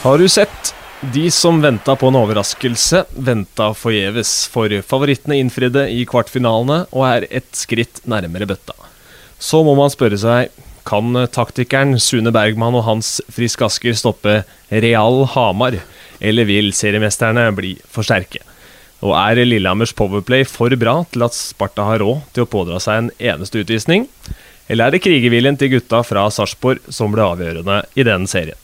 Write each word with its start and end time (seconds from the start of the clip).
Har 0.00 0.18
du 0.18 0.28
sett? 0.28 0.74
De 1.12 1.30
som 1.30 1.58
venta 1.60 1.92
på 1.96 2.08
en 2.08 2.16
overraskelse, 2.16 3.02
venta 3.20 3.66
forgjeves, 3.76 4.30
for 4.48 4.72
favorittene 4.88 5.36
innfridde 5.36 5.82
i 5.92 6.06
kvartfinalene 6.08 6.86
og 6.88 7.04
er 7.04 7.26
ett 7.28 7.50
skritt 7.52 8.00
nærmere 8.08 8.48
bøtta. 8.48 8.72
Så 9.36 9.60
må 9.60 9.74
man 9.76 9.92
spørre 9.92 10.16
seg 10.16 10.54
kan 10.88 11.12
taktikeren 11.36 11.98
Sune 12.00 12.32
Bergman 12.32 12.78
og 12.80 12.86
Hans 12.86 13.10
Frisk 13.28 13.66
Asker 13.68 13.98
stoppe 14.00 14.38
Real 14.72 15.26
Hamar, 15.34 15.76
eller 16.16 16.48
vil 16.48 16.72
seriemesterne 16.72 17.50
bli 17.52 17.74
for 17.84 18.00
sterke? 18.08 18.40
Og 19.04 19.12
er 19.20 19.42
Lillehammers 19.44 19.92
powerplay 19.92 20.48
for 20.48 20.72
bra 20.80 21.02
til 21.12 21.28
at 21.28 21.36
Sparta 21.36 21.84
har 21.90 22.00
råd 22.00 22.24
til 22.32 22.48
å 22.48 22.52
pådra 22.56 22.80
seg 22.80 23.02
en 23.02 23.12
eneste 23.34 23.60
utvisning? 23.66 24.08
Eller 24.64 24.88
er 24.88 24.96
det 24.96 25.04
krigerviljen 25.04 25.60
til 25.60 25.74
gutta 25.76 26.00
fra 26.08 26.24
Sarpsborg 26.32 26.88
som 26.88 27.12
ble 27.12 27.28
avgjørende 27.28 27.82
i 28.00 28.08
den 28.08 28.24
serien? 28.32 28.59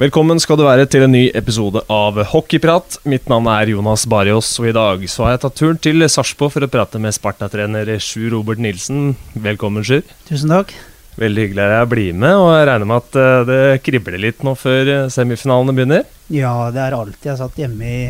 Velkommen 0.00 0.38
skal 0.40 0.56
du 0.56 0.62
være 0.64 0.86
til 0.88 1.02
en 1.04 1.12
ny 1.12 1.26
episode 1.36 1.82
av 1.92 2.16
Hockeyprat. 2.30 2.94
Mitt 3.04 3.26
navn 3.28 3.44
er 3.52 3.74
Jonas 3.74 4.06
Barios, 4.08 4.48
og 4.56 4.70
i 4.70 4.72
dag 4.72 5.02
så 5.04 5.26
har 5.26 5.34
jeg 5.34 5.40
tatt 5.42 5.58
turen 5.60 5.80
til 5.84 6.06
Sarpsborg 6.08 6.54
for 6.54 6.64
å 6.64 6.68
prate 6.72 6.96
med 6.96 7.12
Sparta-trener 7.12 7.90
Sjur 8.00 8.30
Robert 8.32 8.62
Nilsen. 8.64 9.10
Velkommen, 9.36 9.84
Sjur. 9.84 10.00
Tusen 10.30 10.54
takk. 10.54 10.72
Veldig 11.20 11.44
hyggelig 11.44 11.66
at 11.66 11.74
jeg 11.74 11.90
blir 11.92 12.16
med, 12.16 12.38
og 12.40 12.54
jeg 12.54 12.70
regner 12.70 12.88
med 12.88 13.02
at 13.02 13.18
eh, 13.20 13.42
det 13.50 13.60
kribler 13.84 14.16
litt 14.24 14.40
nå 14.48 14.54
før 14.56 14.92
eh, 14.94 15.10
semifinalene 15.12 15.74
begynner? 15.76 16.08
Ja, 16.32 16.54
det 16.72 16.80
er 16.86 16.96
alltid. 16.96 17.26
Jeg 17.28 17.40
satt 17.42 17.60
hjemme 17.60 17.90
i 17.92 18.06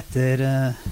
etter 0.00 0.44
eh, 0.48 0.86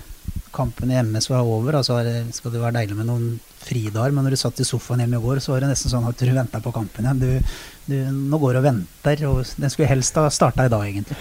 kampen 0.52 0.92
i 0.92 1.00
MS 1.00 1.30
var 1.32 1.48
over. 1.48 1.80
Altså 1.80 2.02
skal 2.36 2.52
det 2.52 2.60
være 2.60 2.82
deilig 2.82 2.98
med 3.00 3.08
noen 3.08 3.32
fridager, 3.64 4.12
men 4.12 4.28
når 4.28 4.36
du 4.36 4.42
satt 4.44 4.60
i 4.60 4.68
sofaen 4.68 5.00
hjemme 5.06 5.16
i 5.16 5.24
går, 5.24 5.40
så 5.40 5.54
var 5.54 5.64
det 5.64 5.72
nesten 5.72 5.94
sånn 5.94 6.04
at 6.12 6.20
du 6.20 6.36
venta 6.36 6.60
på 6.60 6.74
kampen 6.76 7.08
igjen. 7.08 7.24
Du, 7.24 7.56
du, 7.86 7.96
nå 8.10 8.38
går 8.42 8.60
og 8.60 8.66
venter, 8.66 9.24
og 9.28 9.56
den 9.56 9.72
skulle 9.72 9.90
helst 9.90 10.18
ha 10.18 10.28
starta 10.32 10.66
i 10.66 10.72
dag, 10.72 10.84
egentlig. 10.88 11.18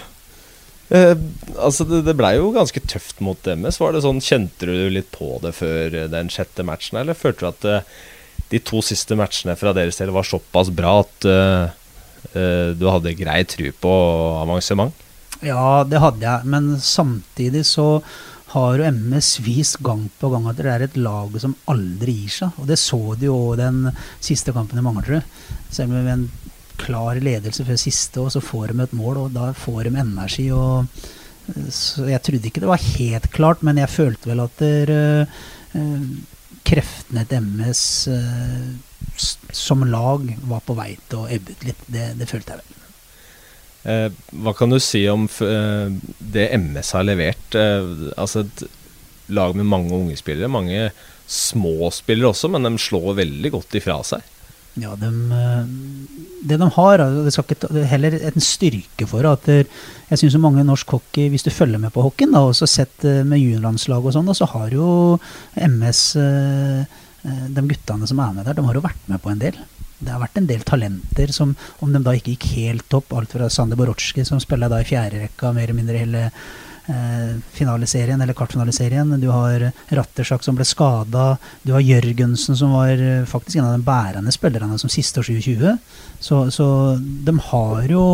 Eh, 0.88 1.14
altså 1.58 1.86
det, 1.86 2.04
det 2.06 2.14
blei 2.18 2.36
jo 2.36 2.52
ganske 2.54 2.82
tøft 2.86 3.22
mot 3.24 3.48
MS. 3.50 3.80
Var 3.82 3.94
det 3.94 4.04
sånn, 4.04 4.22
Kjente 4.22 4.68
du 4.68 4.86
litt 4.92 5.10
på 5.14 5.36
det 5.42 5.54
før 5.56 5.96
den 6.12 6.30
sjette 6.32 6.66
matchen, 6.66 7.00
eller 7.00 7.18
følte 7.18 7.46
du 7.46 7.50
at 7.50 7.66
eh, 7.70 7.96
de 8.52 8.62
to 8.62 8.82
siste 8.84 9.18
matchene 9.18 9.56
fra 9.58 9.72
deres 9.74 9.98
del 9.98 10.12
var 10.14 10.26
såpass 10.26 10.70
bra 10.70 11.00
at 11.02 11.26
uh, 11.26 11.66
uh, 12.36 12.70
du 12.78 12.84
hadde 12.86 13.16
grei 13.18 13.40
tru 13.48 13.72
på 13.74 13.92
avansement? 14.44 14.94
Ja, 15.42 15.82
det 15.84 15.98
hadde 16.00 16.22
jeg, 16.22 16.46
men 16.48 16.76
samtidig 16.80 17.64
så 17.66 17.88
har 18.52 18.78
jo 18.78 18.86
MS 18.88 19.32
vist 19.44 19.80
gang 19.84 20.06
på 20.20 20.30
gang 20.32 20.46
at 20.48 20.60
det 20.60 20.68
er 20.70 20.84
et 20.86 20.96
lag 20.96 21.34
som 21.42 21.56
aldri 21.68 22.14
gir 22.22 22.34
seg. 22.38 22.60
Og 22.62 22.70
det 22.70 22.78
så 22.80 23.00
de 23.18 23.26
jo 23.26 23.40
den 23.58 23.90
siste 24.22 24.54
kampen 24.54 24.78
i 24.78 24.84
Manglerud. 24.86 25.26
Selv 25.74 25.92
om 25.92 26.08
en 26.08 26.28
klar 26.80 27.20
ledelse 27.22 27.66
før 27.66 27.78
siste, 27.80 28.22
og 28.22 28.32
så 28.34 28.42
får 28.44 28.72
de 28.72 28.84
et 28.84 28.96
mål, 28.96 29.24
og 29.24 29.34
da 29.36 29.50
får 29.56 29.88
de 29.88 29.94
energi. 30.00 30.50
og 30.52 30.86
så 31.70 32.08
Jeg 32.10 32.22
trodde 32.22 32.48
ikke 32.48 32.64
det 32.64 32.72
var 32.72 32.88
helt 32.98 33.30
klart, 33.30 33.62
men 33.62 33.78
jeg 33.78 33.92
følte 33.92 34.32
vel 34.32 34.42
at 34.42 34.62
der, 34.62 34.94
uh, 35.76 36.08
kreftene 36.66 37.24
til 37.28 37.44
MS 37.44 37.82
eh, 38.10 38.70
som 39.54 39.84
lag 39.88 40.26
var 40.50 40.64
på 40.66 40.76
vei 40.76 40.94
til 41.08 41.22
å 41.22 41.28
ebbe 41.32 41.54
ut 41.54 41.66
litt. 41.68 41.84
Det, 41.86 42.08
det, 42.18 42.28
følte 42.30 42.54
jeg 42.54 42.62
vel. 42.62 42.72
Eh, 43.86 44.08
hva 44.42 44.54
kan 44.56 44.72
du 44.72 44.78
si 44.82 45.04
om 45.10 45.28
eh, 45.46 45.92
det 46.18 46.48
MS 46.58 46.94
har 46.98 47.06
levert? 47.06 47.58
Eh, 47.58 47.92
altså 48.16 48.44
et 48.44 48.66
lag 49.32 49.56
med 49.58 49.68
mange 49.70 49.94
unge 49.94 50.18
spillere, 50.18 50.50
mange 50.50 50.90
små 51.26 51.90
spillere 51.94 52.30
også, 52.32 52.50
men 52.52 52.66
de 52.66 52.76
slår 52.78 53.16
veldig 53.22 53.54
godt 53.56 53.78
ifra 53.78 54.00
seg. 54.06 54.26
Ja, 54.76 54.92
de, 55.00 55.08
eh, 55.32 55.68
det 56.44 56.58
de 56.60 56.66
har, 56.74 57.00
det 57.24 57.32
skal 57.32 57.46
ikke, 57.48 57.70
er 57.72 57.88
heller 57.88 58.16
en 58.28 58.44
styrke 58.44 59.06
for 59.08 59.24
at 59.28 59.48
jeg 59.48 60.20
syns 60.20 60.36
mange 60.42 60.64
norsk 60.68 60.98
hockey, 60.98 61.30
hvis 61.32 61.46
du 61.46 61.50
følger 61.50 61.80
med 61.80 61.94
på 61.94 62.04
hockeyen, 62.04 62.34
da, 62.36 62.44
også 62.44 62.68
sett 62.68 63.06
eh, 63.08 63.22
med 63.24 63.40
juniorlandslag 63.40 64.04
og 64.04 64.12
sånn, 64.16 64.28
så 64.36 64.48
har 64.52 64.74
jo 64.76 65.16
MS 65.56 66.02
eh, 66.20 67.00
De 67.26 67.64
guttene 67.64 68.06
som 68.06 68.20
er 68.22 68.36
med 68.36 68.46
der, 68.46 68.54
de 68.54 68.62
har 68.62 68.76
jo 68.76 68.84
vært 68.84 69.08
med 69.10 69.22
på 69.24 69.32
en 69.32 69.40
del. 69.40 69.56
Det 69.96 70.12
har 70.12 70.20
vært 70.20 70.36
en 70.38 70.46
del 70.46 70.60
talenter 70.68 71.32
som, 71.32 71.56
om 71.82 71.90
de 71.90 72.02
da 72.04 72.12
ikke 72.14 72.36
gikk 72.36 72.46
helt 72.52 72.94
opp, 72.94 73.16
alt 73.16 73.32
fra 73.32 73.48
Sander 73.50 73.80
Borotski, 73.80 74.22
som 74.28 74.38
spiller 74.42 74.70
da 74.70 74.82
i 74.82 74.86
fjerde 74.86 75.24
rekka, 75.24 75.50
mer 75.56 75.66
eller 75.66 75.78
mindre 75.80 76.02
hele 76.04 76.22
eh, 76.92 77.36
finaleserien, 77.52 78.20
eller 78.20 78.36
kvartfinaliserien. 78.36 79.20
Du 79.20 79.28
har 79.32 79.70
Rattersak 79.88 80.44
som 80.44 80.58
ble 80.58 80.66
skada. 80.68 81.36
Du 81.62 81.72
har 81.74 81.84
Jørgensen 81.84 82.58
som 82.58 82.74
var 82.76 82.94
eh, 82.94 83.24
faktisk 83.28 83.60
en 83.60 83.70
av 83.70 83.76
de 83.76 83.86
bærende 83.86 84.34
spillerne 84.34 84.78
som 84.78 84.92
siste 84.92 85.22
år 85.22 85.30
2020. 85.30 85.76
Så, 86.20 86.44
så 86.54 86.68
de 87.00 87.36
har 87.50 87.90
jo 87.90 88.06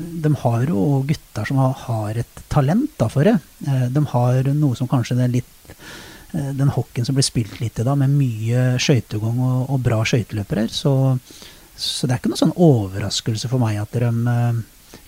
de 0.00 0.30
har 0.42 0.62
jo 0.70 1.02
gutter 1.04 1.48
som 1.48 1.58
har, 1.60 2.16
et 2.16 2.42
talent 2.48 2.92
da 2.98 3.08
for 3.10 3.26
det. 3.26 3.36
Eh, 3.66 3.86
de 3.92 4.04
har 4.14 4.52
noe 4.54 4.78
som 4.78 4.90
kanskje 4.90 5.18
er 5.20 5.38
litt 5.40 5.56
den 6.30 6.68
hockeyen 6.70 7.02
som 7.02 7.16
blir 7.16 7.26
spilt 7.26 7.56
litt 7.58 7.80
i 7.82 7.82
da, 7.82 7.96
med 7.98 8.12
mye 8.14 8.76
skøytegang 8.78 9.40
og, 9.42 9.64
og, 9.64 9.80
bra 9.82 9.96
skøyteløpere. 10.06 10.68
Så, 10.70 10.92
så 11.74 12.06
det 12.06 12.14
er 12.14 12.20
ikke 12.20 12.30
noe 12.30 12.38
sånn 12.38 12.54
overraskelse 12.54 13.50
for 13.50 13.58
meg 13.58 13.80
at 13.82 13.98
de 13.98 14.12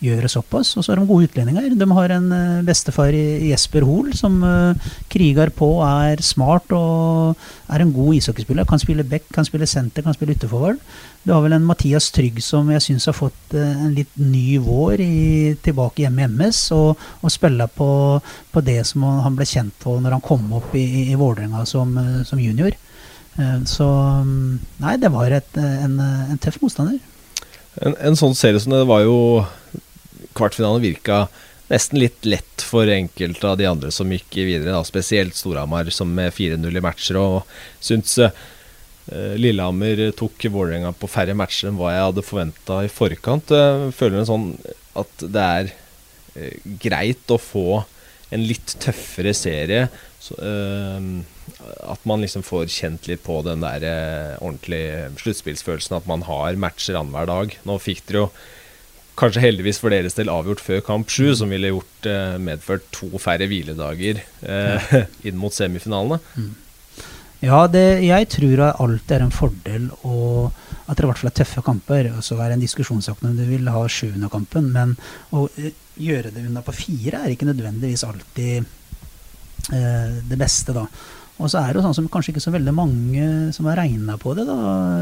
gjør 0.02 0.24
det 0.24 0.30
såpass. 0.32 0.74
Og 0.76 0.84
så 0.84 0.92
har 0.92 1.00
de 1.00 1.06
gode 1.08 1.28
utlendinger. 1.28 1.70
De 1.78 1.88
har 1.96 2.14
en 2.16 2.28
uh, 2.34 2.64
bestefar 2.66 3.14
i 3.14 3.50
Jesper 3.52 3.86
Hoel 3.86 4.12
som 4.18 4.40
uh, 4.42 4.90
kriger 5.12 5.52
på, 5.54 5.68
er 5.86 6.22
smart 6.24 6.72
og 6.76 7.38
er 7.72 7.84
en 7.84 7.94
god 7.94 8.18
ishockeyspiller. 8.18 8.66
Kan 8.68 8.82
spille 8.82 9.06
back, 9.06 9.28
kan 9.34 9.46
spille 9.46 9.68
senter, 9.70 10.04
kan 10.04 10.16
spille 10.16 10.34
ytterforward. 10.36 10.82
Du 11.22 11.32
har 11.32 11.42
vel 11.44 11.54
en 11.54 11.66
Mathias 11.66 12.10
Trygg 12.14 12.40
som 12.42 12.70
jeg 12.74 12.82
syns 12.82 13.06
har 13.10 13.16
fått 13.16 13.54
uh, 13.54 13.62
en 13.62 13.94
litt 13.96 14.12
ny 14.18 14.58
vår 14.62 15.04
i, 15.04 15.54
tilbake 15.62 16.04
hjemme 16.04 16.26
i 16.26 16.30
MS, 16.32 16.64
og, 16.76 17.06
og 17.22 17.32
spiller 17.34 17.70
på, 17.70 17.90
på, 18.52 18.64
det 18.66 18.80
som 18.88 19.06
han 19.06 19.38
ble 19.38 19.46
kjent 19.48 19.76
på 19.82 19.96
når 20.02 20.18
han 20.18 20.24
kom 20.24 20.50
opp 20.58 20.74
i, 20.78 20.86
i, 21.12 21.18
Vålerenga 21.18 21.64
som, 21.68 21.94
som, 22.26 22.40
junior. 22.40 22.74
Så 23.68 23.86
um, 23.86 24.58
nei, 24.82 24.96
det 25.00 25.08
var 25.14 25.32
et, 25.32 25.56
en, 25.56 25.94
en 26.02 26.40
tøff 26.42 26.58
motstander. 26.60 26.98
En, 27.80 27.94
en, 27.96 28.16
sånn 28.18 28.34
serie 28.36 28.60
som 28.60 28.74
det 28.74 28.84
var 28.88 29.04
jo 29.06 29.16
kvartfinalen 30.36 30.84
virka 30.84 31.26
nesten 31.72 32.00
litt 32.02 32.26
lett 32.28 32.64
for 32.64 32.88
enkelte 32.90 33.48
av 33.48 33.58
de 33.60 33.68
andre 33.68 33.92
som 33.94 34.10
gikk 34.12 34.36
videre, 34.42 34.74
da. 34.74 34.82
spesielt 34.84 35.36
Storhamar, 35.38 35.88
som 35.94 36.10
med 36.14 36.34
4-0 36.34 36.68
i 36.68 36.84
matcher. 36.84 37.18
Og 37.20 37.54
syns 37.82 38.18
uh, 38.20 38.30
Lillehammer 39.40 40.10
tok 40.18 40.48
Vålerenga 40.52 40.92
på 40.96 41.10
færre 41.10 41.36
matcher 41.38 41.70
enn 41.70 41.80
hva 41.80 41.94
jeg 41.94 42.06
hadde 42.08 42.26
forventa 42.26 42.82
i 42.84 42.92
forkant. 42.92 43.54
Uh, 43.54 43.88
føler 43.96 44.20
en 44.20 44.30
sånn 44.32 44.48
at 44.98 45.24
det 45.24 45.48
er 45.58 45.72
uh, 45.72 46.72
greit 46.82 47.32
å 47.32 47.40
få 47.40 47.82
en 48.32 48.48
litt 48.48 48.76
tøffere 48.80 49.34
serie. 49.36 49.86
Så, 50.22 50.36
at 51.82 52.04
man 52.08 52.22
liksom 52.22 52.44
får 52.46 52.70
kjent 52.70 53.08
litt 53.10 53.24
på 53.26 53.40
den 53.44 53.60
der 53.60 53.84
ordentlige 54.38 55.10
sluttspillsfølelsen. 55.20 55.98
At 55.98 56.08
man 56.08 56.24
har 56.24 56.56
matcher 56.56 56.96
annenhver 56.96 57.28
dag. 57.28 57.56
Nå 57.68 57.76
fikk 57.82 58.06
dere 58.08 58.22
jo 58.22 58.28
kanskje 59.18 59.44
heldigvis 59.44 59.80
for 59.82 59.92
deres 59.92 60.16
del 60.16 60.30
avgjort 60.32 60.62
før 60.64 60.82
kamp 60.86 61.12
sju, 61.12 61.32
som 61.36 61.52
ville 61.52 61.72
gjort 61.72 62.08
eh, 62.08 62.36
medført 62.42 62.88
to 62.94 63.10
færre 63.22 63.48
hviledager 63.50 64.22
eh, 64.22 64.94
inn 65.28 65.40
mot 65.40 65.54
semifinalene. 65.54 66.20
Mm. 66.36 66.52
Ja, 67.42 67.64
det, 67.66 68.04
jeg 68.06 68.28
tror 68.30 68.60
alt 68.70 69.10
er 69.10 69.24
en 69.24 69.34
fordel, 69.34 69.88
og 70.06 70.52
at 70.86 70.94
det 70.94 71.02
i 71.02 71.08
hvert 71.08 71.18
fall 71.18 71.30
er 71.32 71.38
tøffe 71.40 71.64
kamper. 71.66 72.12
Og 72.14 72.22
så 72.22 72.36
er 72.38 72.52
det 72.52 72.58
en 72.58 72.62
diskusjonssak 72.62 73.22
om 73.22 73.34
du 73.34 73.42
vil 73.48 73.70
ha 73.72 73.82
sjuende 73.90 74.30
kampen, 74.30 74.70
men 74.74 74.94
å 75.34 75.48
eh, 75.58 75.74
gjøre 75.98 76.30
det 76.34 76.46
unna 76.46 76.62
på 76.64 76.74
fire 76.76 77.24
er 77.24 77.34
ikke 77.34 77.48
nødvendigvis 77.50 78.06
alltid 78.06 78.62
eh, 79.74 80.14
det 80.28 80.38
beste, 80.38 80.76
da. 80.76 80.86
Og 81.42 81.50
så 81.50 81.58
er 81.58 81.72
det 81.72 81.80
jo 81.80 81.86
sånn 81.88 81.96
som 81.98 82.10
kanskje 82.12 82.32
ikke 82.32 82.44
så 82.44 82.52
veldig 82.54 82.74
mange 82.76 83.24
som 83.56 83.66
har 83.66 83.80
regna 83.82 84.14
på 84.20 84.34
det. 84.38 84.46
da, 84.46 84.56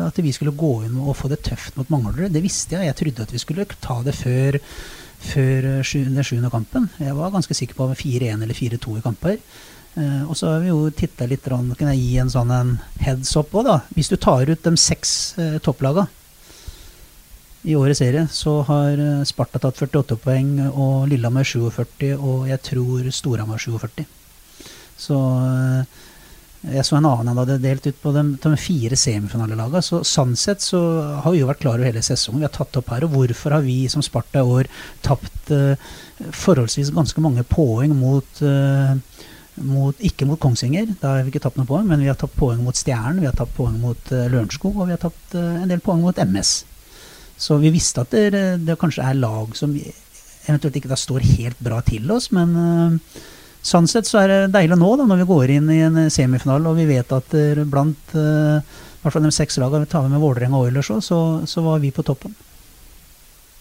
At 0.07 0.21
vi 0.25 0.33
skulle 0.33 0.57
gå 0.57 0.73
inn 0.87 0.97
og 1.01 1.17
få 1.19 1.29
det 1.29 1.43
tøft 1.47 1.77
mot 1.77 1.91
Manglerud. 1.93 2.33
Det 2.33 2.43
visste 2.45 2.79
jeg. 2.79 2.89
Jeg 2.89 2.99
trodde 3.01 3.27
at 3.27 3.35
vi 3.35 3.43
skulle 3.43 3.67
ta 3.77 3.99
det 4.07 4.17
før, 4.17 4.59
før 5.21 5.69
den 5.93 6.25
sjuende 6.25 6.53
kampen. 6.53 6.89
Jeg 6.99 7.19
var 7.19 7.35
ganske 7.35 7.57
sikker 7.57 7.77
på 7.77 7.91
4-1 7.93 8.47
eller 8.47 8.57
4-2 8.57 8.97
i 8.97 9.05
kamper. 9.05 9.37
Eh, 10.01 10.23
og 10.25 10.37
så 10.39 10.55
har 10.55 10.65
vi 10.65 10.71
jo 10.71 10.87
titta 10.95 11.27
litt 11.27 11.45
Kan 11.45 11.91
jeg 11.91 11.99
gi 11.99 12.17
en 12.23 12.31
sånn 12.31 12.51
en 12.55 12.79
heads 13.03 13.37
up 13.37 13.53
òg, 13.53 13.67
da. 13.67 13.81
Hvis 13.95 14.09
du 14.09 14.17
tar 14.17 14.49
ut 14.49 14.65
de 14.65 14.77
seks 14.79 15.35
eh, 15.39 15.59
topplaga 15.59 16.07
i 17.69 17.75
årets 17.77 18.01
serie, 18.01 18.25
så 18.33 18.63
har 18.65 18.97
eh, 18.97 19.25
Sparta 19.29 19.61
tatt 19.61 19.77
48 19.77 20.17
poeng, 20.23 20.55
og 20.71 21.11
Lillehammer 21.11 21.45
47, 21.45 22.15
og 22.17 22.47
jeg 22.49 22.63
tror 22.65 23.11
Storhamar 23.13 23.61
47. 23.61 24.07
Så 25.01 25.19
eh, 25.19 25.99
jeg 26.61 26.85
så 26.85 26.99
en 26.99 27.07
annen 27.09 27.31
han 27.31 27.39
hadde 27.41 27.57
delt 27.63 27.87
ut 27.89 28.01
på 28.03 28.13
de, 28.13 28.23
de 28.43 28.51
fire 28.61 28.97
semifinalelagene. 28.99 29.81
Så 29.85 30.03
sånn 30.05 30.35
sett 30.37 30.61
så 30.61 30.81
har 31.25 31.33
vi 31.33 31.41
jo 31.41 31.49
vært 31.49 31.63
klare 31.63 31.81
over 31.81 31.89
hele 31.89 32.03
sesongen. 32.05 32.43
Vi 32.43 32.49
har 32.49 32.53
tatt 32.53 32.77
opp 32.77 32.91
her. 32.93 33.07
Og 33.07 33.15
hvorfor 33.15 33.57
har 33.57 33.65
vi 33.65 33.79
som 33.89 34.05
Sparta 34.05 34.43
i 34.43 34.57
år 34.59 34.69
tapt 35.05 35.53
uh, 35.57 35.73
forholdsvis 36.37 36.93
ganske 36.93 37.25
mange 37.25 37.47
poeng 37.49 37.95
mot, 37.97 38.43
uh, 38.45 38.93
mot 39.65 40.05
Ikke 40.05 40.29
mot 40.29 40.41
Kongsvinger, 40.41 40.93
da 41.01 41.15
har 41.17 41.25
vi 41.25 41.33
ikke 41.33 41.43
tapt 41.47 41.57
noen 41.57 41.71
poeng, 41.71 41.89
men 41.89 42.05
vi 42.05 42.13
har 42.13 42.21
tatt 42.21 42.37
poeng 42.37 42.61
mot 42.65 42.77
Stjernen, 42.77 43.23
vi 43.25 43.31
har 43.31 43.41
tatt 43.41 43.57
poeng 43.57 43.81
mot 43.81 44.13
uh, 44.13 44.29
Lørenskog, 44.29 44.77
og 44.77 44.91
vi 44.91 44.99
har 44.99 45.01
tatt 45.01 45.37
en 45.41 45.69
del 45.71 45.81
poeng 45.85 46.05
mot 46.05 46.25
MS. 46.29 46.55
Så 47.41 47.57
vi 47.63 47.73
visste 47.73 48.05
at 48.05 48.13
det, 48.13 48.45
det 48.69 48.77
kanskje 48.81 49.09
er 49.09 49.17
lag 49.17 49.57
som 49.57 49.73
eventuelt 49.81 50.77
ikke 50.77 50.93
da 50.93 50.99
står 51.01 51.25
helt 51.39 51.61
bra 51.65 51.81
til 51.89 52.13
oss, 52.13 52.29
men 52.37 52.53
uh, 52.53 53.21
sånn 53.63 53.89
sett 53.91 54.09
så 54.09 54.23
er 54.23 54.31
det 54.33 54.53
deilig 54.55 54.79
nå, 54.81 54.95
da, 54.97 55.09
når 55.09 55.23
vi 55.23 55.31
går 55.31 55.57
inn 55.57 55.73
i 55.73 55.83
en 55.87 56.07
semifinale 56.13 56.71
og 56.71 56.79
vi 56.81 56.87
vet 56.89 57.13
at 57.13 57.35
uh, 57.37 57.65
blant 57.69 58.15
uh, 58.17 58.61
hvert 59.03 59.17
fall 59.17 59.25
de 59.25 59.33
seks 59.33 59.59
lagene 59.61 59.87
vi 59.87 59.91
tar 59.91 60.09
med 60.13 60.21
Vålerenga 60.21 60.59
og 60.59 60.69
Oilers 60.69 60.93
òg, 60.93 61.03
så, 61.05 61.19
så 61.49 61.65
var 61.65 61.81
vi 61.83 61.93
på 61.95 62.05
toppen. 62.07 62.37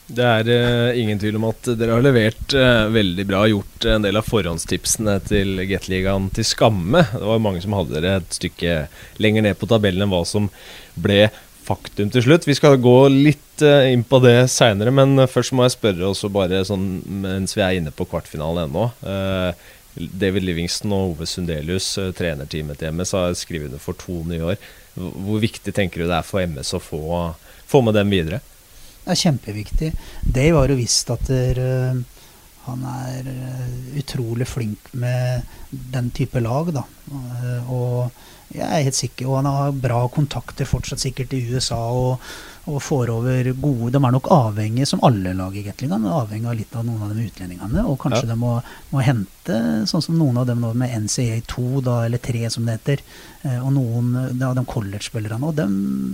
Det 0.09 0.25
er 0.25 0.47
uh, 0.49 0.97
ingen 0.97 1.19
tvil 1.21 1.37
om 1.37 1.45
at 1.51 1.69
dere 1.77 1.93
har 1.93 2.03
levert 2.03 2.55
uh, 2.57 2.87
veldig 2.89 3.25
bra. 3.29 3.43
Gjort 3.51 3.85
en 3.91 4.07
del 4.07 4.17
av 4.17 4.25
forhåndstipsene 4.25 5.19
til 5.29 5.61
Gateligaen 5.69 6.31
til 6.33 6.47
skamme. 6.49 7.03
Det 7.13 7.27
var 7.29 7.43
mange 7.43 7.61
som 7.61 7.75
hadde 7.77 7.93
dere 7.99 8.15
et 8.17 8.39
stykke 8.39 8.81
lenger 9.21 9.45
ned 9.45 9.59
på 9.59 9.69
tabellen 9.69 10.07
enn 10.07 10.15
hva 10.15 10.23
som 10.27 10.49
ble 10.97 11.27
faktum 11.67 12.09
til 12.09 12.25
slutt. 12.25 12.47
Vi 12.49 12.57
skal 12.57 12.79
gå 12.81 12.97
litt 13.13 13.61
uh, 13.61 13.85
inn 13.85 14.01
på 14.01 14.17
det 14.25 14.49
seinere, 14.49 14.91
men 14.97 15.27
først 15.29 15.53
må 15.53 15.67
jeg 15.67 15.77
spørre 15.77 16.09
også 16.09 16.33
bare 16.33 16.65
sånn 16.65 16.89
mens 17.21 17.53
vi 17.53 17.63
er 17.63 17.77
inne 17.77 17.93
på 17.93 18.09
kvartfinalen 18.09 18.65
ennå. 18.65 18.89
David 19.99 20.45
Livingston 20.47 20.93
og 20.95 21.13
Ove 21.13 21.27
Sundelius, 21.27 21.91
trenerteamet 22.15 22.79
til 22.79 22.93
MS, 22.95 23.15
har 23.17 23.35
skrevet 23.37 23.69
under 23.69 23.83
for 23.83 23.99
to 23.99 24.21
nye 24.27 24.53
år. 24.53 24.61
Hvor 24.95 25.41
viktig 25.43 25.73
tenker 25.75 26.01
du 26.01 26.07
det 26.07 26.15
er 26.17 26.27
for 26.27 26.43
MS 26.43 26.73
å 26.77 26.81
få, 26.83 27.01
få 27.69 27.83
med 27.85 27.97
dem 27.99 28.13
videre? 28.13 28.39
Det 29.03 29.15
er 29.15 29.21
kjempeviktig. 29.23 29.91
Dave 30.23 30.59
har 30.59 30.71
jo 30.71 30.79
visst 30.79 31.11
at 31.13 31.27
der, 31.29 31.59
uh, 31.59 32.25
han 32.67 32.87
er 32.93 33.29
uh, 33.29 33.69
utrolig 33.99 34.47
flink 34.47 34.91
med 34.93 35.47
den 35.69 36.11
type 36.15 36.41
lag. 36.43 36.71
Da. 36.75 36.85
Og 37.71 38.55
jeg 38.55 38.65
er 38.65 38.85
helt 38.87 38.97
sikker, 38.97 39.27
og 39.29 39.39
han 39.41 39.49
har 39.49 39.81
bra 39.87 40.03
kontakter 40.13 40.69
fortsatt 40.69 41.01
sikkert 41.01 41.33
i 41.37 41.43
USA. 41.51 41.77
og 41.77 42.23
og 42.67 42.81
får 42.83 43.11
over 43.13 43.51
gode 43.61 43.91
De 43.93 44.01
er 44.01 44.13
nok 44.13 44.27
avhengig, 44.33 44.87
som 44.87 45.01
alle 45.05 45.33
lag 45.37 45.55
i 45.55 45.63
Gatlingan, 45.65 46.05
avhengig 46.05 46.49
av 46.49 46.57
litt 46.59 46.75
av 46.75 46.85
noen 46.87 47.05
av 47.05 47.13
de 47.15 47.27
utlendingene. 47.29 47.85
Og 47.87 47.99
kanskje 48.01 48.25
ja. 48.25 48.31
de 48.33 48.37
må, 48.39 48.55
må, 48.91 49.03
hente, 49.05 49.61
sånn 49.89 50.03
som 50.05 50.17
noen 50.19 50.41
av 50.41 50.49
dem 50.49 50.61
nå 50.63 50.73
med 50.77 50.93
NCA 51.05 51.39
2, 51.49 51.67
da, 51.85 52.01
eller 52.07 52.21
3 52.23 52.43
som 52.55 52.67
det 52.67 52.79
heter. 52.79 53.05
Eh, 53.43 53.57
og 53.61 53.71
noen 53.77 54.43
av 54.45 54.57
de 54.57 54.65
college-spillerne. 54.69 55.41
Og 55.45 55.57
de, 55.57 55.69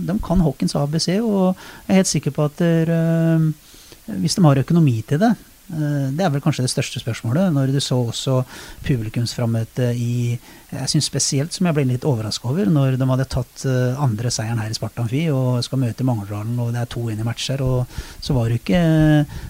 dem, 0.08 0.22
kan 0.24 0.44
Hawkins 0.44 0.76
ABC, 0.78 1.10
og 1.18 1.56
jeg 1.56 1.90
er 1.90 2.00
helt 2.02 2.14
sikker 2.14 2.36
på 2.36 2.48
at 2.48 2.62
der, 2.62 2.94
øh, 2.94 4.16
hvis 4.22 4.38
de 4.38 4.46
har 4.46 4.62
økonomi 4.62 5.00
til 5.06 5.22
det, 5.22 5.34
Eh, 5.34 5.55
det 5.66 6.22
er 6.22 6.30
vel 6.30 6.42
kanskje 6.44 6.62
det 6.62 6.70
største 6.70 7.00
spørsmålet. 7.02 7.50
Når 7.54 7.72
du 7.74 7.80
så 7.82 7.98
også 7.98 8.42
publikumsframmøte 8.86 9.90
i 9.98 10.38
Jeg 10.66 10.90
syns 10.90 11.06
spesielt 11.06 11.54
som 11.54 11.68
jeg 11.68 11.76
ble 11.76 11.84
litt 11.86 12.04
overraska 12.04 12.48
over, 12.50 12.66
når 12.66 12.96
de 12.98 13.06
hadde 13.06 13.26
tatt 13.30 13.62
eh, 13.70 14.00
andre 14.02 14.32
seieren 14.34 14.58
her 14.58 14.72
i 14.72 14.74
Sparta 14.74 15.04
Amfi 15.04 15.20
og 15.30 15.60
skal 15.62 15.78
møte 15.78 16.02
Mangeldalen, 16.04 16.56
og 16.58 16.72
det 16.74 16.80
er 16.80 16.88
to 16.90 17.04
inn 17.06 17.20
i 17.22 17.26
matcher, 17.26 17.62
og 17.62 17.86
så 18.18 18.34
var 18.34 18.50
det 18.50 18.58
ikke 18.58 18.80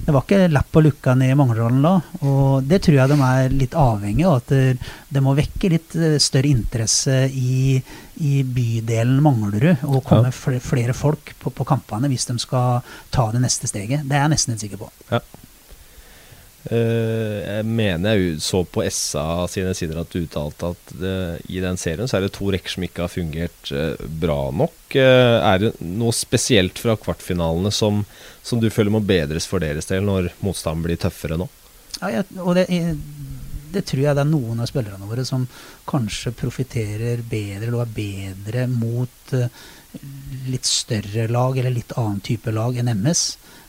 Det 0.05 0.13
var 0.13 0.27
ikke 0.27 0.51
lapp 0.53 0.77
og 0.77 0.85
lukka 0.85 1.15
ned 1.17 1.33
i 1.33 1.39
Mangeldalen 1.41 1.81
da. 1.89 1.95
Og 2.21 2.69
det 2.69 2.83
tror 2.85 2.99
jeg 2.99 3.13
de 3.15 3.19
er 3.31 3.57
litt 3.57 3.79
avhengig 3.81 4.29
av, 4.29 4.45
at 4.45 4.85
det 5.09 5.25
må 5.25 5.33
vekke 5.41 5.73
litt 5.73 5.97
eh, 5.97 6.19
større 6.21 6.53
interesse 6.53 7.23
i 7.33 7.81
i 8.17 8.41
bydelen 8.43 9.19
Manglerud 9.25 9.83
og 9.85 10.05
komme 10.07 10.31
ja. 10.31 10.61
flere 10.63 10.95
folk 10.97 11.35
på, 11.41 11.53
på, 11.53 11.67
kampene 11.69 12.09
hvis 12.09 12.29
de 12.31 12.39
skal 12.41 12.81
ta 13.13 13.29
det 13.35 13.43
neste 13.45 13.69
steget. 13.69 14.07
Det 14.09 14.17
er 14.17 14.25
jeg 14.25 14.33
nesten 14.33 14.55
helt 14.55 14.65
sikker 14.65 14.81
på. 14.81 14.89
Ja. 15.11 15.21
Uh, 16.67 17.39
jeg 17.45 17.67
mener 17.69 18.17
jeg 18.19 18.41
så 18.43 18.65
på 18.67 18.83
SA 18.91 19.45
sine 19.51 19.71
sider 19.77 20.01
at 20.01 20.11
du 20.11 20.25
uttalte 20.25 20.73
at 20.73 20.95
uh, 20.99 21.37
i 21.47 21.61
den 21.63 21.79
serien 21.79 22.11
så 22.11 22.19
er 22.19 22.27
det 22.27 22.33
to 22.35 22.49
rekker 22.51 22.75
som 22.75 22.87
ikke 22.87 23.05
har 23.05 23.13
fungert 23.13 23.71
uh, 23.71 23.95
bra 24.23 24.51
nok. 24.51 24.97
er 24.97 25.63
det 25.63 25.73
noe 25.79 26.15
spesielt 26.17 26.79
fra 26.83 26.97
kvartfinalene 26.99 27.71
som, 27.75 28.03
som, 28.43 28.59
du 28.63 28.71
føler 28.73 28.91
må 28.91 29.03
bedres 29.05 29.47
for 29.47 29.63
deres 29.63 29.87
del 29.91 30.07
når 30.07 30.33
motstanden 30.43 30.83
blir 30.87 30.99
tøffere 30.99 31.39
nå? 31.39 31.47
Ja, 32.01 32.11
jeg, 32.19 32.27
og 32.43 32.59
det, 32.59 32.67
det, 33.75 33.85
tror 33.87 34.03
jeg 34.03 34.19
det 34.19 34.25
er 34.25 34.31
noen 34.33 34.63
av 34.63 34.71
spillerne 34.71 35.07
våre 35.07 35.27
som 35.29 35.47
kanskje 35.87 36.35
profitterer 36.35 37.23
bedre 37.23 37.69
eller 37.69 37.85
er 37.85 37.95
bedre 38.01 38.67
mot 38.73 39.37
litt 40.46 40.69
større 40.69 41.28
lag 41.31 41.58
eller 41.58 41.75
litt 41.75 41.94
annen 41.99 42.23
type 42.25 42.52
lag 42.55 42.78
enn 42.78 42.93
MS. 42.93 43.26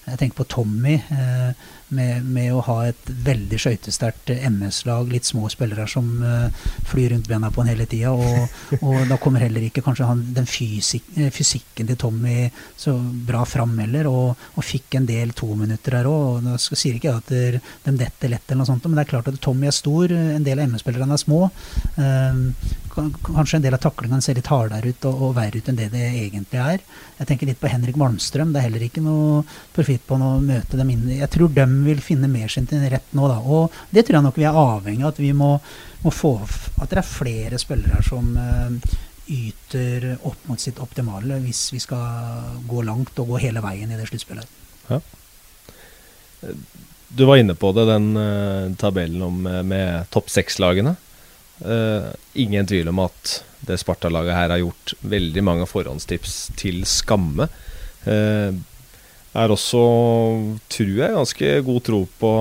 Jeg 0.07 0.21
tenker 0.21 0.39
på 0.39 0.47
Tommy. 0.47 0.95
Eh, 1.11 1.65
med, 1.89 2.23
med, 2.25 2.51
å 2.51 2.61
ha 2.67 2.75
et 2.89 3.09
veldig 3.23 3.57
skøytesterkt 3.61 4.31
MS-lag, 4.49 5.07
litt 5.11 5.27
små 5.27 5.47
spillere 5.51 5.85
som 5.87 6.07
uh, 6.19 6.49
flyr 6.89 7.13
rundt 7.13 7.29
bena 7.31 7.47
på 7.53 7.63
han 7.63 7.71
hele 7.71 7.85
tida. 7.87 8.11
Og, 8.11 8.57
og, 8.81 8.97
da 9.07 9.17
kommer 9.21 9.43
heller 9.45 9.63
ikke 9.67 9.83
kanskje 9.85 10.09
han, 10.09 10.25
den 10.35 10.49
fysik, 10.49 11.07
eh, 11.15 11.31
fysikken 11.33 11.87
til 11.87 11.99
Tommy 11.99 12.49
så 12.75 12.97
bra 13.27 13.45
fram 13.47 13.77
heller. 13.79 14.09
Og, 14.11 14.47
og, 14.55 14.65
fikk 14.67 14.99
en 14.99 15.07
del 15.07 15.31
tominutter 15.37 15.99
her 15.99 16.09
òg. 16.11 16.41
Da 16.49 16.57
sier 16.59 16.97
ikke 16.97 17.15
at 17.21 17.31
de 17.31 17.95
detter 17.95 18.33
lett, 18.33 18.47
eller 18.49 18.63
noe 18.63 18.71
sånt, 18.71 18.87
men 18.89 18.99
det 18.99 19.05
er 19.05 19.13
klart 19.13 19.31
at 19.31 19.39
Tommy 19.43 19.69
er 19.71 19.75
stor. 19.75 20.11
En 20.11 20.43
del 20.43 20.59
av 20.59 20.67
MS-spillerne 20.67 21.15
er 21.15 21.23
små. 21.23 21.45
Kanskje 22.97 23.59
en 23.59 23.63
del 23.63 23.77
av 23.77 23.83
taklingene 23.83 24.25
ser 24.25 24.35
litt 24.39 24.49
hardere 24.51 24.91
ut 24.91 25.07
og, 25.07 25.23
og, 25.29 25.35
verre 25.37 25.61
ut 25.61 25.71
enn 25.71 25.77
det 25.77 25.91
det 25.93 26.05
egentlig 26.09 26.46
er. 26.55 26.79
Jeg 27.17 27.27
tenker 27.27 27.49
litt 27.49 27.59
på 27.59 27.67
Henrik 27.67 27.97
Malmstrøm. 27.99 28.53
Det 28.53 28.61
er 28.61 28.67
heller 28.69 28.85
ikke 28.85 29.03
noe 29.03 29.41
profitt 29.75 30.05
på 30.07 30.15
å 30.15 30.37
møte 30.43 30.79
dem 30.79 30.93
inn. 30.93 31.03
Jeg 31.17 31.29
tror 31.33 31.51
de 31.51 31.65
vil 31.83 31.99
finne 32.03 32.29
mer 32.31 32.47
sin 32.53 32.67
rett 32.67 33.11
nå, 33.17 33.27
da. 33.27 33.37
Og 33.43 33.75
det 33.91 34.05
tror 34.07 34.19
jeg 34.19 34.27
nok 34.27 34.39
vi 34.39 34.47
er 34.47 34.59
avhengig 34.61 35.03
av. 35.03 35.11
At 35.11 35.21
vi 35.21 35.33
må, 35.35 35.49
må 36.03 36.13
få 36.13 36.33
At 36.79 36.91
det 36.91 37.01
er 37.01 37.09
flere 37.09 37.59
spillere 37.59 37.99
som 38.05 38.31
uh, 38.37 38.95
yter 39.27 40.13
opp 40.21 40.47
mot 40.47 40.61
sitt 40.61 40.79
optimale 40.79 41.41
hvis 41.43 41.65
vi 41.73 41.81
skal 41.83 42.61
gå 42.69 42.83
langt 42.87 43.17
og 43.19 43.33
gå 43.33 43.41
hele 43.43 43.63
veien 43.65 43.91
i 43.91 43.99
det 43.99 44.07
sluttspillet. 44.07 44.55
Ja. 44.87 45.01
Du 47.07 47.25
var 47.25 47.41
inne 47.41 47.55
på 47.57 47.73
det, 47.75 47.87
den 47.89 48.13
uh, 48.15 48.71
tabellen 48.79 49.25
om, 49.25 49.43
med 49.43 50.07
topp 50.13 50.31
seks-lagene. 50.31 50.95
Uh, 51.57 52.13
ingen 52.37 52.67
tvil 52.69 52.91
om 52.91 52.99
at 53.07 53.39
det 53.67 53.79
Sparta-laget 53.81 54.35
her 54.35 54.53
har 54.53 54.63
gjort 54.63 54.95
veldig 55.07 55.43
mange 55.45 55.67
forhåndstips 55.69 56.39
til 56.59 56.81
skamme. 56.89 57.49
Eh, 58.07 58.55
er 59.37 59.53
også, 59.53 59.81
tror 60.71 60.93
jeg, 60.95 61.13
ganske 61.13 61.49
god 61.67 61.81
tro 61.85 61.99
på 62.21 62.31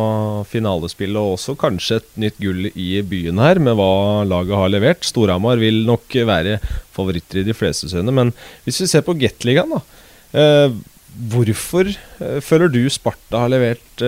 finalespillet 0.48 1.18
og 1.20 1.34
også 1.34 1.56
kanskje 1.60 1.98
et 2.00 2.10
nytt 2.22 2.38
gull 2.40 2.70
i 2.72 3.02
byen 3.04 3.42
her, 3.42 3.60
med 3.60 3.76
hva 3.76 4.24
laget 4.24 4.56
har 4.56 4.72
levert. 4.72 5.04
Storhamar 5.04 5.60
vil 5.60 5.82
nok 5.88 6.16
være 6.30 6.56
favoritter 6.96 7.42
i 7.42 7.48
de 7.50 7.56
fleste 7.56 7.90
sønne, 7.92 8.14
men 8.16 8.32
hvis 8.64 8.80
vi 8.84 8.88
ser 8.88 9.04
på 9.04 9.16
Gateligaen, 9.18 9.76
da. 9.76 9.82
Eh, 10.36 10.78
hvorfor 11.16 11.88
føler 12.44 12.68
du 12.68 12.82
Sparta 12.92 13.44
har 13.44 13.48
levert 13.48 14.02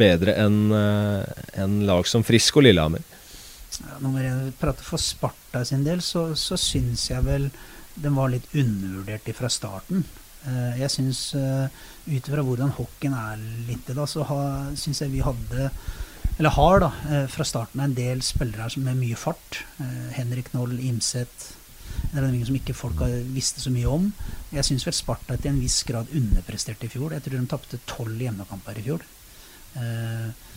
bedre 0.00 0.32
enn 0.42 0.72
en 0.74 1.76
lag 1.86 2.08
som 2.10 2.24
Frisk 2.26 2.58
og 2.58 2.64
Lillehammer? 2.66 3.04
Når 4.02 4.22
jeg 4.24 4.54
prater 4.60 4.86
for 4.86 5.02
Sparta 5.02 5.62
sin 5.66 5.84
del, 5.86 6.02
så, 6.04 6.30
så 6.38 6.58
syns 6.58 7.08
jeg 7.10 7.24
vel 7.26 7.50
den 8.00 8.16
var 8.16 8.32
litt 8.32 8.48
undervurdert 8.56 9.30
fra 9.36 9.50
starten. 9.52 10.04
Uh, 10.46 10.72
jeg 10.80 10.88
syns 10.92 11.22
uh, 11.36 11.66
ut 12.08 12.28
ifra 12.28 12.44
hvordan 12.44 12.72
hockeyen 12.78 13.16
er 13.16 13.40
litt 13.68 13.90
da, 13.92 14.06
så 14.08 14.24
syns 14.78 15.02
jeg 15.02 15.12
vi 15.12 15.24
hadde 15.24 15.68
eller 16.40 16.54
har 16.56 16.80
da, 16.80 16.88
uh, 17.10 17.26
fra 17.28 17.44
starten 17.44 17.82
en 17.84 17.96
del 17.96 18.22
spillere 18.24 18.70
med 18.80 18.96
mye 19.00 19.18
fart. 19.18 19.62
Henrik 20.16 20.54
Noll, 20.54 20.78
Imset 20.88 21.50
Det 22.00 22.16
er 22.16 22.24
noen 22.24 22.46
som 22.46 22.56
ikke 22.56 22.76
folk 22.76 23.02
har 23.04 23.12
visste 23.34 23.60
så 23.60 23.72
mye 23.74 23.90
om. 23.90 24.06
Jeg 24.54 24.64
syns 24.66 24.86
vel 24.88 24.96
Sparta 24.96 25.36
til 25.36 25.52
en 25.52 25.60
viss 25.60 25.82
grad 25.84 26.08
underpresterte 26.16 26.88
i 26.88 26.92
fjor. 26.92 27.12
Jeg 27.12 27.26
tror 27.26 27.36
de 27.36 27.50
tapte 27.50 27.82
tolv 27.90 28.22
hjemmekamper 28.24 28.80
i 28.80 28.86
fjor. 28.86 29.04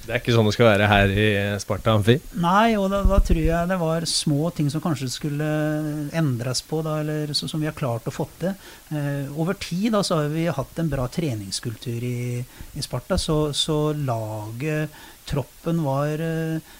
Det 0.04 0.12
er 0.12 0.20
ikke 0.20 0.34
sånn 0.36 0.48
det 0.50 0.54
skal 0.56 0.68
være 0.68 0.88
her 0.92 1.12
i 1.16 1.28
Sparta 1.64 1.94
Amfi? 1.96 2.18
Nei, 2.44 2.76
og 2.76 2.90
da, 2.92 3.00
da, 3.08 3.20
tror 3.24 3.40
jeg 3.40 3.70
det 3.70 3.78
var 3.80 4.08
små 4.10 4.50
ting 4.56 4.68
som 4.72 4.84
kanskje 4.84 5.08
skulle 5.14 5.48
endres 6.16 6.64
på, 6.68 6.82
da, 6.84 6.98
eller 7.04 7.32
så, 7.38 7.48
som 7.48 7.64
vi 7.64 7.70
har 7.70 7.78
klart 7.78 8.10
å 8.10 8.14
få 8.14 8.28
til. 8.42 8.52
Eh, 8.92 9.32
over 9.40 9.56
tid 9.60 9.94
da, 9.96 10.04
så 10.04 10.20
har 10.20 10.34
vi 10.34 10.50
hatt 10.52 10.84
en 10.84 10.92
bra 10.92 11.08
treningskultur 11.12 12.04
i, 12.04 12.44
i 12.44 12.84
Sparta, 12.84 13.18
så, 13.22 13.38
så, 13.56 13.80
laget, 13.96 14.92
troppen, 15.30 15.80
var 15.86 16.20
eh, 16.20 16.74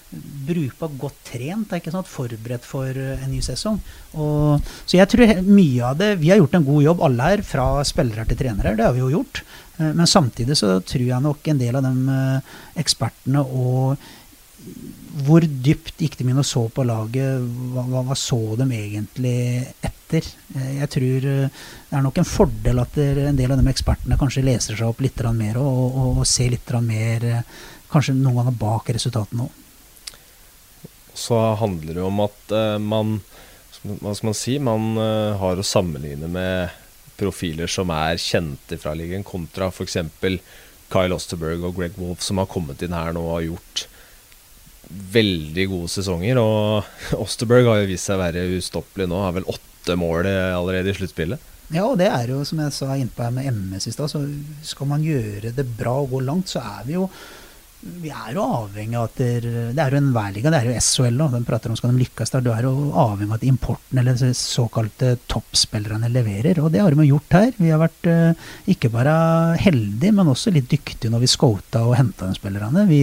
brukbart 0.44 0.98
godt 1.00 1.24
trent, 1.30 1.72
er 1.72 1.80
ikke 1.80 1.94
sant? 1.94 2.10
forberedt 2.10 2.66
for 2.68 2.92
en 2.92 3.30
ny 3.32 3.40
sesong. 3.44 3.80
Og, 4.20 4.60
så 4.84 5.00
jeg 5.00 5.10
tror 5.10 5.40
mye 5.48 5.88
av 5.88 5.96
det 5.98 6.10
Vi 6.20 6.28
har 6.30 6.38
gjort 6.38 6.58
en 6.60 6.66
god 6.68 6.84
jobb, 6.84 7.00
alle 7.08 7.30
her, 7.32 7.44
fra 7.46 7.68
spillere 7.88 8.28
til 8.28 8.44
trenere. 8.44 8.76
Det 8.76 8.84
har 8.84 8.92
vi 8.92 9.00
jo 9.06 9.12
gjort. 9.16 9.40
Eh, 9.76 9.92
men 9.94 10.06
samtidig 10.06 10.56
så 10.58 10.78
tror 10.80 11.06
jeg 11.08 11.24
nok 11.24 11.48
en 11.48 11.62
del 11.62 11.78
av 11.78 11.86
de 11.86 12.18
eh, 12.18 12.52
ekspertene 12.84 13.42
og 13.42 14.12
hvor 15.26 15.44
dypt 15.44 16.00
gikk 16.00 16.16
de 16.16 16.24
inn 16.30 16.40
og 16.40 16.46
så 16.48 16.62
på 16.72 16.86
laget? 16.88 17.42
Hva, 17.74 17.84
hva, 18.06 18.16
så 18.16 18.38
de 18.58 18.64
egentlig 18.72 19.36
etter? 19.84 20.26
Eh, 20.54 20.70
jeg 20.80 20.90
tror 20.94 21.26
det 21.26 21.98
er 21.98 22.06
nok 22.06 22.20
en 22.20 22.28
fordel 22.28 22.80
at 22.82 22.96
en 23.02 23.38
del 23.38 23.52
av 23.54 23.60
de 23.60 23.70
ekspertene 23.70 24.18
kanskje 24.20 24.46
leser 24.46 24.78
seg 24.78 24.88
opp 24.88 25.02
litt 25.04 25.20
mer 25.36 25.60
og, 25.60 25.82
og, 25.84 26.22
og 26.22 26.28
ser 26.28 26.54
litt 26.54 26.72
mer 26.80 27.28
kanskje 27.92 28.16
noen 28.16 28.40
ganger 28.40 28.58
bak 28.58 28.90
resultatene 28.96 29.46
òg. 29.46 29.60
Så 31.14 31.36
handler 31.60 31.94
det 31.94 32.02
om 32.02 32.24
at 32.24 32.54
man 32.82 33.20
Hva 33.84 34.14
skal 34.16 34.26
man 34.26 34.34
si? 34.34 34.56
Man 34.58 34.96
har 35.38 35.60
å 35.60 35.66
sammenligne 35.66 36.26
med 36.26 36.72
profiler 37.18 37.70
som 37.70 37.92
er 37.94 38.20
kjente 38.20 38.78
fra 38.80 38.94
ligaen, 38.96 39.26
kontra 39.26 39.70
f.eks. 39.72 39.98
Kyle 40.92 41.16
Osterberg 41.16 41.64
og 41.64 41.78
Greg 41.78 41.96
Wolff 41.98 42.22
som 42.22 42.38
har 42.42 42.50
kommet 42.50 42.82
inn 42.84 42.94
her 42.94 43.14
nå 43.16 43.22
og 43.24 43.36
har 43.38 43.46
gjort 43.48 43.86
veldig 45.14 45.66
gode 45.70 45.90
sesonger. 45.94 46.38
Og 46.40 46.84
Osterberg 47.24 47.70
har 47.70 47.82
jo 47.82 47.90
vist 47.90 48.10
seg 48.10 48.18
å 48.18 48.24
være 48.24 48.46
ustoppelig 48.58 49.08
nå. 49.10 49.22
Har 49.24 49.34
vel 49.38 49.48
åtte 49.50 49.98
mål 49.98 50.28
allerede 50.28 50.92
i 50.92 50.98
sluttspillet. 50.98 51.50
Ja, 51.72 51.86
og 51.88 51.96
det 51.98 52.10
er 52.12 52.28
jo 52.28 52.42
som 52.46 52.60
jeg 52.60 52.74
sa 52.76 52.92
innpå 53.00 53.24
her 53.24 53.32
med 53.34 53.48
MS 53.48 53.88
i 53.88 53.94
stad, 53.94 54.12
så 54.12 54.20
skal 54.66 54.90
man 54.90 55.04
gjøre 55.04 55.54
det 55.56 55.64
bra 55.78 55.96
og 56.02 56.12
gå 56.12 56.20
langt, 56.22 56.52
så 56.52 56.60
er 56.60 56.84
vi 56.86 56.98
jo 56.98 57.08
vi 57.84 58.08
er 58.08 58.32
jo 58.32 58.44
avhengig 58.44 58.96
av 58.96 59.10
at 59.10 59.18
det, 59.20 59.80
er 59.82 59.92
jo 59.92 59.98
en 59.98 60.12
liga, 60.32 60.50
det 60.52 60.58
er 60.60 60.68
jo 60.70 60.80
SHL 60.80 61.18
nå. 61.18 61.26
Den 61.34 61.44
prater 61.44 61.72
om 61.72 61.76
skal 61.76 61.92
de 61.92 62.00
lykkes 62.00 62.32
der. 62.32 62.44
Du 62.44 62.48
er 62.54 62.64
jo 62.64 62.72
avhengig 62.96 63.28
av 63.28 63.36
at 63.36 63.44
importen 63.48 64.00
eller 64.00 64.16
de 64.16 64.30
såkalte 64.38 65.10
toppspillerne 65.28 66.08
leverer. 66.12 66.62
Og 66.62 66.72
det 66.72 66.80
har 66.80 66.94
de 66.94 67.04
gjort 67.04 67.36
her. 67.36 67.50
Vi 67.58 67.72
har 67.72 67.82
vært 67.82 68.08
uh, 68.08 68.46
ikke 68.72 68.88
bare 68.94 69.16
heldige, 69.60 70.14
men 70.16 70.30
også 70.32 70.54
litt 70.54 70.70
dyktige 70.72 71.12
når 71.12 71.26
vi 71.26 71.32
scota 71.34 71.82
og 71.84 71.96
henta 71.98 72.30
de 72.30 72.38
spillerne. 72.38 72.86
Vi, 72.88 73.02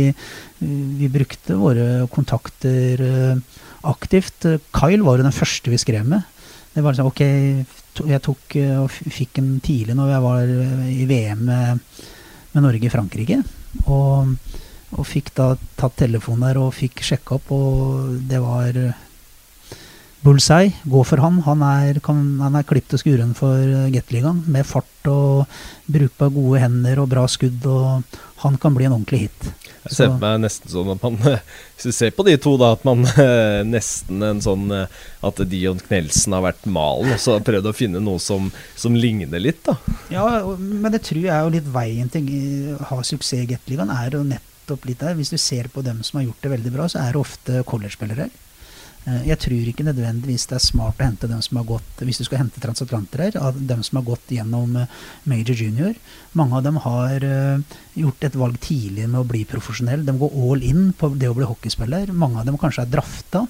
vi, 0.61 1.11
brukte 1.13 1.59
våre 1.61 2.07
kontakter 2.13 3.05
uh, 3.05 3.61
aktivt. 3.91 4.50
Kyle 4.73 5.05
var 5.05 5.21
jo 5.21 5.27
den 5.27 5.38
første 5.38 5.73
vi 5.73 5.81
skrev 5.81 6.09
med. 6.09 6.25
Det 6.73 6.81
var 6.81 6.97
sånn, 6.97 7.11
ok, 7.11 7.21
Jeg 8.07 8.23
tok 8.25 8.57
uh, 8.57 8.81
og 8.88 8.89
fikk 8.89 9.43
en 9.43 9.53
tidlig 9.61 9.93
når 10.00 10.15
jeg 10.15 10.25
var 10.25 10.57
i 10.89 11.07
VM 11.09 11.47
med, 11.51 11.88
med 12.55 12.69
Norge 12.69 12.89
i 12.89 12.93
Frankrike. 12.93 13.41
Og 13.85 14.35
og 14.98 15.07
fikk 15.07 15.31
da 15.38 15.53
tatt 15.79 15.95
telefonen 16.01 16.50
der 16.50 16.60
og 16.62 16.74
fikk 16.75 17.03
sjekka 17.05 17.38
opp, 17.38 17.53
og 17.55 18.19
det 18.29 18.41
var 18.43 18.77
bullseye. 20.21 20.74
Gå 20.83 21.03
for 21.07 21.21
han. 21.21 21.41
Han 21.45 21.63
er, 21.65 22.00
kan, 22.03 22.21
han 22.41 22.57
er 22.57 22.67
klipt 22.67 22.93
og 22.95 23.01
skuren 23.01 23.33
for 23.38 23.89
Gateligaen. 23.93 24.43
Med 24.51 24.67
fart 24.67 25.10
og 25.10 25.48
bruk 25.91 26.21
av 26.21 26.36
gode 26.36 26.62
hender 26.62 27.01
og 27.01 27.10
bra 27.12 27.25
skudd. 27.31 27.65
og 27.65 28.19
Han 28.43 28.57
kan 28.62 28.75
bli 28.77 28.88
en 28.88 28.95
ordentlig 29.00 29.25
hit. 29.25 29.50
Jeg 29.81 29.95
ser 29.95 30.12
på 30.12 30.19
meg 30.21 30.43
nesten 30.43 30.69
sånn 30.69 30.91
at 30.93 31.01
man 31.01 31.15
Hvis 31.74 31.88
du 31.89 31.95
ser 31.95 32.12
på 32.13 32.25
de 32.27 32.36
to, 32.38 32.53
da, 32.62 32.75
at 32.75 32.83
man 32.86 33.01
nesten 33.74 34.21
en 34.21 34.43
sånn 34.43 34.67
At 34.69 35.41
Dion 35.50 35.81
Knelsen 35.81 36.36
har 36.38 36.45
vært 36.45 36.67
malen 36.69 37.15
og 37.15 37.21
så 37.21 37.39
har 37.39 37.48
prøvd 37.48 37.71
å 37.71 37.74
finne 37.74 38.03
noe 38.03 38.21
som, 38.21 38.51
som, 38.77 38.93
ligner 38.93 39.41
litt, 39.41 39.63
da. 39.65 39.74
Ja, 40.13 40.27
men 40.45 40.93
det 40.93 41.01
tror 41.07 41.24
jeg 41.24 41.33
er 41.33 41.48
jo 41.48 41.55
litt 41.57 41.74
veien 41.74 42.13
til 42.13 42.29
å 42.77 42.91
ha 42.91 43.01
suksess 43.01 43.41
i 43.41 43.50
Gateligaen, 43.50 43.89
er 43.89 44.19
jo 44.19 44.21
opp 44.70 44.86
litt 44.86 45.01
der. 45.01 45.18
Hvis 45.18 45.34
du 45.34 45.39
ser 45.41 45.72
på 45.74 45.82
dem 45.82 46.03
som 46.06 46.20
har 46.20 46.30
gjort 46.30 46.46
det 46.46 46.53
veldig 46.53 46.74
bra, 46.75 46.88
så 46.91 47.01
er 47.01 47.15
det 47.15 47.24
ofte 47.24 47.63
college-spillere. 47.65 48.30
Eh, 49.10 49.24
jeg 49.32 49.39
tror 49.41 49.70
ikke 49.72 49.86
nødvendigvis 49.88 50.46
det 50.51 50.60
er 50.60 50.63
smart 50.63 51.00
å 51.01 51.08
hente 51.08 51.30
dem 51.30 51.41
som 51.41 51.58
har 51.58 51.65
gått 51.72 52.03
hvis 52.06 52.22
du 52.22 52.25
skal 52.27 52.44
hente 52.44 52.62
transatlanter 52.62 53.25
her, 53.25 53.38
av 53.41 53.58
dem 53.58 53.82
som 53.86 53.98
har 53.98 54.06
gått 54.12 54.34
gjennom 54.36 54.75
eh, 54.77 54.98
major 55.30 55.58
junior. 55.58 55.98
Mange 56.38 56.60
av 56.60 56.65
dem 56.68 56.77
har 56.84 57.25
eh, 57.25 57.77
gjort 57.98 58.27
et 58.27 58.38
valg 58.38 58.62
tidlig 58.62 59.08
med 59.10 59.24
å 59.24 59.27
bli 59.27 59.46
profesjonell. 59.50 60.06
De 60.06 60.18
går 60.22 60.38
all 60.46 60.65
in 60.65 60.91
på 60.98 61.13
det 61.18 61.32
å 61.32 61.38
bli 61.38 61.50
hockeyspiller. 61.50 62.13
Mange 62.13 62.41
av 62.41 62.50
dem 62.50 62.62
kanskje 62.62 62.86
er 62.86 62.98
drafta. 63.00 63.48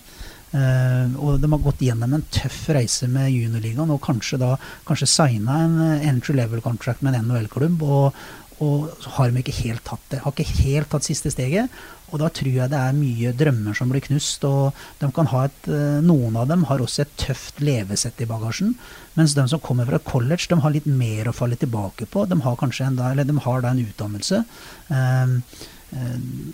Uh, 0.52 1.08
og 1.24 1.38
de 1.40 1.48
har 1.48 1.62
gått 1.64 1.80
gjennom 1.80 2.12
en 2.18 2.26
tøff 2.28 2.66
reise 2.76 3.08
med 3.08 3.30
juniorligaen 3.32 3.94
og 3.94 4.02
kanskje 4.04 4.36
da 4.42 4.50
kanskje 4.84 5.08
signa 5.08 5.62
en 5.64 5.78
entry 6.10 6.36
level 6.36 6.60
contract 6.60 7.00
med 7.08 7.16
en 7.16 7.30
NHL-klubb 7.30 7.86
og, 7.88 8.18
og 8.62 8.92
så 9.02 9.10
har 9.16 9.32
de 9.32 9.42
ikke 9.42 9.58
helt 9.64 9.82
tatt 9.88 10.04
det. 10.12 10.20
Har 10.22 10.36
ikke 10.36 10.62
helt 10.62 10.92
tatt 10.92 11.08
siste 11.08 11.32
steget. 11.34 11.72
Og 12.12 12.20
da 12.22 12.28
tror 12.30 12.52
jeg 12.52 12.70
det 12.70 12.78
er 12.78 12.98
mye 12.98 13.32
drømmer 13.38 13.78
som 13.78 13.90
blir 13.90 14.04
knust. 14.06 14.44
Og 14.46 14.76
et, 15.02 15.70
eh, 15.72 16.02
noen 16.06 16.38
av 16.38 16.48
dem 16.52 16.66
har 16.70 16.84
også 16.84 17.02
et 17.02 17.16
tøft 17.18 17.62
levesett 17.64 18.22
i 18.22 18.30
bagasjen. 18.30 18.76
Mens 19.16 19.34
de 19.34 19.48
som 19.48 19.60
kommer 19.60 19.88
fra 19.90 20.00
college, 20.00 20.48
de 20.50 20.60
har 20.62 20.72
litt 20.76 20.86
mer 20.86 21.32
å 21.32 21.34
falle 21.36 21.58
tilbake 21.58 22.06
på. 22.06 22.28
De 22.30 22.40
har 22.40 22.60
kanskje 22.60 22.88
en, 22.88 23.00
eller 23.00 23.24
de 23.24 23.38
har 23.38 23.62
da 23.62 23.72
en 23.72 23.86
utdannelse. 23.86 24.44
Um, 24.90 25.42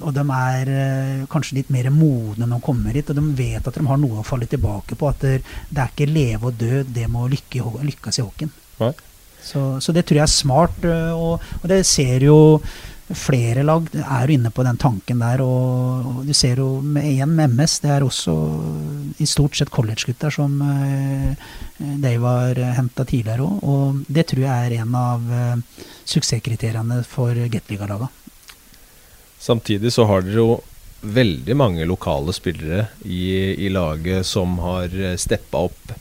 og 0.01 0.13
de 0.15 0.23
er 0.33 0.69
uh, 0.71 1.25
kanskje 1.29 1.59
litt 1.59 1.67
mer 1.69 1.91
modne 1.93 2.47
når 2.47 2.57
de 2.57 2.65
kommer 2.65 2.95
hit, 2.97 3.11
og 3.11 3.19
de 3.19 3.35
vet 3.37 3.67
at 3.67 3.75
de 3.75 3.85
har 3.85 3.99
noe 4.01 4.23
å 4.23 4.25
falle 4.25 4.47
tilbake 4.49 4.95
på. 4.97 5.11
At 5.11 5.21
det, 5.27 5.43
er 5.75 5.91
ikke 5.91 6.09
leve 6.09 6.49
og 6.49 6.57
dø, 6.57 6.81
det 6.87 7.05
må 7.11 7.27
å 7.27 7.29
lykkes 7.29 8.17
i 8.17 8.25
hockeyen. 8.25 8.55
Så, 9.47 9.63
så, 9.81 9.95
det 9.95 10.03
tror 10.07 10.21
jeg 10.21 10.27
er 10.27 10.33
smart, 10.33 10.77
øh, 10.83 11.15
og, 11.15 11.49
og, 11.61 11.65
det 11.71 11.85
ser 11.87 12.27
jo 12.27 12.37
flere 13.07 13.63
lag 13.63 13.85
er 13.95 14.27
jo 14.27 14.35
inne 14.35 14.49
på 14.51 14.65
den 14.67 14.79
tanken 14.79 15.21
der. 15.23 15.39
Og, 15.45 16.07
og 16.09 16.25
du 16.27 16.33
ser 16.35 16.59
jo 16.59 16.81
med, 16.83 17.05
igjen 17.07 17.35
med 17.37 17.53
MS, 17.55 17.77
det 17.85 17.93
er 17.95 18.03
også 18.03 18.35
i 19.23 19.27
stort 19.29 19.55
sett 19.55 19.71
college-gutter 19.71 20.33
som 20.33 20.59
eh, 20.65 21.47
de 21.77 22.13
var 22.19 22.59
henta 22.75 23.07
tidligere 23.07 23.47
òg. 23.47 23.63
Og 23.63 24.01
det 24.11 24.27
tror 24.27 24.43
jeg 24.43 24.67
er 24.67 24.79
en 24.81 24.97
av 24.99 25.31
eh, 25.39 25.83
suksesskriteriene 26.03 26.99
for 27.07 27.47
Gateliga-laga. 27.47 28.11
Samtidig 29.39 29.93
så 29.93 30.09
har 30.09 30.25
dere 30.25 30.41
jo 30.41 30.59
veldig 31.07 31.55
mange 31.55 31.85
lokale 31.87 32.33
spillere 32.35 32.89
i, 33.05 33.55
i 33.63 33.69
laget 33.71 34.25
som 34.27 34.57
har 34.59 34.91
steppa 35.21 35.67
opp 35.69 35.93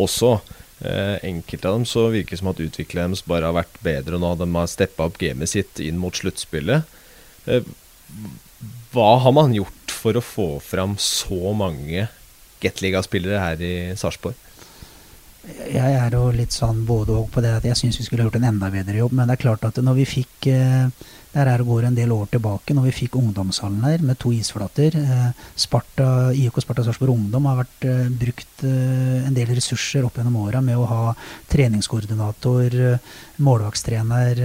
også. 0.00 0.38
Eh, 0.80 1.16
enkelte 1.22 1.68
av 1.70 1.78
dem 1.78 1.86
så 1.86 2.08
virker 2.10 2.34
det 2.34 2.40
som 2.40 2.50
at 2.50 2.60
utviklingen 2.60 3.14
deres 3.14 3.24
bare 3.28 3.46
har 3.46 3.56
vært 3.56 3.76
bedre 3.84 4.18
nå. 4.18 4.34
De 4.38 4.48
har 4.56 4.70
steppa 4.70 5.06
opp 5.08 5.20
gamet 5.20 5.52
sitt 5.52 5.80
inn 5.82 6.00
mot 6.02 6.16
sluttspillet. 6.16 6.88
Eh, 7.46 7.62
hva 8.94 9.10
har 9.22 9.34
man 9.36 9.54
gjort 9.54 9.94
for 9.94 10.18
å 10.18 10.24
få 10.24 10.48
fram 10.62 10.98
så 11.00 11.54
mange 11.56 12.08
Gateliga-spillere 12.62 13.40
her 13.42 13.62
i 13.62 13.74
Sarpsborg? 13.98 14.36
Jeg 15.44 15.96
er 15.98 16.14
jo 16.16 16.30
litt 16.32 16.54
sånn 16.56 16.86
både 16.88 17.18
og 17.18 17.26
på 17.32 17.42
det 17.44 17.50
at 17.58 17.66
jeg 17.68 17.76
syns 17.76 17.98
vi 18.00 18.06
skulle 18.06 18.24
gjort 18.24 18.38
en 18.38 18.46
enda 18.48 18.70
bedre 18.72 18.96
jobb. 18.96 19.12
Men 19.16 19.28
det 19.28 19.36
er 19.36 19.42
klart 19.42 19.66
at 19.68 19.76
når 19.82 19.98
vi 19.98 20.06
fikk 20.08 20.48
eh, 20.48 20.86
der 21.34 21.50
er 21.50 21.58
det 21.58 21.66
går 21.66 21.88
en 21.88 21.96
del 21.96 22.12
år 22.14 22.28
tilbake, 22.30 22.76
når 22.76 22.86
vi 22.86 22.94
fikk 22.94 23.16
ungdomshallen 23.18 23.82
her 23.84 24.04
med 24.06 24.16
to 24.22 24.30
isflater. 24.32 24.94
Eh, 24.96 25.44
Sparta, 25.58 26.06
IOK 26.32 26.60
Sparta 26.62 26.84
Sarpsborg 26.86 27.12
Ungdom 27.16 27.48
har 27.50 27.58
vært 27.58 27.86
uh, 27.90 28.06
brukt 28.22 28.62
en 28.64 29.34
del 29.34 29.50
ressurser 29.50 30.06
opp 30.06 30.16
gjennom 30.16 30.38
åra 30.44 30.62
med 30.64 30.78
å 30.78 30.86
ha 30.88 31.14
treningskoordinator, 31.52 32.76
målvaktstrener. 33.42 34.40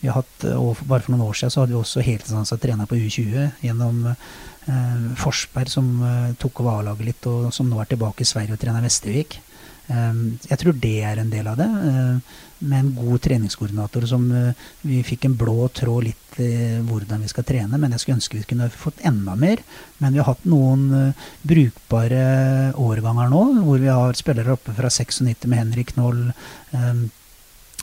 vi 0.00 0.08
har 0.08 0.20
hatt, 0.20 0.46
og 0.54 0.78
Bare 0.86 1.02
for 1.04 1.12
noen 1.12 1.26
år 1.26 1.36
siden 1.36 1.52
så 1.52 1.64
hadde 1.64 1.74
vi 1.74 1.80
også 1.80 2.06
heltidsansatt 2.06 2.62
trener 2.62 2.88
på 2.88 2.96
U20 2.96 3.66
gjennom 3.66 4.06
Forsberg, 5.18 5.72
som 5.72 5.90
tok 6.40 6.62
over 6.62 6.78
A-laget 6.78 7.10
litt, 7.10 7.28
og 7.28 7.50
som 7.52 7.68
nå 7.68 7.80
er 7.82 7.90
tilbake 7.90 8.22
i 8.24 8.30
Sverige 8.30 8.54
og 8.56 8.62
trener 8.62 8.84
Vestervik. 8.84 9.40
Jeg 9.88 10.58
tror 10.60 10.74
det 10.76 10.98
er 11.08 11.16
en 11.16 11.30
del 11.32 11.46
av 11.48 11.56
det 11.56 11.66
med 12.58 12.78
en 12.78 12.90
god 12.92 13.22
treningskoordinator 13.24 14.04
som 14.10 14.26
uh, 14.34 14.50
Vi 14.82 14.98
fikk 15.06 15.24
en 15.24 15.36
blå 15.38 15.68
tråd 15.72 16.08
litt 16.08 16.40
I 16.42 16.80
hvordan 16.84 17.22
vi 17.24 17.30
skal 17.30 17.46
trene, 17.48 17.78
men 17.80 17.94
jeg 17.94 18.02
skulle 18.02 18.18
ønske 18.18 18.36
vi 18.36 18.48
kunne 18.50 18.68
fått 18.70 19.00
enda 19.06 19.32
mer. 19.38 19.62
Men 19.98 20.12
vi 20.12 20.20
har 20.20 20.28
hatt 20.28 20.44
noen 20.46 21.14
brukbare 21.42 22.74
årganger 22.78 23.32
nå, 23.32 23.42
hvor 23.64 23.80
vi 23.82 23.88
har 23.90 24.18
spillere 24.18 24.54
oppe 24.54 24.74
fra 24.76 24.90
96 24.92 25.48
med 25.48 25.62
Henrik 25.62 25.94
Knoll. 25.96 26.28
Um, 26.70 27.08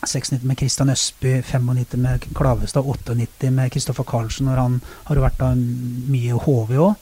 96 0.06 0.42
med 0.42 0.58
Kristian 0.58 0.90
Østby, 0.90 1.42
95 1.42 2.00
med 2.00 2.24
Klavestad, 2.36 2.84
98 2.84 3.50
med 3.50 3.72
Kristoffer 3.72 4.04
Karlsen. 4.04 4.46
når 4.46 4.62
Han 4.62 4.80
har 5.04 5.22
vært 5.24 5.40
da 5.40 5.52
mye 5.56 6.36
HV 6.46 6.76
òg. 6.76 6.94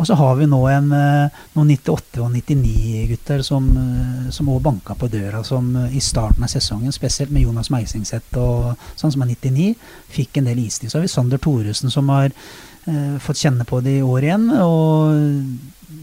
Og 0.00 0.06
så 0.08 0.16
har 0.16 0.38
vi 0.38 0.46
nå 0.48 0.60
en, 0.72 0.92
eh, 0.96 1.40
noen 1.52 1.70
98- 1.74 2.22
og 2.24 2.30
99-gutter 2.32 3.42
som 3.44 3.66
eh, 3.76 4.60
banka 4.64 4.94
på 4.96 5.10
døra 5.12 5.42
som 5.44 5.74
eh, 5.76 5.96
i 5.96 6.00
starten 6.00 6.46
av 6.46 6.48
sesongen, 6.48 6.92
spesielt 6.92 7.30
med 7.30 7.44
Jonas 7.44 7.68
Meisingseth 7.70 8.38
og 8.40 8.80
sånn 8.96 9.12
som 9.12 9.26
er 9.26 9.34
99, 9.34 9.74
fikk 10.08 10.40
en 10.40 10.48
del 10.48 10.62
istid. 10.64 10.88
Så 10.88 10.98
har 10.98 11.04
vi 11.04 11.12
Sander 11.12 11.42
Thoresen 11.42 11.92
som 11.92 12.08
har 12.08 12.30
eh, 12.32 13.18
fått 13.20 13.42
kjenne 13.42 13.68
på 13.68 13.82
det 13.84 13.98
i 13.98 14.06
år 14.06 14.24
igjen. 14.24 14.48
Og 14.64 15.12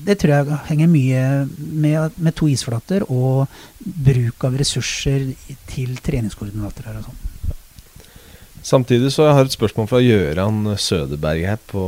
det 0.06 0.20
tror 0.22 0.36
jeg 0.36 0.60
henger 0.70 0.94
mye 0.94 1.24
med, 1.58 2.22
med 2.22 2.38
to 2.38 2.52
isflater 2.54 3.08
og 3.10 3.48
bruk 3.82 4.46
av 4.46 4.60
ressurser 4.62 5.32
til 5.72 5.98
treningskoordinatorer 6.06 7.02
og 7.02 7.10
sånn. 7.10 7.24
Samtidig 8.68 9.14
så 9.16 9.30
har 9.30 9.38
jeg 9.40 9.48
et 9.48 9.56
spørsmål 9.56 9.86
fra 9.88 10.00
Gøran 10.04 10.74
Sødeberg 10.76 11.46
her 11.48 11.60
på, 11.72 11.84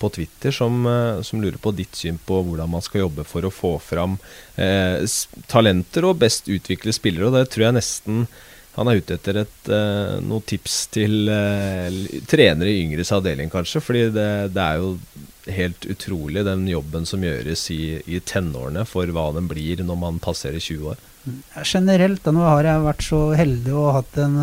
på 0.00 0.08
Twitter, 0.16 0.50
som, 0.54 0.80
eh, 0.90 1.20
som, 1.22 1.38
lurer 1.38 1.60
på 1.62 1.70
ditt 1.78 1.94
syn 1.94 2.18
på 2.18 2.40
hvordan 2.42 2.72
man 2.72 2.82
skal 2.82 3.04
jobbe 3.04 3.22
for 3.28 3.46
å 3.46 3.52
få 3.54 3.76
fram 3.78 4.16
eh, 4.58 5.04
talenter 5.46 6.08
og 6.08 6.18
best 6.24 6.50
utvikle 6.50 6.96
spillere. 6.96 7.30
Og 7.30 7.38
det 7.38 7.46
tror 7.54 7.68
jeg 7.68 7.78
nesten 7.78 8.26
han 8.74 8.90
er 8.90 8.98
ute 8.98 9.14
etter 9.14 9.38
et, 9.44 9.70
eh, 9.70 10.18
noen 10.26 10.42
tips 10.50 10.80
til 10.96 11.30
eh, 11.30 12.02
trenere 12.26 12.72
i 12.72 12.82
yngres 12.82 13.14
avdeling, 13.14 13.52
kanskje. 13.52 13.84
Fordi 13.86 14.08
det, 14.10 14.28
det, 14.56 14.64
er 14.64 14.82
jo 14.82 15.52
helt 15.54 15.86
utrolig 15.86 16.42
den 16.50 16.66
jobben 16.66 17.06
som 17.06 17.22
gjøres 17.22 17.68
i, 17.70 18.00
i 18.10 18.18
tenårene 18.18 18.82
for 18.90 19.06
hva 19.06 19.30
den 19.36 19.46
blir 19.46 19.86
når 19.86 20.02
man 20.02 20.22
passerer 20.24 20.58
20 20.58 20.96
år. 20.96 21.10
Generelt, 21.62 22.24
da 22.26 22.34
nå 22.34 22.42
har 22.42 22.66
jeg 22.66 22.88
vært 22.90 23.06
så 23.06 23.28
heldig 23.38 23.78
og 23.78 23.92
hatt 24.00 24.18
en 24.26 24.40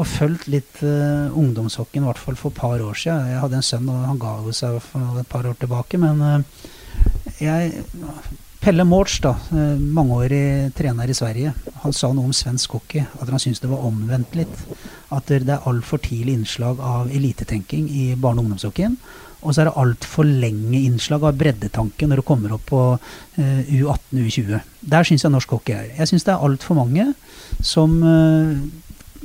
og 0.00 0.08
fulgt 0.08 0.46
litt 0.48 0.80
uh, 0.86 1.32
ungdomshockeyen, 1.36 2.06
i 2.06 2.08
hvert 2.08 2.20
fall 2.20 2.38
for 2.38 2.52
et 2.52 2.60
par 2.60 2.80
år 2.80 2.96
siden. 2.96 3.28
Jeg 3.28 3.42
hadde 3.42 3.58
en 3.58 3.66
sønn, 3.66 3.90
og 3.92 4.06
han 4.08 4.20
ga 4.20 4.36
jo 4.40 4.54
seg 4.56 4.78
for 4.84 5.20
et 5.20 5.28
par 5.28 5.48
år 5.48 5.58
tilbake. 5.60 6.00
Men 6.00 6.22
uh, 6.24 6.62
jeg 7.42 7.84
Pelle 8.62 8.86
Mårts, 8.86 9.18
da, 9.24 9.34
uh, 9.52 9.74
mangeårig 9.76 10.72
trener 10.78 11.10
i 11.10 11.16
Sverige, 11.18 11.52
han 11.82 11.96
sa 11.96 12.12
noe 12.14 12.30
om 12.30 12.36
svensk 12.36 12.78
hockey. 12.78 13.04
At 13.20 13.28
han 13.28 13.42
syntes 13.42 13.60
det 13.60 13.72
var 13.72 13.84
omvendt 13.84 14.36
litt. 14.38 14.64
At 15.12 15.28
det 15.28 15.44
er 15.44 15.68
altfor 15.68 16.00
tidlig 16.00 16.38
innslag 16.38 16.80
av 16.80 17.12
elitetenking 17.12 17.90
i 17.90 18.12
barne- 18.14 18.40
og 18.40 18.48
ungdomshockeyen. 18.48 18.96
Og 19.42 19.50
så 19.50 19.62
er 19.62 19.68
det 19.68 19.80
altfor 19.82 20.24
lenge 20.24 20.78
innslag 20.86 21.24
av 21.26 21.34
breddetanke 21.36 22.06
når 22.06 22.20
det 22.20 22.26
kommer 22.28 22.54
opp 22.54 22.64
på 22.70 22.82
uh, 22.94 23.60
U18, 23.68 24.22
U20. 24.22 24.62
Der 24.94 25.04
syns 25.04 25.26
jeg 25.26 25.34
norsk 25.34 25.52
hockey 25.58 25.76
er. 25.76 25.90
Jeg 25.98 26.12
syns 26.12 26.24
det 26.24 26.32
er 26.32 26.46
altfor 26.46 26.78
mange 26.78 27.10
som 27.60 27.98
uh, 28.06 28.54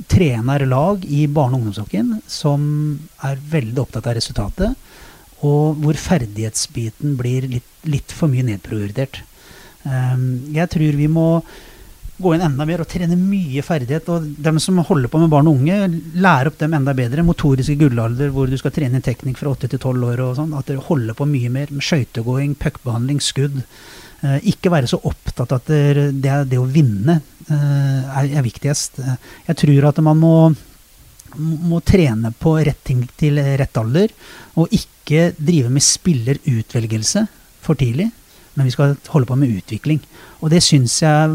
trener 0.06 0.66
lag 0.66 1.04
i 1.04 1.26
barne- 1.26 1.56
og 1.56 1.62
ungdomshockeyen 1.62 2.20
som 2.30 2.62
er 3.24 3.40
veldig 3.50 3.82
opptatt 3.82 4.06
av 4.06 4.18
resultatet, 4.18 4.76
og 5.46 5.78
hvor 5.82 5.98
ferdighetsbiten 5.98 7.16
blir 7.18 7.46
litt, 7.50 7.66
litt 7.86 8.14
for 8.14 8.30
mye 8.30 8.46
nedprioritert. 8.46 9.22
Um, 9.84 10.50
jeg 10.54 10.70
tror 10.72 10.98
vi 10.98 11.06
må 11.10 11.28
gå 12.18 12.32
inn 12.34 12.42
enda 12.42 12.66
mer 12.66 12.82
og 12.82 12.88
trene 12.90 13.16
mye 13.18 13.62
ferdighet. 13.62 14.08
Og 14.10 14.26
dem 14.42 14.58
som 14.62 14.80
holder 14.82 15.10
på 15.10 15.20
med 15.22 15.30
barn 15.32 15.48
og 15.50 15.60
unge, 15.60 15.78
lære 16.18 16.50
opp 16.50 16.58
dem 16.60 16.74
enda 16.74 16.94
bedre. 16.98 17.24
Motoriske 17.26 17.78
gullalder 17.78 18.32
hvor 18.34 18.50
du 18.50 18.58
skal 18.58 18.74
trene 18.74 19.02
teknikk 19.04 19.38
fra 19.40 19.54
8 19.54 19.70
til 19.70 19.78
12 19.78 20.08
år 20.10 20.24
og 20.26 20.34
sånn. 20.40 20.56
At 20.58 20.70
dere 20.70 20.84
holder 20.88 21.18
på 21.18 21.28
mye 21.30 21.52
mer 21.54 21.70
med 21.70 21.86
skøytegåing, 21.86 22.56
puckbehandling, 22.58 23.22
skudd. 23.22 23.62
Eh, 24.18 24.38
ikke 24.52 24.72
være 24.72 24.90
så 24.90 25.00
opptatt 25.06 25.52
av 25.54 25.60
at 25.62 25.70
det, 25.70 26.36
det, 26.50 26.58
å 26.58 26.66
vinne 26.66 27.20
eh, 27.46 27.56
er, 28.02 28.30
er, 28.32 28.42
viktigst. 28.46 28.98
Jeg 29.46 29.60
tror 29.62 29.90
at 29.92 30.00
man 30.04 30.18
må, 30.18 30.36
må 31.38 31.82
trene 31.86 32.32
på 32.34 32.56
rett 32.58 32.82
ting 32.86 33.04
til 33.20 33.38
rett 33.38 33.78
alder, 33.78 34.14
og 34.58 34.74
ikke 34.74 35.30
drive 35.38 35.70
med 35.72 35.86
spillerutvelgelse 35.86 37.26
for 37.62 37.78
tidlig 37.78 38.10
men 38.58 38.66
vi 38.66 38.74
skal 38.74 38.96
holde 39.12 39.28
på 39.30 39.36
med 39.38 39.54
utvikling. 39.54 40.00
Og 40.42 40.50
det 40.50 40.58
syns 40.66 40.96
jeg 41.04 41.34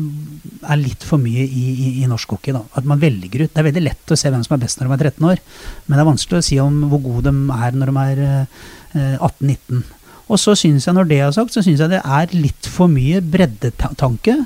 er 0.68 0.80
litt 0.80 1.06
for 1.08 1.22
mye 1.24 1.46
i, 1.46 1.64
i, 1.72 1.90
i 2.04 2.10
norsk 2.12 2.36
hockey. 2.36 2.52
Da. 2.52 2.66
At 2.76 2.88
man 2.90 3.00
velger 3.00 3.46
ut. 3.46 3.54
Det 3.54 3.62
er 3.62 3.70
veldig 3.70 3.84
lett 3.86 4.12
å 4.12 4.18
se 4.20 4.32
hvem 4.32 4.44
som 4.44 4.58
er 4.58 4.64
best 4.66 4.82
når 4.82 4.90
de 4.90 4.98
er 4.98 5.06
13 5.14 5.30
år, 5.32 5.44
men 5.86 5.96
det 5.96 6.04
er 6.04 6.10
vanskelig 6.10 6.42
å 6.42 6.46
si 6.50 6.60
om 6.60 6.82
hvor 6.92 7.00
gode 7.06 7.32
de 7.32 7.56
er 7.56 7.78
når 7.80 7.94
de 7.94 8.04
er 8.04 8.24
eh, 8.28 9.16
18-19. 9.16 9.86
Og 10.32 10.40
så 10.40 10.56
syns 10.58 10.88
jeg, 10.88 10.96
når 10.96 11.10
det 11.10 11.20
er 11.20 11.34
sagt, 11.36 11.56
så 11.56 11.64
syns 11.64 11.82
jeg 11.84 11.92
det 11.92 12.04
er 12.04 12.36
litt 12.36 12.70
for 12.70 12.92
mye 12.92 13.20
breddetanke 13.24 14.38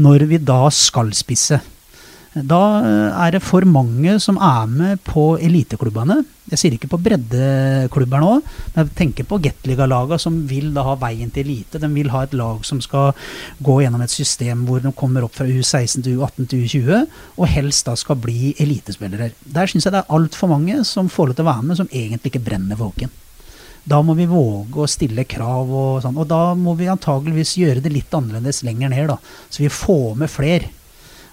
når 0.00 0.26
vi 0.30 0.40
da 0.42 0.64
skal 0.74 1.12
spisse. 1.16 1.60
Da 2.30 2.58
er 3.26 3.32
det 3.34 3.40
for 3.42 3.66
mange 3.66 4.12
som 4.22 4.36
er 4.38 4.68
med 4.70 5.00
på 5.02 5.32
eliteklubbene. 5.42 6.20
Jeg 6.50 6.60
sier 6.60 6.74
ikke 6.76 6.90
på 6.92 7.00
breddeklubber 7.02 8.22
nå, 8.22 8.36
men 8.74 8.84
jeg 8.84 8.92
tenker 9.00 9.26
på 9.26 9.40
Gateliga-laga 9.42 10.18
som 10.18 10.36
vil 10.50 10.68
da 10.74 10.84
ha 10.86 10.94
veien 10.98 11.32
til 11.34 11.42
elite. 11.46 11.80
De 11.82 11.90
vil 11.90 12.10
ha 12.14 12.22
et 12.26 12.36
lag 12.38 12.62
som 12.66 12.78
skal 12.82 13.10
gå 13.66 13.80
gjennom 13.82 14.04
et 14.06 14.14
system 14.14 14.62
hvor 14.68 14.82
de 14.82 14.94
kommer 14.94 15.26
opp 15.26 15.34
fra 15.40 15.46
U16 15.46 16.06
til 16.06 16.20
U18 16.22 16.46
til 16.50 16.66
U20, 16.66 17.08
og 17.34 17.50
helst 17.50 17.90
da 17.90 17.96
skal 17.98 18.18
bli 18.22 18.54
elitespillere. 18.62 19.32
Der 19.42 19.70
syns 19.70 19.88
jeg 19.88 19.96
det 19.96 20.04
er 20.04 20.14
altfor 20.14 20.54
mange 20.54 20.84
som 20.86 21.10
får 21.10 21.32
lov 21.32 21.40
til 21.40 21.46
å 21.48 21.50
være 21.50 21.66
med, 21.66 21.80
som 21.82 21.90
egentlig 21.90 22.30
ikke 22.30 22.46
brenner 22.46 22.78
for. 22.78 22.94
Da 23.88 24.00
må 24.04 24.14
vi 24.18 24.28
våge 24.28 24.82
å 24.82 24.88
stille 24.90 25.24
krav, 25.28 25.70
og 25.70 26.02
sånn. 26.04 26.18
Og 26.20 26.28
da 26.28 26.54
må 26.58 26.74
vi 26.78 26.90
antageligvis 26.92 27.56
gjøre 27.60 27.82
det 27.84 27.92
litt 27.94 28.12
annerledes 28.14 28.62
lenger 28.66 28.92
ned, 28.92 29.08
da. 29.12 29.16
Så 29.48 29.64
vi 29.64 29.72
får 29.72 30.18
med 30.20 30.30
flere. 30.32 30.70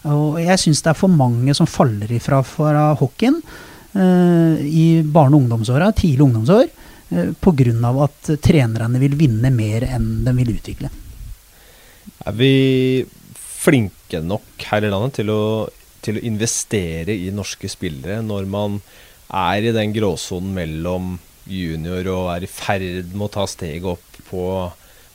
Og 0.07 0.37
jeg 0.39 0.61
syns 0.61 0.83
det 0.85 0.93
er 0.93 0.99
for 0.99 1.11
mange 1.11 1.55
som 1.57 1.67
faller 1.67 2.11
ifra 2.15 2.39
fra 2.45 2.91
hockeyen 2.99 3.41
eh, 3.41 4.61
i 4.63 4.85
barne- 5.03 5.35
og 5.35 5.43
ungdomsåra, 5.43 5.89
tidlig 5.97 6.23
ungdomsår, 6.27 6.69
eh, 7.11 7.33
pga. 7.41 7.91
at 8.05 8.31
trenerne 8.45 9.01
vil 9.01 9.17
vinne 9.19 9.51
mer 9.51 9.83
enn 9.89 10.23
de 10.23 10.35
vil 10.37 10.53
utvikle. 10.55 10.91
Er 12.27 12.37
vi 12.37 13.05
flinke 13.33 14.21
nok 14.23 14.69
her 14.69 14.85
i 14.85 14.91
landet 14.93 15.19
til 15.19 15.33
å, 15.33 15.67
til 16.01 16.19
å 16.19 16.23
investere 16.23 17.11
i 17.11 17.33
norske 17.35 17.67
spillere 17.67 18.21
når 18.23 18.47
man 18.47 18.79
er 19.27 19.65
i 19.65 19.73
den 19.75 19.91
gråsonen 19.91 20.53
mellom 20.55 21.17
junior 21.49 22.11
og 22.13 22.31
er 22.35 22.45
i 22.45 22.51
ferd 22.51 23.13
med 23.13 23.27
å 23.27 23.33
ta 23.37 23.47
steget 23.49 23.87
opp 23.95 24.21
på, 24.29 24.45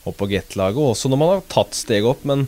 opp 0.03 0.19
på 0.19 0.29
Get-laget, 0.31 0.81
også 0.93 1.11
når 1.11 1.21
man 1.21 1.33
har 1.35 1.47
tatt 1.53 1.77
steget 1.77 2.09
opp, 2.09 2.25
men 2.27 2.47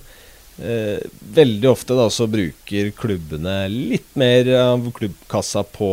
Eh, 0.57 1.03
veldig 1.35 1.67
ofte 1.67 1.95
da 1.97 2.05
så 2.09 2.29
bruker 2.31 2.93
klubbene 2.95 3.65
litt 3.67 4.13
mer 4.15 4.47
av 4.55 4.85
klubbkassa 4.95 5.65
på, 5.67 5.89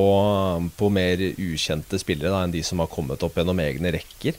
på 0.78 0.90
mer 0.94 1.24
ukjente 1.34 1.98
spillere 1.98 2.30
da, 2.30 2.44
enn 2.44 2.54
de 2.54 2.62
som 2.62 2.78
har 2.78 2.90
kommet 2.92 3.24
opp 3.26 3.40
gjennom 3.40 3.58
egne 3.58 3.90
rekker. 3.96 4.38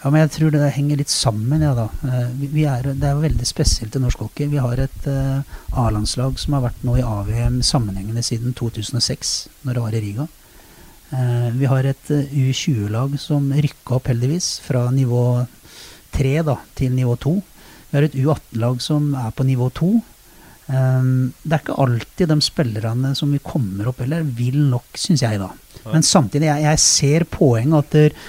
Ja, 0.00 0.08
men 0.08 0.22
jeg 0.22 0.32
tror 0.32 0.54
det 0.54 0.70
henger 0.72 0.96
litt 0.96 1.12
sammen, 1.12 1.60
ja 1.60 1.74
da. 1.76 1.90
Eh, 2.08 2.32
vi 2.40 2.64
er, 2.64 2.94
det 2.96 3.04
er 3.04 3.20
veldig 3.20 3.48
spesielt 3.48 3.98
i 3.98 4.00
norsk 4.00 4.24
hockey. 4.24 4.48
Vi 4.48 4.62
har 4.64 4.80
et 4.80 5.08
uh, 5.12 5.44
A-landslag 5.76 6.40
som 6.40 6.56
har 6.56 6.70
vært 6.70 6.80
nå 6.88 6.96
i 6.96 7.04
AVM 7.04 7.60
sammenhengende 7.60 8.24
siden 8.24 8.56
2006, 8.56 9.34
når 9.68 9.76
det 9.76 9.84
var 9.84 9.98
i 9.98 10.04
Riga. 10.06 10.30
Uh, 11.10 11.48
vi 11.58 11.66
har 11.66 11.86
et 11.90 12.12
uh, 12.14 12.22
U20-lag 12.30 13.16
som 13.18 13.48
rykka 13.50 13.96
opp, 13.98 14.10
heldigvis, 14.12 14.60
fra 14.62 14.86
nivå 14.94 15.24
3 16.14 16.36
da, 16.46 16.56
til 16.78 16.94
nivå 16.94 17.16
2. 17.18 17.34
Vi 17.90 17.98
har 17.98 18.06
et 18.06 18.16
U18-lag 18.18 18.82
som 18.84 19.10
er 19.18 19.34
på 19.34 19.46
nivå 19.48 19.70
2. 19.74 19.90
Um, 20.70 20.76
ehm, 20.76 21.16
det 21.42 21.56
er 21.56 21.64
ikke 21.64 21.80
alltid 21.82 22.30
de 22.30 22.38
spillerne 22.46 23.10
som 23.18 23.32
vi 23.34 23.42
kommer 23.42 23.90
opp 23.90 24.04
eller 24.04 24.22
vil 24.22 24.60
nok, 24.70 24.86
syns 24.94 25.24
jeg, 25.26 25.40
da. 25.42 25.50
Men 25.90 26.06
samtidig, 26.06 26.46
jeg, 26.46 26.66
jeg 26.68 26.82
ser 26.84 27.26
poenget 27.32 27.96
at 27.96 28.20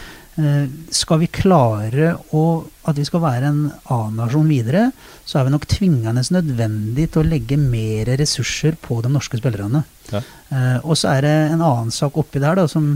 skal 0.96 1.20
vi 1.20 1.28
klare 1.28 2.13
å, 2.32 2.44
at 2.88 2.96
vi 2.98 3.04
skal 3.06 3.24
være 3.24 3.50
en 3.50 3.63
A-nasjon 3.91 4.48
videre, 4.48 4.86
så 5.28 5.39
er 5.39 5.48
vi 5.48 5.54
nok 5.54 5.67
tvingende 5.70 6.24
nødvendig 6.32 7.10
til 7.12 7.22
å 7.22 7.28
legge 7.28 7.58
mer 7.60 8.13
ressurser 8.22 8.78
på 8.80 9.02
de 9.04 9.12
norske 9.12 9.39
spillerne. 9.41 9.84
Ja. 10.12 10.22
Uh, 10.52 10.78
og 10.82 10.96
så 11.00 11.12
er 11.13 11.26
det 11.28 11.34
en 11.52 11.63
annen 11.63 11.91
sak 11.96 12.17
oppi 12.20 12.39
der 12.44 12.58
da, 12.60 12.67
som 12.72 12.94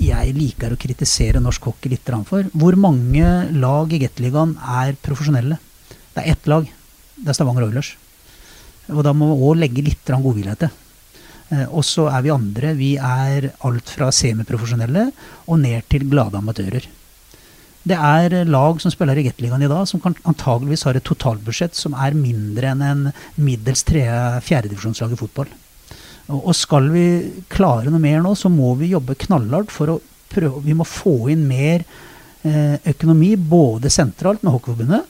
jeg 0.00 0.34
liker 0.36 0.72
å 0.72 0.78
kritisere 0.80 1.42
norsk 1.42 1.66
hockey 1.68 1.92
litt 1.92 2.12
for. 2.28 2.46
Hvor 2.54 2.78
mange 2.78 3.26
lag 3.52 3.92
i 3.92 4.00
Gateligaen 4.00 4.56
er 4.80 4.94
profesjonelle? 5.02 5.58
Det 6.14 6.22
er 6.22 6.32
ett 6.32 6.46
lag. 6.50 6.64
Det 7.16 7.28
er 7.28 7.36
Stavanger 7.36 7.66
Oilers. 7.68 7.96
Og 8.90 9.04
da 9.06 9.12
må 9.14 9.28
vi 9.30 9.50
òg 9.50 9.60
legge 9.60 9.84
litt 9.84 10.08
godvilje 10.08 10.56
til. 10.62 10.72
Eh, 11.50 11.66
og 11.66 11.84
så 11.86 12.06
er 12.10 12.24
vi 12.24 12.32
andre. 12.34 12.74
Vi 12.78 12.94
er 12.96 13.50
alt 13.66 13.90
fra 13.90 14.10
semiprofesjonelle 14.14 15.10
og 15.46 15.60
ned 15.62 15.86
til 15.90 16.06
glade 16.10 16.38
amatører. 16.38 16.86
Det 17.80 17.96
er 17.96 18.44
lag 18.44 18.80
som 18.82 18.92
spiller 18.92 19.16
i 19.16 19.24
Gateligaen 19.24 19.64
i 19.64 19.70
dag, 19.70 19.86
som 19.88 20.02
kan, 20.04 20.14
antageligvis 20.28 20.84
har 20.84 20.98
et 20.98 21.06
totalbudsjett 21.06 21.78
som 21.78 21.96
er 21.96 22.16
mindre 22.16 22.74
enn 22.74 22.84
en 22.84 23.06
middels 23.40 23.86
fjerdedivisjonslag 23.88 25.14
i 25.14 25.18
fotball. 25.18 25.48
Og 26.30 26.52
skal 26.54 26.90
vi 26.92 27.06
klare 27.50 27.90
noe 27.90 28.02
mer 28.02 28.20
nå, 28.22 28.34
så 28.38 28.52
må 28.52 28.74
vi 28.78 28.92
jobbe 28.92 29.16
knallhardt 29.24 29.72
for 29.74 29.96
å 29.96 30.00
prøve 30.30 30.60
Vi 30.62 30.76
må 30.78 30.84
få 30.86 31.32
inn 31.32 31.48
mer 31.48 31.82
eh, 32.46 32.76
økonomi, 32.92 33.32
både 33.34 33.90
sentralt 33.90 34.44
med 34.44 34.54
Hockeyforbundet, 34.54 35.08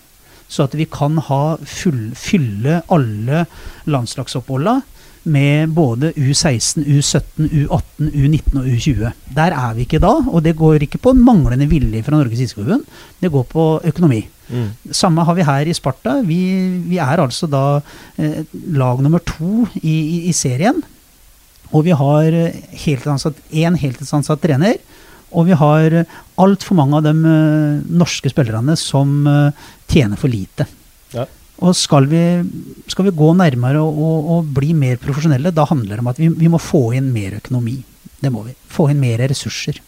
så 0.49 0.65
at 0.65 0.73
vi 0.79 0.87
kan 0.89 1.19
ha 1.27 1.59
full, 1.61 2.15
fylle 2.17 2.81
alle 2.89 3.45
landslagsoppholda 3.91 4.79
med 5.29 5.73
både 5.77 6.13
U16, 6.17 6.85
U17, 6.87 7.49
U18, 7.67 8.11
U19 8.11 8.61
og 8.61 8.69
U20. 8.69 9.11
Der 9.37 9.57
er 9.57 9.75
vi 9.77 9.85
ikke 9.85 10.01
da, 10.03 10.13
og 10.25 10.45
det 10.45 10.57
går 10.57 10.87
ikke 10.87 11.01
på 11.03 11.15
manglende 11.17 11.69
vilje 11.69 12.03
fra 12.07 12.17
Norges 12.17 12.41
idrettsforbund, 12.41 12.87
Det 13.21 13.31
går 13.33 13.45
på 13.45 13.81
økonomi. 13.85 14.23
Mm. 14.49 14.71
Samme 14.91 15.25
har 15.25 15.35
vi 15.35 15.43
her 15.47 15.69
i 15.69 15.75
Sparta. 15.75 16.21
Vi, 16.27 16.41
vi 16.89 16.99
er 16.99 17.21
altså 17.21 17.47
da 17.47 17.81
eh, 18.19 18.43
lag 18.73 19.03
nummer 19.03 19.21
to 19.21 19.67
i, 19.83 19.95
i, 19.95 20.29
i 20.29 20.33
serien. 20.33 20.81
Og 21.71 21.85
vi 21.85 21.95
har 21.95 22.33
én 22.33 23.77
heltidsansatt 23.79 24.43
trener. 24.43 24.81
Og 25.31 25.47
vi 25.47 25.55
har 25.55 26.01
altfor 26.41 26.75
mange 26.79 26.99
av 26.99 27.05
de 27.07 27.13
eh, 27.15 27.83
norske 27.87 28.33
spillerne 28.33 28.75
som 28.79 29.21
eh, 29.29 29.69
tjener 29.91 30.19
for 30.19 30.33
lite. 30.33 30.67
Ja. 31.15 31.29
Og 31.61 31.77
skal 31.77 32.07
vi, 32.09 32.23
skal 32.89 33.09
vi, 33.09 33.13
gå 33.17 33.31
nærmere 33.37 33.83
og, 33.85 33.99
og, 34.01 34.33
og, 34.35 34.51
bli 34.57 34.73
mer 34.77 35.01
profesjonelle, 35.03 35.53
da 35.53 35.67
handler 35.69 35.99
det 35.99 36.05
om 36.05 36.11
at 36.13 36.21
vi, 36.21 36.31
vi, 36.33 36.49
må 36.49 36.61
få 36.63 36.91
inn 36.97 37.11
mer 37.13 37.37
økonomi. 37.37 37.77
Det 38.21 38.33
må 38.33 38.47
vi. 38.47 38.55
Få 38.71 38.89
inn 38.93 39.01
mer 39.03 39.21
ressurser. 39.29 39.81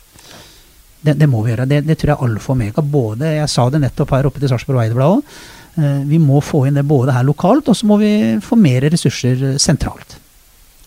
Det, 1.02 1.16
det 1.18 1.28
må 1.30 1.40
vi 1.42 1.54
gjøre. 1.54 1.66
Det, 1.70 1.80
det 1.88 1.96
tror 2.00 2.12
jeg 2.12 2.24
alle 2.26 2.42
får 2.44 2.58
med 2.60 2.80
Både, 2.92 3.34
Jeg 3.38 3.50
sa 3.50 3.68
det 3.70 3.82
nettopp 3.82 4.12
her 4.14 4.28
oppe 4.28 4.42
til 4.42 4.52
Sarpsborg 4.52 4.84
Eiderblad 4.84 5.18
òg. 5.18 5.36
Uh, 5.72 6.02
vi 6.04 6.18
må 6.20 6.42
få 6.44 6.66
inn 6.68 6.76
det 6.76 6.84
både 6.84 7.14
her 7.16 7.24
lokalt, 7.24 7.70
og 7.72 7.76
så 7.76 7.88
må 7.88 7.96
vi 8.02 8.12
få 8.44 8.58
mer 8.60 8.84
ressurser 8.92 9.56
sentralt 9.56 10.18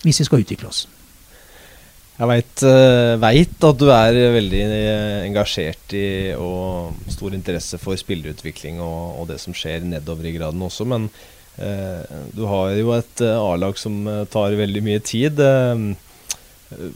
hvis 0.05 0.19
vi 0.21 0.27
skal 0.27 0.43
utvikle 0.43 0.69
oss. 0.69 0.83
Jeg 2.15 2.29
veit 2.31 2.61
uh, 2.63 3.67
at 3.67 3.79
du 3.79 3.89
er 3.91 4.17
veldig 4.37 4.61
engasjert 5.25 5.95
i 5.97 6.07
og 6.39 6.95
stor 7.11 7.35
interesse 7.35 7.79
for 7.81 7.99
spillerutvikling 7.99 8.79
og, 8.79 9.19
og 9.19 9.27
det 9.33 9.41
som 9.43 9.55
skjer 9.55 9.83
nedover 9.83 10.29
i 10.29 10.35
graden 10.37 10.63
også, 10.63 10.87
men 10.87 11.09
eh, 11.59 12.07
du 12.31 12.45
har 12.47 12.71
jo 12.79 12.93
et 12.95 13.23
uh, 13.25 13.51
A-lag 13.51 13.75
som 13.79 13.99
tar 14.31 14.55
veldig 14.55 14.83
mye 14.85 15.03
tid. 15.03 15.43
Eh, 15.43 16.87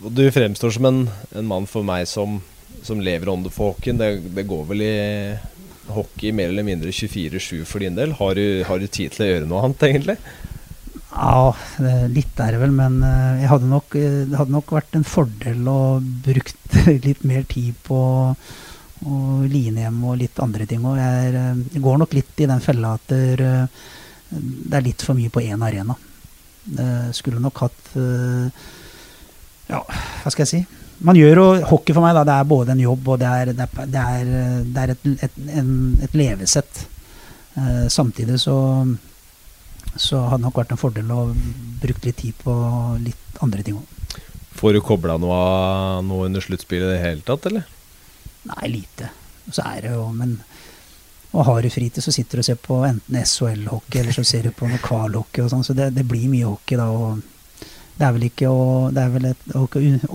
du 0.00 0.24
fremstår 0.34 0.74
som 0.74 0.88
en, 0.88 1.00
en 1.36 1.46
mann 1.46 1.70
for 1.70 1.86
meg 1.86 2.08
som, 2.10 2.40
som 2.82 3.02
lever 3.02 3.30
for 3.54 3.74
hockeyen. 3.74 4.00
Det, 4.00 4.34
det, 4.34 4.48
går 4.50 4.66
vel 4.72 4.82
i 4.82 4.94
hockey 5.90 6.32
mer 6.34 6.50
eller 6.50 6.66
mindre 6.66 6.90
24-7 6.90 7.64
for 7.68 7.82
din 7.82 7.98
del? 7.98 8.14
Har 8.18 8.34
du, 8.34 8.64
har 8.66 8.80
du, 8.80 8.86
tid 8.86 9.14
til 9.14 9.26
å 9.26 9.30
gjøre 9.30 9.50
noe 9.50 9.62
annet, 9.66 9.86
egentlig? 9.90 10.18
Ja, 11.10 11.50
litt 12.12 12.38
er 12.38 12.54
det 12.54 12.60
vel, 12.62 12.74
men 12.74 13.00
jeg 13.02 13.48
hadde 13.50 13.70
nok, 13.70 13.96
det 13.96 14.38
hadde 14.38 14.54
nok 14.54 14.70
vært 14.76 14.94
en 14.94 15.06
fordel 15.06 15.66
å 15.68 15.80
brukt 16.00 16.76
litt 17.06 17.24
mer 17.26 17.46
tid 17.50 17.74
på 17.86 18.00
å 19.00 19.16
line 19.48 19.86
hjem 19.86 19.98
og 20.06 20.20
litt 20.20 20.38
andre 20.44 20.68
ting. 20.70 20.84
òg. 20.86 21.00
jeg, 21.00 21.32
jeg 21.74 21.82
går 21.82 21.98
nok 22.02 22.14
litt 22.14 22.44
i 22.44 22.48
den 22.50 22.62
fella 22.62 22.94
at 22.94 23.10
det, 23.10 23.50
er 24.76 24.86
litt 24.86 25.02
for 25.02 25.18
mye 25.18 25.32
på 25.32 25.42
én 25.42 25.66
arena. 25.66 25.96
Det 26.62 26.90
skulle 27.16 27.42
nok 27.42 27.64
hatt 27.64 27.94
Ja, 29.70 29.80
hva 29.80 30.30
skal 30.30 30.44
jeg 30.44 30.52
si? 30.52 30.62
Man 31.00 31.16
gjør 31.16 31.38
jo 31.40 31.44
hockey 31.70 31.94
for 31.96 32.04
meg, 32.04 32.14
da. 32.16 32.24
Det 32.28 32.36
er 32.36 32.48
både 32.48 32.74
en 32.74 32.82
jobb 32.82 33.06
og 33.08 33.20
det 33.22 33.28
er, 33.28 33.52
det 33.56 33.66
er, 33.66 33.86
det 33.88 34.00
er, 34.00 34.32
det 34.66 34.82
er 34.82 34.92
et, 34.94 35.06
et, 35.26 35.38
en, 35.56 35.70
et, 36.04 36.16
levesett. 36.18 36.82
Eh, 37.56 37.86
samtidig 37.88 38.36
så, 38.42 38.56
så 39.96 40.22
hadde 40.26 40.42
det 40.42 40.46
nok 40.48 40.60
vært 40.62 40.74
en 40.74 40.80
fordel 40.80 41.10
å 41.14 41.22
bruke 41.82 42.06
litt 42.06 42.20
tid 42.22 42.36
på 42.42 42.54
litt 43.02 43.42
andre 43.44 43.64
ting 43.66 43.80
òg. 43.80 43.96
Får 44.60 44.74
du 44.76 44.80
kobla 44.84 45.16
noe 45.20 45.36
av 45.36 46.04
noe 46.04 46.26
under 46.28 46.44
sluttspillet 46.44 46.90
i 46.90 46.94
det 46.94 47.02
hele 47.04 47.24
tatt, 47.24 47.46
eller? 47.48 47.68
Nei, 48.50 48.72
lite. 48.72 49.10
Så 49.50 49.64
er 49.66 49.84
det 49.84 49.94
jo 49.94 50.08
Men 50.16 50.38
og 51.30 51.44
har 51.46 51.62
du 51.62 51.70
fritid, 51.70 52.02
så 52.02 52.10
sitter 52.10 52.38
du 52.38 52.42
og 52.42 52.46
ser 52.48 52.56
på 52.58 52.76
enten 52.82 53.18
SHL-hockey, 53.22 54.00
eller 54.00 54.16
så 54.16 54.24
ser 54.26 54.48
du 54.48 54.54
på 54.54 54.66
noe 54.66 54.80
kvalhockey 54.82 55.44
og 55.44 55.52
sånn. 55.52 55.62
Så 55.62 55.76
det, 55.78 55.92
det, 55.94 56.02
blir 56.08 56.26
mye 56.30 56.48
hockey 56.48 56.78
da. 56.80 56.88
og 56.90 57.20
det 58.00 58.06
er 58.06 58.16
vel 58.16 58.24
ikke 58.26 58.50
å, 58.50 58.64
det 58.94 59.04
er 59.04 59.12
vel 59.14 59.28
et, 59.28 59.44
å 59.54 59.66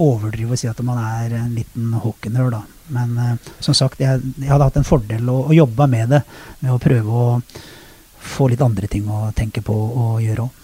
overdrive 0.03 0.57
å 0.57 0.59
si 0.59 0.67
at 0.67 0.81
man 0.83 0.99
er 0.99 1.37
en 1.39 1.53
liten 1.55 1.93
hockeynerd, 2.03 2.57
da. 2.57 2.61
Men 2.95 3.15
eh, 3.21 3.53
som 3.63 3.77
sagt, 3.77 4.03
jeg, 4.03 4.19
jeg, 4.41 4.49
hadde 4.49 4.67
hatt 4.67 4.81
en 4.81 4.87
fordel 4.87 5.31
å, 5.31 5.37
å 5.47 5.55
jobbe 5.55 5.87
med 5.93 6.11
det. 6.17 6.21
Med 6.65 6.73
å 6.75 6.81
prøve 6.83 7.21
å 7.21 7.39
få 8.25 8.49
litt 8.51 8.63
andre 8.65 8.89
ting 8.91 9.07
å 9.11 9.29
tenke 9.37 9.63
på 9.65 9.75
og 9.75 10.21
gjøre 10.23 10.47
òg. 10.47 10.61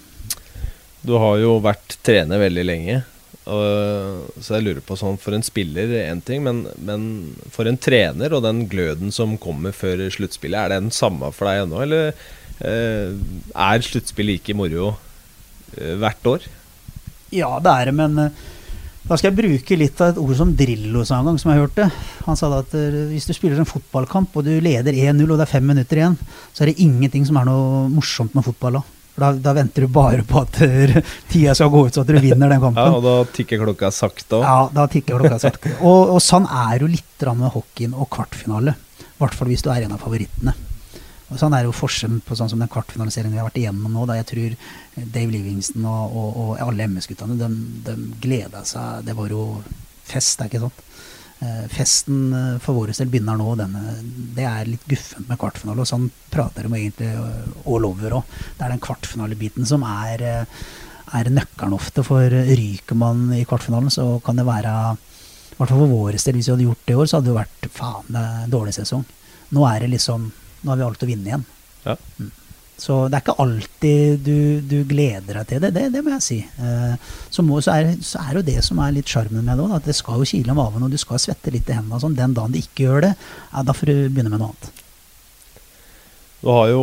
Du 1.02 1.16
har 1.18 1.40
jo 1.42 1.56
vært 1.64 1.98
trener 2.06 2.42
veldig 2.42 2.66
lenge. 2.68 3.02
Og, 3.50 4.28
så 4.38 4.60
jeg 4.60 4.68
lurer 4.68 4.84
på 4.86 4.94
sånn 5.00 5.16
For 5.18 5.34
en 5.34 5.42
spiller 5.42 5.90
én 6.04 6.20
ting, 6.22 6.44
men, 6.46 6.60
men, 6.86 7.06
for 7.50 7.66
en 7.66 7.80
trener 7.82 8.36
og 8.38 8.44
den 8.46 8.68
gløden 8.70 9.10
som 9.14 9.34
kommer 9.42 9.74
før 9.74 10.04
sluttspillet, 10.14 10.60
er 10.60 10.70
det 10.70 10.82
den 10.84 10.94
samme 10.94 11.32
for 11.34 11.50
deg 11.50 11.64
ennå, 11.64 11.82
eller 11.82 12.12
eh, 12.62 13.18
er 13.58 13.88
sluttspill 13.88 14.30
like 14.30 14.56
moro 14.58 14.92
eh, 15.74 15.96
hvert 15.98 16.30
år? 16.36 16.46
Ja, 17.34 17.56
det 17.64 17.74
er 17.74 17.90
det, 17.90 17.96
men 17.98 18.22
eh, 18.28 18.46
da 19.02 19.18
skal 19.18 19.32
jeg 19.32 19.38
bruke 19.40 19.76
litt 19.80 20.02
av 20.04 20.12
et 20.14 20.20
ord 20.22 20.34
som 20.38 20.52
Drillo 20.56 21.02
sa 21.08 21.18
en 21.20 21.32
gang, 21.32 21.38
som 21.42 21.50
jeg 21.52 21.64
hørte. 21.64 21.88
Han 22.28 22.38
sa 22.38 22.52
at 22.60 22.74
eh, 22.78 22.98
hvis 23.10 23.26
du 23.28 23.34
spiller 23.34 23.60
en 23.60 23.68
fotballkamp 23.68 24.36
og 24.38 24.46
du 24.46 24.54
leder 24.62 24.94
1-0 24.94 25.26
og 25.26 25.40
det 25.40 25.48
er 25.48 25.52
fem 25.52 25.66
minutter 25.66 26.02
igjen, 26.02 26.18
så 26.54 26.64
er 26.64 26.72
det 26.72 26.84
ingenting 26.86 27.26
som 27.28 27.40
er 27.42 27.50
noe 27.50 27.88
morsomt 27.92 28.38
med 28.38 28.46
fotball 28.46 28.80
da. 28.80 28.84
Da, 29.22 29.34
da, 29.36 29.52
venter 29.54 29.84
du 29.84 29.92
bare 29.92 30.24
på 30.26 30.40
at 30.40 30.62
uh, 30.64 30.94
tida 31.30 31.54
skal 31.58 31.70
gå 31.74 31.82
ut, 31.88 31.94
så 31.94 32.06
at 32.06 32.10
du 32.14 32.16
vinner 32.24 32.48
den 32.48 32.62
kampen. 32.62 32.80
Ja, 32.80 32.96
Og 32.96 33.04
da 33.04 33.16
tikker 33.36 33.60
klokka 33.66 33.92
sakte 33.94 34.40
òg. 34.40 34.46
Ja, 34.48 34.60
da 34.72 34.88
tikker 34.90 35.20
klokka 35.20 35.42
sakte. 35.44 35.74
Og, 35.82 36.16
og 36.16 36.22
sånn 36.24 36.48
er 36.48 36.86
jo 36.86 36.90
litt 36.90 37.26
med 37.28 37.52
hockeyen 37.54 37.98
og 37.98 38.08
kvartfinale. 38.14 38.78
I 39.02 39.22
hvert 39.22 39.36
fall 39.38 39.52
hvis 39.52 39.66
du 39.66 39.70
er 39.74 39.84
en 39.86 39.98
av 39.98 40.02
favorittene. 40.02 40.56
Og 41.32 41.40
sånn 41.40 41.54
er 41.56 41.64
jo 41.64 41.76
forskjellen 41.76 42.20
på 42.28 42.36
sånn 42.36 42.52
som 42.52 42.60
den 42.60 42.72
kvartfinaliseringen 42.72 43.38
vi 43.38 43.40
har 43.40 43.48
vært 43.48 43.60
igjennom 43.62 43.96
nå. 43.96 44.06
Da 44.10 44.18
jeg 44.20 44.28
tror 44.32 44.56
Dave 45.00 45.32
Livingston 45.32 45.88
og, 45.88 46.16
og, 46.22 46.40
og 46.44 46.64
alle 46.66 46.88
MS-guttene 46.92 47.38
de, 47.40 47.50
de 47.88 47.96
gleda 48.24 48.66
seg. 48.68 49.06
Det 49.08 49.16
var 49.16 49.32
jo 49.32 49.46
fest, 50.12 50.42
er 50.42 50.52
ikke 50.52 50.66
sant? 50.66 50.84
Eh, 51.42 51.68
festen 51.74 52.34
eh, 52.38 52.58
for 52.62 52.78
vår 52.78 52.92
del 52.94 53.10
begynner 53.10 53.40
nå. 53.40 53.56
Denne, 53.58 53.96
det 54.36 54.46
er 54.46 54.68
litt 54.70 54.84
guffent 54.92 55.32
med 55.32 55.40
kvartfinale. 55.42 55.82
Og 55.82 55.90
sånn 55.90 56.10
prater 56.34 56.68
de 56.68 56.76
egentlig 56.78 57.14
all 57.66 57.88
over 57.88 58.20
òg. 58.20 58.36
Det 58.58 58.68
er 58.68 58.76
den 58.76 58.84
kvartfinalebiten 58.84 59.70
som 59.70 59.88
er, 59.88 60.22
eh, 60.22 60.68
er 61.18 61.32
nøkkelen 61.32 61.78
ofte. 61.80 62.04
For 62.06 62.28
ryker 62.28 63.00
man 63.00 63.32
i 63.34 63.46
kvartfinalen, 63.48 63.90
så 63.94 64.20
kan 64.26 64.38
det 64.38 64.46
være 64.46 64.76
i 64.92 65.56
hvert 65.58 65.70
fall 65.70 65.82
for 65.82 65.96
vår 65.96 66.16
del, 66.18 66.38
hvis 66.38 66.48
vi 66.48 66.54
hadde 66.56 66.68
gjort 66.70 66.86
det 66.86 66.94
i 66.94 67.00
år, 67.00 67.08
så 67.08 67.18
hadde 67.18 67.28
det 67.28 67.34
jo 67.34 67.40
vært 67.40 67.66
faen, 67.76 68.06
det 68.10 68.22
er 68.22 68.46
en 68.46 68.54
dårlig 68.54 68.72
sesong. 68.74 69.04
Nå 69.52 69.66
er 69.68 69.84
det 69.84 69.90
liksom 69.92 70.32
nå 70.62 70.72
har 70.72 70.80
vi 70.80 70.88
valgt 70.88 71.04
å 71.06 71.10
vinne 71.10 71.32
igjen. 71.32 71.50
Ja. 71.86 71.98
Mm. 72.20 72.32
Så 72.82 72.96
det 73.12 73.20
er 73.20 73.22
ikke 73.22 73.42
alltid 73.44 74.24
du, 74.26 74.38
du, 74.66 74.78
gleder 74.90 75.38
deg 75.38 75.50
til 75.52 75.60
det. 75.62 75.70
Det, 75.76 75.84
det 75.94 76.02
må 76.02 76.16
jeg 76.16 76.26
si. 76.26 76.38
Eh, 76.42 77.10
så, 77.30 77.44
må, 77.46 77.60
så, 77.62 77.76
er, 77.78 77.92
så 78.02 78.24
er 78.24 78.40
jo 78.40 78.46
det 78.48 78.58
som 78.66 78.80
er 78.82 78.96
litt 78.96 79.12
sjarmen 79.12 79.46
med 79.46 79.54
det 79.54 79.66
òg, 79.68 79.76
at 79.78 79.90
det 79.90 79.94
skal 79.98 80.18
jo 80.18 80.26
kile 80.26 80.56
om 80.56 80.58
maven, 80.58 80.88
og 80.88 80.94
du 80.94 80.98
skal 81.02 81.22
svette 81.22 81.54
litt 81.54 81.70
i 81.70 81.78
hendene. 81.78 82.02
Sånn. 82.02 82.18
Den 82.18 82.34
dagen 82.38 82.56
du 82.56 82.58
ikke 82.58 82.88
gjør 82.88 83.06
det, 83.06 83.12
ja, 83.52 83.62
da 83.68 83.76
får 83.78 83.92
du 83.92 83.98
begynne 84.08 84.34
med 84.34 84.42
noe 84.42 84.50
annet. 84.50 84.82
Du 86.42 86.50
har 86.50 86.72
jo 86.72 86.82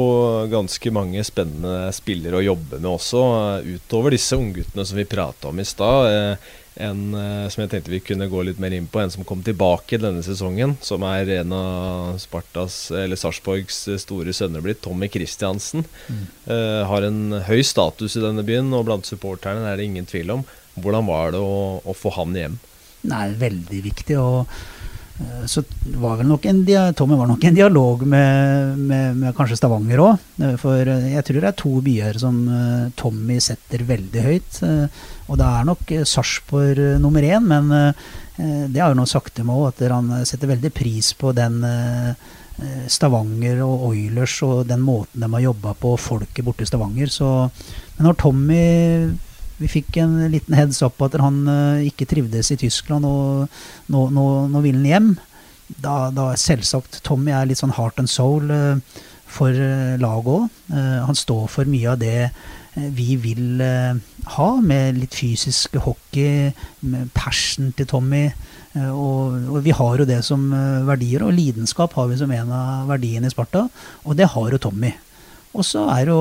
ganske 0.52 0.94
mange 0.94 1.24
spennende 1.26 1.90
spillere 1.90 2.38
å 2.38 2.44
jobbe 2.46 2.78
med 2.78 2.92
også, 2.92 3.24
eh, 3.58 3.74
utover 3.74 4.14
disse 4.14 4.38
ungguttene 4.38 4.86
som 4.86 5.00
vi 5.00 5.08
prata 5.16 5.50
om 5.50 5.58
i 5.58 5.66
stad. 5.66 6.12
Eh, 6.14 6.52
en 6.78 7.02
uh, 7.14 7.48
som 7.50 7.64
jeg 7.64 7.72
tenkte 7.72 7.92
vi 7.92 8.00
kunne 8.04 8.28
gå 8.30 8.42
litt 8.46 8.60
mer 8.62 8.74
inn 8.76 8.86
på, 8.90 9.00
en 9.02 9.12
som 9.12 9.26
kom 9.26 9.42
tilbake 9.46 10.00
denne 10.00 10.22
sesongen. 10.26 10.76
Som 10.84 11.04
er 11.08 11.30
en 11.40 11.54
av 11.56 12.18
Spartas, 12.22 12.80
eller 12.94 13.18
Sarpsborgs 13.18 13.84
store 14.04 14.34
sønner 14.36 14.64
blitt. 14.64 14.82
Tommy 14.84 15.10
Christiansen. 15.12 15.86
Mm. 16.06 16.24
Uh, 16.46 16.82
har 16.90 17.06
en 17.08 17.20
høy 17.48 17.60
status 17.66 18.16
i 18.18 18.24
denne 18.24 18.46
byen, 18.46 18.72
og 18.76 18.86
blant 18.88 19.08
supporterne 19.08 19.66
er 19.68 19.78
det 19.78 19.90
ingen 19.90 20.08
tvil 20.08 20.38
om. 20.38 20.48
Hvordan 20.78 21.08
var 21.10 21.34
det 21.34 21.42
å, 21.42 21.78
å 21.82 21.96
få 21.96 22.14
han 22.18 22.36
hjem? 22.38 22.58
Nei, 23.08 23.28
veldig 23.38 23.84
viktig. 23.90 24.18
og 24.18 24.50
så 25.50 25.64
var 25.98 26.20
vel 26.20 26.28
nok 26.30 26.44
en 26.46 26.60
Tommy 26.94 27.16
var 27.18 27.26
nok 27.26 27.42
en 27.48 27.56
dialog 27.56 28.04
med, 28.06 28.76
med, 28.78 29.16
med 29.18 29.34
kanskje 29.34 29.56
Stavanger 29.58 30.02
òg. 30.04 30.26
For 30.62 30.86
jeg 30.86 31.24
tror 31.26 31.40
det 31.42 31.48
er 31.50 31.56
to 31.58 31.72
byer 31.82 32.20
som 32.22 32.36
Tommy 32.94 33.40
setter 33.42 33.82
veldig 33.88 34.22
høyt. 34.28 34.60
Og 35.28 35.36
det 35.36 35.44
er 35.44 35.68
nok 35.68 35.92
eh, 35.92 36.06
Sarpsborg 36.08 36.80
eh, 36.80 36.98
nummer 37.02 37.24
én, 37.24 37.44
men 37.44 37.70
eh, 37.76 38.08
det 38.70 38.80
har 38.80 38.92
jo 38.92 39.00
noe 39.00 39.10
sagt 39.10 39.34
til 39.36 39.48
meg 39.48 39.60
òg, 39.60 39.70
at 39.72 39.92
han 39.92 40.12
setter 40.28 40.52
veldig 40.52 40.70
pris 40.74 41.12
på 41.18 41.32
den 41.34 41.58
Stavanger 42.90 43.60
og 43.62 43.88
Oilers 43.88 44.36
og 44.46 44.64
den 44.66 44.80
måten 44.82 45.22
de 45.22 45.28
har 45.30 45.42
jobba 45.42 45.72
på, 45.78 45.96
folket 45.98 46.46
borte 46.46 46.62
i 46.62 46.70
Stavanger. 46.70 47.10
Så, 47.10 47.28
men 47.96 48.06
når 48.06 48.16
Tommy 48.22 48.62
vi 49.58 49.70
fikk 49.70 49.98
en 50.02 50.16
liten 50.32 50.56
heads 50.56 50.82
up 50.86 51.00
at 51.02 51.16
han 51.20 51.42
ikke 51.86 52.06
trivdes 52.08 52.52
i 52.54 52.58
Tyskland, 52.60 53.06
og 53.06 53.48
nå, 53.92 54.04
nå, 54.14 54.24
nå 54.52 54.62
vil 54.64 54.80
han 54.80 54.88
hjem. 54.92 55.08
Da, 55.84 56.08
da 56.14 56.30
selvsagt 56.38 57.02
Tommy 57.04 57.34
er 57.34 57.48
litt 57.50 57.60
sånn 57.60 57.74
heart 57.76 57.98
and 58.00 58.08
soul 58.08 58.48
for 59.28 59.52
laget 60.00 60.30
òg. 60.32 60.46
han 61.04 61.18
står 61.18 61.42
for 61.52 61.68
mye 61.68 61.90
av 61.92 61.98
det 62.00 62.30
vi 62.94 63.16
vil 63.20 63.60
ha, 63.60 64.48
med 64.62 65.00
litt 65.02 65.16
fysisk 65.18 65.76
hockey, 65.84 66.52
med 66.86 67.10
passion 67.16 67.74
til 67.76 67.90
Tommy. 67.90 68.28
Eh, 68.76 68.90
og, 68.92 69.36
og, 69.48 69.60
vi 69.64 69.74
har 69.74 70.00
jo 70.00 70.06
det 70.08 70.20
som 70.26 70.48
eh, 70.52 70.86
verdier, 70.88 71.24
og 71.24 71.34
lidenskap 71.36 71.96
har 71.98 72.08
vi 72.10 72.18
som 72.20 72.32
en 72.34 72.54
av 72.54 72.88
verdiene 72.90 73.28
i 73.28 73.34
Sparta. 73.34 73.66
Og 74.04 74.18
det 74.18 74.30
har 74.34 74.54
jo 74.54 74.60
Tommy. 74.62 74.92
Og 75.56 75.64
så 75.64 75.82
er 75.90 76.10
jo 76.10 76.20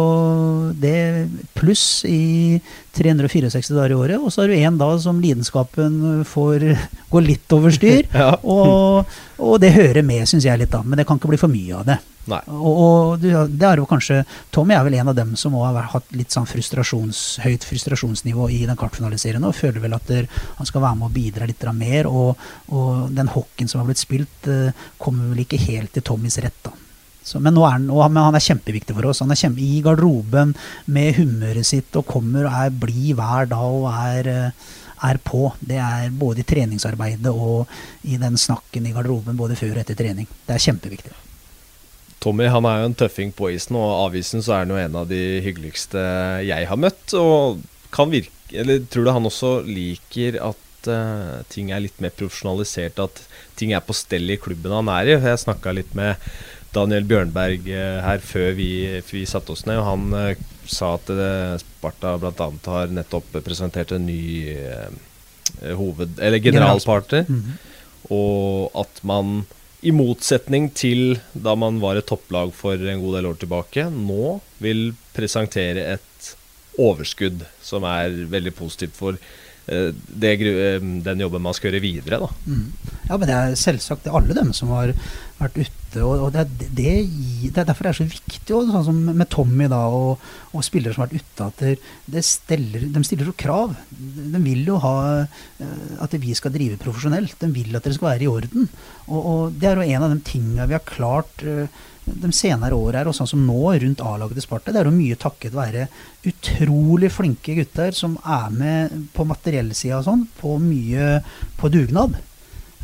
det 0.79 1.27
pluss 1.57 2.05
i 2.07 2.59
364 2.95 3.75
dager 3.75 3.93
i 3.93 3.97
året. 3.97 4.21
Og 4.21 4.31
så 4.33 4.43
er 4.43 4.53
det 4.53 4.61
én 4.65 4.77
dag 4.79 4.95
som 5.03 5.19
lidenskapen 5.21 6.23
får 6.27 6.65
gå 7.11 7.23
litt 7.23 7.55
over 7.57 7.73
styr. 7.73 8.07
ja. 8.13 8.31
og, 8.41 9.09
og, 9.37 9.57
det 9.61 9.75
hører 9.75 10.05
med, 10.05 10.25
syns 10.29 10.47
jeg 10.47 10.61
litt, 10.61 10.71
da. 10.73 10.81
Men 10.85 10.99
det 10.99 11.07
kan 11.09 11.19
ikke 11.19 11.33
bli 11.33 11.41
for 11.41 11.51
mye 11.51 11.81
av 11.81 11.89
det. 11.89 11.99
Og, 12.27 12.79
og, 12.83 13.21
det 13.23 13.63
er 13.63 13.79
jo 13.79 13.85
kanskje 13.87 14.17
Tommy 14.51 14.75
er 14.75 14.83
vel 14.83 14.97
en 14.97 15.13
av 15.13 15.15
dem 15.15 15.35
som 15.39 15.53
har 15.61 15.77
hatt 15.93 16.09
litt 16.15 16.33
sånn 16.35 16.47
frustrasjons, 16.49 17.21
høyt 17.45 17.63
frustrasjonsnivå 17.63 18.49
i 18.51 18.65
den 18.67 18.79
kartfinaliserien 18.79 19.45
og 19.47 19.55
føler 19.55 19.79
vel 19.85 19.95
at 19.95 20.09
der, 20.11 20.27
han 20.57 20.67
skal 20.67 20.83
være 20.83 20.99
med 20.99 21.07
og 21.07 21.15
bidra 21.15 21.47
litt 21.47 21.63
mer. 21.77 22.09
Og, 22.11 22.49
og 22.71 23.07
den 23.15 23.31
hockeyen 23.31 23.71
som 23.71 23.83
har 23.83 23.91
blitt 23.91 24.03
spilt, 24.03 24.51
uh, 24.51 24.91
kommer 24.99 25.31
vel 25.31 25.45
ikke 25.45 25.61
helt 25.69 25.95
til 25.95 26.05
Tommys 26.07 26.39
rett, 26.43 26.59
da. 26.65 26.75
Så, 27.27 27.41
men, 27.43 27.59
han, 27.59 27.89
men, 27.89 28.23
han, 28.23 28.35
er 28.37 28.43
kjempeviktig 28.43 28.95
for 28.95 29.09
oss. 29.09 29.19
Han 29.23 29.33
er 29.33 29.39
kjempe, 29.39 29.63
i 29.63 29.81
garderoben 29.83 30.53
med 30.95 31.17
humøret 31.19 31.67
sitt 31.67 31.95
og 31.99 32.07
kommer 32.07 32.47
og 32.47 32.55
er 32.55 32.75
blid 32.85 33.17
hver 33.19 33.49
dag 33.51 33.79
og 33.81 33.87
er, 33.91 34.29
eh, 34.31 34.75
er, 35.09 35.21
på. 35.27 35.49
Det 35.59 35.79
er 35.83 36.13
både 36.15 36.43
i 36.43 36.47
treningsarbeidet 36.47 37.33
og 37.33 37.67
i 38.07 38.19
den 38.21 38.39
snakken 38.39 38.87
i 38.87 38.93
garderoben 38.95 39.39
både 39.39 39.59
før 39.59 39.75
og 39.75 39.83
etter 39.83 39.99
trening. 39.99 40.29
Det 40.47 40.55
er 40.55 40.67
kjempeviktig. 40.69 41.15
Tommy 42.23 42.47
han 42.49 42.65
er 42.65 42.79
jo 42.81 42.87
en 42.89 42.97
tøffing 42.97 43.33
på 43.35 43.51
isen, 43.53 43.75
og 43.77 44.07
avisen 44.07 44.41
så 44.41 44.55
er 44.55 44.63
han 44.63 44.73
jo 44.73 44.79
en 44.81 44.95
av 45.03 45.11
de 45.11 45.21
hyggeligste 45.45 46.01
jeg 46.47 46.69
har 46.69 46.79
møtt. 46.79 47.13
og 47.13 47.59
kan 47.93 48.11
virke, 48.11 48.31
eller 48.51 48.87
Tror 48.87 49.05
du 49.05 49.11
han 49.11 49.27
også 49.27 49.51
liker 49.67 50.39
at 50.43 50.89
uh, 50.89 51.43
ting 51.51 51.71
er 51.71 51.83
litt 51.83 51.99
mer 52.03 52.15
profesjonalisert, 52.15 52.99
at 52.99 53.21
ting 53.59 53.73
er 53.73 53.83
på 53.85 53.95
stell 53.95 54.29
i 54.31 54.39
klubben 54.41 54.75
han 54.75 54.91
er 54.91 55.11
i? 55.11 55.17
Jeg 55.17 55.43
snakka 55.43 55.75
litt 55.75 55.93
med 55.97 56.15
Daniel 56.75 57.07
Bjørnberg 57.07 57.67
eh, 57.71 57.99
her 58.03 58.23
før 58.23 58.51
vi, 58.57 58.69
vi 59.11 59.25
satte 59.29 59.53
oss 59.53 59.65
ned. 59.67 59.79
og 59.81 59.87
Han 59.87 60.07
uh, 60.13 60.45
sa 60.67 60.95
at 60.97 61.11
uh, 61.13 61.55
Sparta 61.61 62.17
bl.a. 62.21 62.49
har 62.67 62.93
nettopp 62.93 63.39
presentert 63.45 63.93
en 63.95 64.07
ny 64.07 64.21
hoved... 65.77 66.19
Eller 66.19 66.43
generalpartner. 66.43 67.25
Mm 67.29 67.43
-hmm. 67.43 67.55
Og 68.13 68.71
at 68.75 69.03
man 69.03 69.45
i 69.85 69.93
motsetning 69.93 70.69
til 70.73 71.19
da 71.33 71.55
man 71.55 71.81
var 71.81 71.99
et 71.99 72.07
topplag 72.09 72.53
for 72.55 72.73
en 72.73 73.01
god 73.01 73.17
del 73.17 73.29
år 73.29 73.41
tilbake, 73.41 73.89
nå 73.93 74.39
vil 74.63 74.93
presentere 75.13 75.85
et 75.93 76.31
overskudd 76.81 77.43
som 77.63 77.85
er 77.89 78.13
veldig 78.31 78.53
positivt 78.57 78.97
for 78.97 79.17
eh, 79.17 79.91
det, 79.93 80.33
eh, 80.41 80.81
den 81.05 81.23
jobben 81.23 81.45
man 81.45 81.55
skal 81.57 81.71
gjøre 81.71 81.83
videre. 81.85 82.19
Da. 82.25 82.29
Mm. 82.45 82.71
Ja, 83.09 83.17
men 83.17 83.29
det 83.29 83.37
er 83.37 83.57
selvsagt 83.59 84.05
det 84.05 84.13
er 84.13 84.19
alle 84.21 84.37
dem 84.37 84.53
som 84.57 84.73
har 84.73 84.93
vært 85.37 85.57
ute. 85.59 86.03
og, 86.03 86.23
og 86.27 86.31
det, 86.33 86.43
er, 86.43 86.69
det, 86.77 86.93
det, 87.43 87.61
er 87.61 87.67
derfor 87.67 87.87
det 87.87 87.91
er 87.91 87.97
så 87.99 88.07
viktig, 88.09 88.53
og, 88.55 88.71
sånn 88.73 88.85
som 88.87 89.01
med 89.07 89.29
Tommy 89.33 89.67
da, 89.71 89.81
og, 89.93 90.23
og 90.51 90.65
spillere 90.65 90.95
som 90.95 91.03
har 91.03 91.11
vært 91.11 91.25
ute, 91.25 91.47
at 91.47 91.83
det, 92.15 92.23
steller, 92.25 92.87
de 92.93 93.03
stiller 93.07 93.29
jo 93.29 93.35
krav. 93.37 93.75
De 93.91 94.41
vil 94.43 94.65
jo 94.67 94.79
ha 94.83 94.95
eh, 95.23 95.99
at 96.03 96.17
vi 96.21 96.33
skal 96.37 96.53
drive 96.55 96.79
profesjonelt. 96.81 97.37
De 97.41 97.51
vil 97.53 97.77
at 97.77 97.85
det 97.85 97.95
skal 97.97 98.13
være 98.13 98.27
i 98.27 98.31
orden. 98.31 98.67
Og, 99.07 99.19
og 99.19 99.59
det 99.59 99.69
er 99.69 99.79
jo 99.79 99.87
en 99.87 100.07
av 100.07 100.15
de 100.15 100.23
tingene 100.27 100.67
vi 100.69 100.77
har 100.77 100.85
klart 100.87 101.45
uh, 101.45 101.67
de 102.07 102.31
senere 102.35 102.77
åra 102.77 103.01
her, 103.01 103.09
og 103.09 103.15
sånn 103.15 103.29
som 103.29 103.43
nå 103.43 103.73
rundt 103.81 104.01
A-laget 104.05 104.39
til 104.39 104.45
Sparta, 104.45 104.71
det 104.71 104.81
er 104.81 104.89
jo 104.89 104.95
mye 104.95 105.17
takket 105.19 105.55
være 105.55 105.87
utrolig 106.27 107.11
flinke 107.11 107.57
gutter 107.57 107.95
som 107.95 108.15
er 108.23 108.47
med 108.53 108.95
på 109.15 109.25
materiellsida 109.27 109.99
og 109.99 110.07
sånn, 110.07 110.25
på 110.39 110.55
mye 110.63 111.17
på 111.59 111.71
dugnad. 111.73 112.15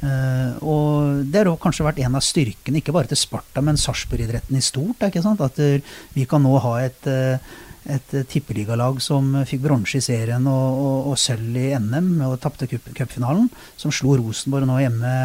Uh, 0.03 0.55
og 0.67 1.27
det 1.31 1.45
har 1.45 1.59
kanskje 1.63 1.85
vært 1.85 2.01
en 2.03 2.17
av 2.19 2.23
styrkene, 2.25 2.81
ikke 2.81 2.95
bare 2.95 3.07
til 3.11 3.19
Sparta, 3.19 3.61
men 3.63 3.79
Sarpsborg-idretten 3.79 4.57
i 4.59 4.63
stort. 4.63 5.05
ikke 5.07 5.23
sant? 5.23 5.43
At 5.43 5.59
uh, 5.63 5.93
vi 6.15 6.25
kan 6.27 6.43
nå 6.43 6.57
ha 6.59 6.73
et, 6.83 7.07
uh, 7.07 7.39
et 7.87 8.15
tippeligalag 8.31 8.99
som 9.03 9.31
fikk 9.47 9.63
bronse 9.63 9.99
i 9.99 10.03
serien 10.03 10.43
og, 10.49 10.81
og, 10.83 11.07
og 11.13 11.17
sølv 11.19 11.55
i 11.59 11.71
NM 11.79 12.11
og 12.27 12.35
tapte 12.43 12.67
cupfinalen. 12.67 13.47
Som 13.79 13.95
slo 13.95 14.17
Rosenborg 14.19 14.67
nå 14.67 14.81
hjemme 14.83 15.15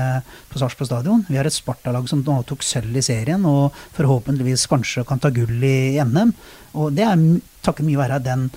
på 0.53 0.62
Sarpsborg 0.62 0.93
stadion. 0.93 1.27
Vi 1.27 1.41
har 1.41 1.51
et 1.51 1.59
Sparta-lag 1.59 2.07
som 2.11 2.23
nå 2.23 2.38
tok 2.47 2.62
sølv 2.67 3.03
i 3.03 3.05
serien 3.05 3.47
og 3.51 3.75
forhåpentligvis 3.99 4.69
kanskje 4.71 5.07
kan 5.09 5.23
ta 5.23 5.35
gull 5.35 5.59
i 5.59 5.99
NM. 5.99 6.35
Og 6.79 6.95
det 6.95 7.09
er 7.09 7.31
takket 7.67 7.88
mye 7.88 7.99
være 7.99 8.23
den 8.23 8.51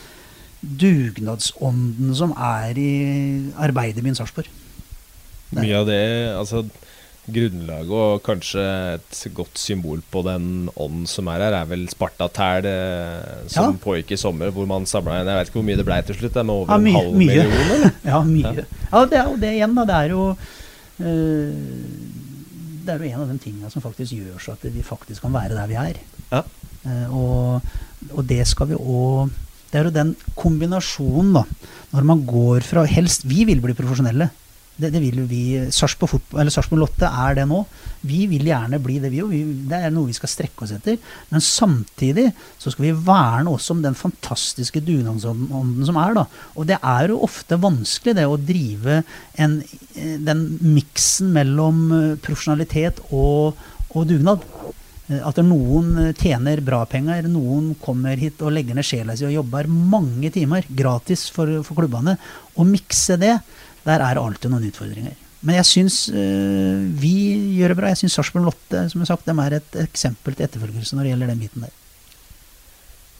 dugnadsånden 0.62 2.14
som 2.14 2.38
er 2.38 2.78
i 2.78 2.92
arbeiderbyen 3.58 4.22
Sarpsborg. 4.22 4.62
Mye 5.58 5.82
av 5.82 5.90
det 5.90 6.02
altså 6.38 6.66
Grunnlaget 7.30 7.92
og 7.94 8.24
kanskje 8.26 8.62
et 8.96 9.20
godt 9.38 9.60
symbol 9.62 10.00
på 10.10 10.24
den 10.26 10.72
ånden 10.74 11.04
som 11.10 11.28
er 11.30 11.44
her, 11.46 11.54
er 11.60 11.68
vel 11.70 11.84
Spartatæl 11.92 12.66
eh, 12.66 13.44
som 13.52 13.68
ja. 13.70 13.76
pågikk 13.84 14.16
i 14.16 14.18
sommer, 14.18 14.50
hvor 14.50 14.66
man 14.70 14.88
samla 14.90 15.20
en 15.20 15.30
Jeg 15.30 15.38
vet 15.38 15.52
ikke 15.52 15.60
hvor 15.60 15.68
mye 15.68 15.78
det 15.78 15.86
ble 15.86 16.00
til 16.08 16.18
slutt, 16.18 16.34
det 16.34 16.46
med 16.48 16.56
over 16.56 16.74
ja, 16.74 16.80
mye, 16.82 16.90
en 16.90 16.98
halv 16.98 17.20
mye. 17.20 17.28
million? 17.28 17.54
Eller? 17.76 17.94
ja, 18.12 18.24
mye. 18.26 18.56
Ja. 18.58 18.66
ja. 18.88 19.04
det 19.12 19.20
er 19.20 19.30
jo 19.30 19.38
det 19.44 19.54
igjen, 19.60 19.78
da. 19.78 19.86
Det 19.92 20.00
er 20.00 20.16
jo 20.16 20.26
øh, 20.32 21.54
Det 22.82 22.96
er 22.96 23.06
jo 23.06 23.12
en 23.12 23.22
av 23.22 23.30
de 23.36 23.38
tingene 23.46 23.72
som 23.76 23.86
faktisk 23.86 24.18
gjør 24.18 24.42
så 24.42 24.58
at 24.58 24.68
vi 24.74 24.82
faktisk 24.86 25.22
kan 25.28 25.38
være 25.38 25.54
der 25.60 25.70
vi 25.70 25.80
er. 25.84 26.02
Ja. 26.34 26.44
Uh, 26.82 27.14
og, 27.14 27.74
og, 28.16 28.24
det 28.26 28.42
skal 28.50 28.72
vi 28.72 28.78
òg 28.80 29.30
Det 29.70 29.78
er 29.78 29.86
jo 29.86 29.94
den 29.94 30.16
kombinasjonen, 30.34 31.36
da. 31.38 31.44
Når 31.94 32.08
man 32.08 32.24
går 32.26 32.66
fra 32.66 32.88
Helst 32.90 33.28
Vi 33.30 33.44
vil 33.46 33.62
bli 33.62 33.78
profesjonelle. 33.78 34.32
Det, 34.82 34.92
det 34.94 35.02
vil 35.04 35.22
jo 35.22 35.28
vi 35.30 35.44
Sarpsborg 35.72 36.80
Lotte 36.80 37.10
er 37.10 37.38
det 37.38 37.46
nå. 37.50 37.62
Vi 38.08 38.24
vil 38.32 38.48
gjerne 38.50 38.80
bli 38.82 38.98
det, 39.02 39.12
vi 39.14 39.22
òg. 39.22 39.34
Det 39.70 39.78
er 39.78 39.94
noe 39.94 40.10
vi 40.10 40.16
skal 40.18 40.32
strekke 40.32 40.66
oss 40.66 40.74
etter. 40.74 40.98
Men 41.30 41.44
samtidig 41.46 42.30
så 42.62 42.74
skal 42.74 42.88
vi 42.88 42.96
verne 43.12 43.54
også 43.54 43.76
om 43.76 43.84
den 43.86 43.98
fantastiske 43.98 44.82
dugnadsånden 44.86 45.86
som 45.88 46.00
er. 46.02 46.18
da. 46.18 46.26
Og 46.56 46.68
det 46.70 46.80
er 46.82 47.14
jo 47.14 47.22
ofte 47.28 47.60
vanskelig 47.62 48.18
det 48.18 48.28
å 48.28 48.40
drive 48.42 49.02
en, 49.38 49.62
eh, 49.96 50.18
den 50.18 50.46
miksen 50.62 51.32
mellom 51.36 51.84
eh, 51.92 52.18
profesjonalitet 52.22 53.04
og, 53.12 53.60
og 53.94 54.08
dugnad. 54.10 54.46
Eh, 55.12 55.22
at 55.28 55.42
noen 55.46 56.14
tjener 56.18 56.62
bra 56.66 56.84
penger, 56.90 57.28
noen 57.30 57.74
kommer 57.82 58.18
hit 58.20 58.42
og 58.42 58.54
legger 58.56 58.78
ned 58.78 58.88
sjela 58.88 59.18
si 59.18 59.28
og 59.28 59.36
jobber 59.36 59.70
mange 59.70 60.32
timer 60.34 60.66
gratis 60.68 61.28
for, 61.34 61.62
for 61.68 61.82
klubbene. 61.82 62.18
Å 62.56 62.68
mikse 62.68 63.18
det 63.22 63.38
der 63.86 64.04
er 64.06 64.20
alltid 64.22 64.52
noen 64.54 64.68
utfordringer. 64.70 65.18
Men 65.42 65.58
jeg 65.58 65.70
syns 65.70 66.04
øh, 66.14 66.84
vi 67.02 67.16
gjør 67.58 67.74
det 67.74 67.78
bra. 67.80 67.90
Jeg 67.94 68.04
syns 68.04 68.18
Sarpsborg 68.20 68.46
Lotte 68.46 68.84
som 68.92 69.02
jeg 69.02 69.10
sagt, 69.10 69.26
dem 69.26 69.42
er 69.42 69.58
et 69.58 69.78
eksempel 69.82 70.38
til 70.38 70.46
etterfølgelse 70.46 70.98
når 70.98 71.08
det 71.08 71.14
gjelder 71.16 71.32
den 71.34 71.42
biten 71.42 71.66
der. 71.66 71.74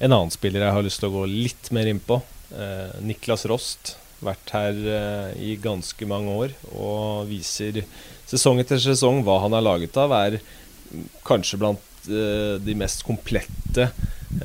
En 0.02 0.14
annen 0.14 0.34
spiller 0.34 0.66
jeg 0.66 0.76
har 0.76 0.86
lyst 0.86 1.02
til 1.02 1.10
å 1.10 1.16
gå 1.16 1.26
litt 1.30 1.72
mer 1.74 1.90
inn 1.90 2.02
på. 2.02 2.20
Eh, 2.54 3.02
Niklas 3.06 3.46
Rost. 3.50 3.96
Vært 4.22 4.54
her 4.54 4.78
eh, 4.86 5.30
i 5.42 5.56
ganske 5.58 6.06
mange 6.06 6.34
år 6.44 6.52
og 6.78 7.26
viser 7.26 7.80
sesong 8.30 8.60
etter 8.62 8.78
sesong 8.82 9.24
hva 9.26 9.40
han 9.42 9.56
er 9.58 9.66
laget 9.66 9.98
av. 9.98 10.14
Er 10.14 10.38
kanskje 11.26 11.58
blant 11.62 12.06
eh, 12.06 12.60
de 12.62 12.76
mest 12.78 13.02
komplette 13.08 13.90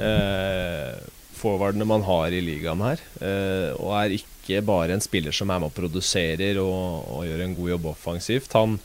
eh, 0.01 0.97
forwardene 1.37 1.87
man 1.89 2.05
har 2.07 2.35
i 2.35 2.43
ligaen 2.45 2.85
her. 2.85 3.03
Eh, 3.21 3.71
og 3.77 3.93
er 3.99 4.17
ikke 4.19 4.63
bare 4.67 4.97
en 4.97 5.05
spiller 5.05 5.35
som 5.35 5.51
er 5.51 5.61
med 5.63 5.71
og 5.71 5.77
produserer 5.77 6.61
og, 6.63 7.07
og 7.13 7.27
gjør 7.29 7.45
en 7.45 7.57
god 7.59 7.73
jobb 7.75 7.91
offensivt. 7.93 8.57
Han 8.59 8.79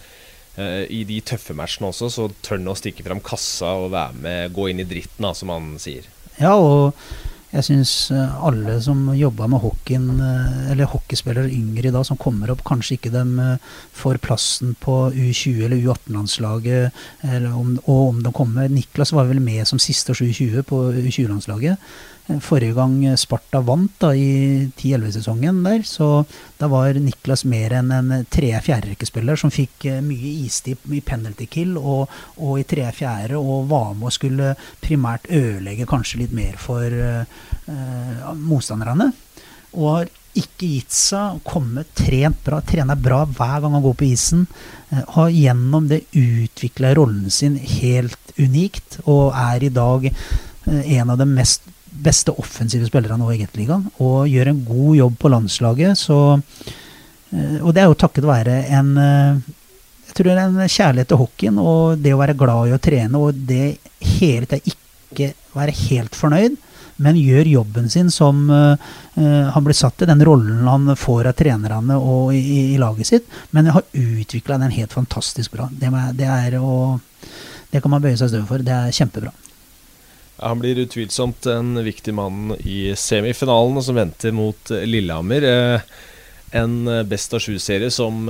eh, 0.58 0.86
I 0.92 1.04
de 1.10 1.22
tøffe 1.32 1.56
matchene 1.58 1.92
også, 1.92 2.12
så 2.14 2.30
tør 2.44 2.60
han 2.60 2.74
å 2.74 2.78
stikke 2.80 3.06
fram 3.08 3.24
kassa 3.24 3.76
og 3.84 3.92
være 3.96 4.24
med, 4.24 4.56
gå 4.56 4.72
inn 4.72 4.84
i 4.84 4.88
dritten, 4.88 5.28
da, 5.28 5.36
som 5.38 5.54
han 5.54 5.76
sier. 5.82 6.08
Ja, 6.40 6.56
og 6.58 6.96
jeg 7.52 7.66
syns 7.68 7.92
eh, 8.16 8.36
alle 8.48 8.78
som 8.84 9.10
jobba 9.16 9.50
med 9.52 9.60
hockeyen, 9.60 10.08
eh, 10.24 10.72
eller 10.72 10.88
hockeyspillere 10.88 11.52
yngre 11.52 11.90
i 11.90 11.92
dag, 11.92 12.06
som 12.08 12.20
kommer 12.20 12.54
opp, 12.54 12.64
kanskje 12.68 12.96
ikke 12.96 13.12
de 13.12 13.24
eh, 13.44 13.74
får 13.98 14.22
plassen 14.24 14.72
på 14.80 15.10
U20 15.12 15.66
eller 15.68 15.82
U18-landslaget, 15.82 17.02
og 17.52 17.92
om 17.92 18.24
de 18.24 18.32
kommer 18.36 18.72
Niklas 18.72 19.12
var 19.16 19.28
vel 19.28 19.44
med 19.44 19.68
som 19.68 19.82
siste 19.82 20.14
års 20.14 20.24
U20 20.24 20.64
på 20.70 20.80
U20-landslaget. 20.96 21.92
Forrige 22.40 22.78
gang 22.78 22.94
Sparta 23.20 23.60
vant 23.66 23.92
da, 24.00 24.14
i 24.16 24.70
10-11-sesongen 24.70 25.60
der, 25.66 25.84
så 25.84 26.24
da 26.62 26.70
var 26.72 26.96
Niklas 26.96 27.44
mer 27.50 27.76
enn 27.82 27.92
en 27.92 28.14
tredje-fjerderekkespiller 28.32 29.40
som 29.42 29.52
fikk 29.52 29.90
mye 30.06 30.36
istid 30.46 30.86
i 30.94 31.02
penalty 31.04 31.50
kill 31.52 31.76
og, 31.82 32.14
og 32.40 32.62
i 32.62 32.68
tredje-fjerde, 32.70 33.42
og 33.42 33.68
var 33.74 33.92
med 33.98 34.08
og 34.08 34.16
skulle 34.16 34.54
primært 34.86 35.28
ødelegge 35.28 35.90
kanskje 35.90 36.24
litt 36.24 36.38
mer 36.38 36.56
for 36.62 37.02
motstanderne. 38.36 39.12
Og 39.78 39.86
har 39.88 40.10
ikke 40.36 40.68
gitt 40.68 40.96
seg, 40.96 41.42
kommet 41.48 41.90
trent 41.96 42.40
bra, 42.46 42.62
trener 42.64 43.00
bra 43.00 43.22
hver 43.28 43.62
gang 43.64 43.76
han 43.78 43.84
går 43.84 43.96
på 44.00 44.08
isen. 44.10 44.46
Uh, 44.92 45.02
har 45.18 45.32
gjennom 45.32 45.90
det 45.92 46.02
utvikla 46.12 46.94
rollen 46.98 47.30
sin 47.32 47.58
helt 47.60 48.34
unikt, 48.40 49.02
og 49.06 49.36
er 49.36 49.68
i 49.68 49.72
dag 49.76 50.08
uh, 50.12 50.82
en 50.82 51.14
av 51.14 51.20
de 51.20 51.28
mest 51.30 51.68
beste 51.92 52.34
offensive 52.40 52.88
spillerne 52.88 53.20
nå 53.20 53.32
i 53.34 53.40
Gateligaen 53.42 53.88
og 54.02 54.30
gjør 54.30 54.52
en 54.52 54.62
god 54.68 54.94
jobb 55.00 55.18
på 55.20 55.32
landslaget. 55.34 56.00
Så, 56.00 56.18
eh, 57.32 57.58
og 57.60 57.74
det 57.76 57.84
er 57.84 57.90
jo 57.90 58.00
takket 58.00 58.28
være 58.28 58.62
en 58.78 58.94
eh, 58.98 59.42
jeg 60.08 60.18
tror 60.18 60.28
det 60.28 60.34
er 60.36 60.42
en 60.44 60.72
kjærlighet 60.76 61.08
til 61.08 61.22
hockeyen 61.22 61.60
og 61.62 62.02
det 62.04 62.12
å 62.12 62.20
være 62.20 62.36
glad 62.40 62.68
i 62.68 62.76
å 62.76 62.82
trene 62.84 63.20
og 63.22 63.38
det 63.48 63.78
hele 64.18 64.48
tida 64.50 64.74
ikke 64.74 65.30
være 65.56 65.76
helt 65.86 66.18
fornøyd, 66.18 66.58
men 67.02 67.20
gjør 67.20 67.50
jobben 67.50 67.90
sin 67.92 68.12
som 68.14 68.44
uh, 68.50 68.76
han 69.16 69.66
blir 69.66 69.78
satt 69.78 70.04
i, 70.04 70.10
den 70.10 70.24
rollen 70.26 70.68
han 70.68 70.96
får 70.98 71.32
av 71.32 71.38
trenerne 71.40 71.98
og 71.98 72.34
i, 72.36 72.74
i 72.74 72.80
laget 72.82 73.10
sitt. 73.10 73.30
Men 73.52 73.72
har 73.74 73.88
utvikla 73.92 74.60
den 74.62 74.74
helt 74.76 74.94
fantastisk 74.94 75.56
bra. 75.56 75.70
Det, 75.72 75.92
det, 76.18 76.28
er 76.30 76.58
det 77.72 77.82
kan 77.82 77.94
man 77.94 78.04
bøye 78.04 78.18
seg 78.20 78.32
støv 78.32 78.48
for. 78.50 78.64
Det 78.66 78.76
er 78.76 78.96
kjempebra. 78.96 79.34
Han 80.42 80.62
blir 80.62 80.80
utvilsomt 80.82 81.46
en 81.52 81.76
viktig 81.86 82.16
mann 82.18 82.56
i 82.66 82.96
semifinalen 82.98 83.84
som 83.86 84.00
venter 84.00 84.34
mot 84.34 84.72
eh, 84.74 84.88
Lillehammer. 84.90 85.46
Eh, 85.46 86.00
en 86.58 86.80
best 87.08 87.36
av 87.38 87.40
sju-serie 87.40 87.88
som 87.94 88.26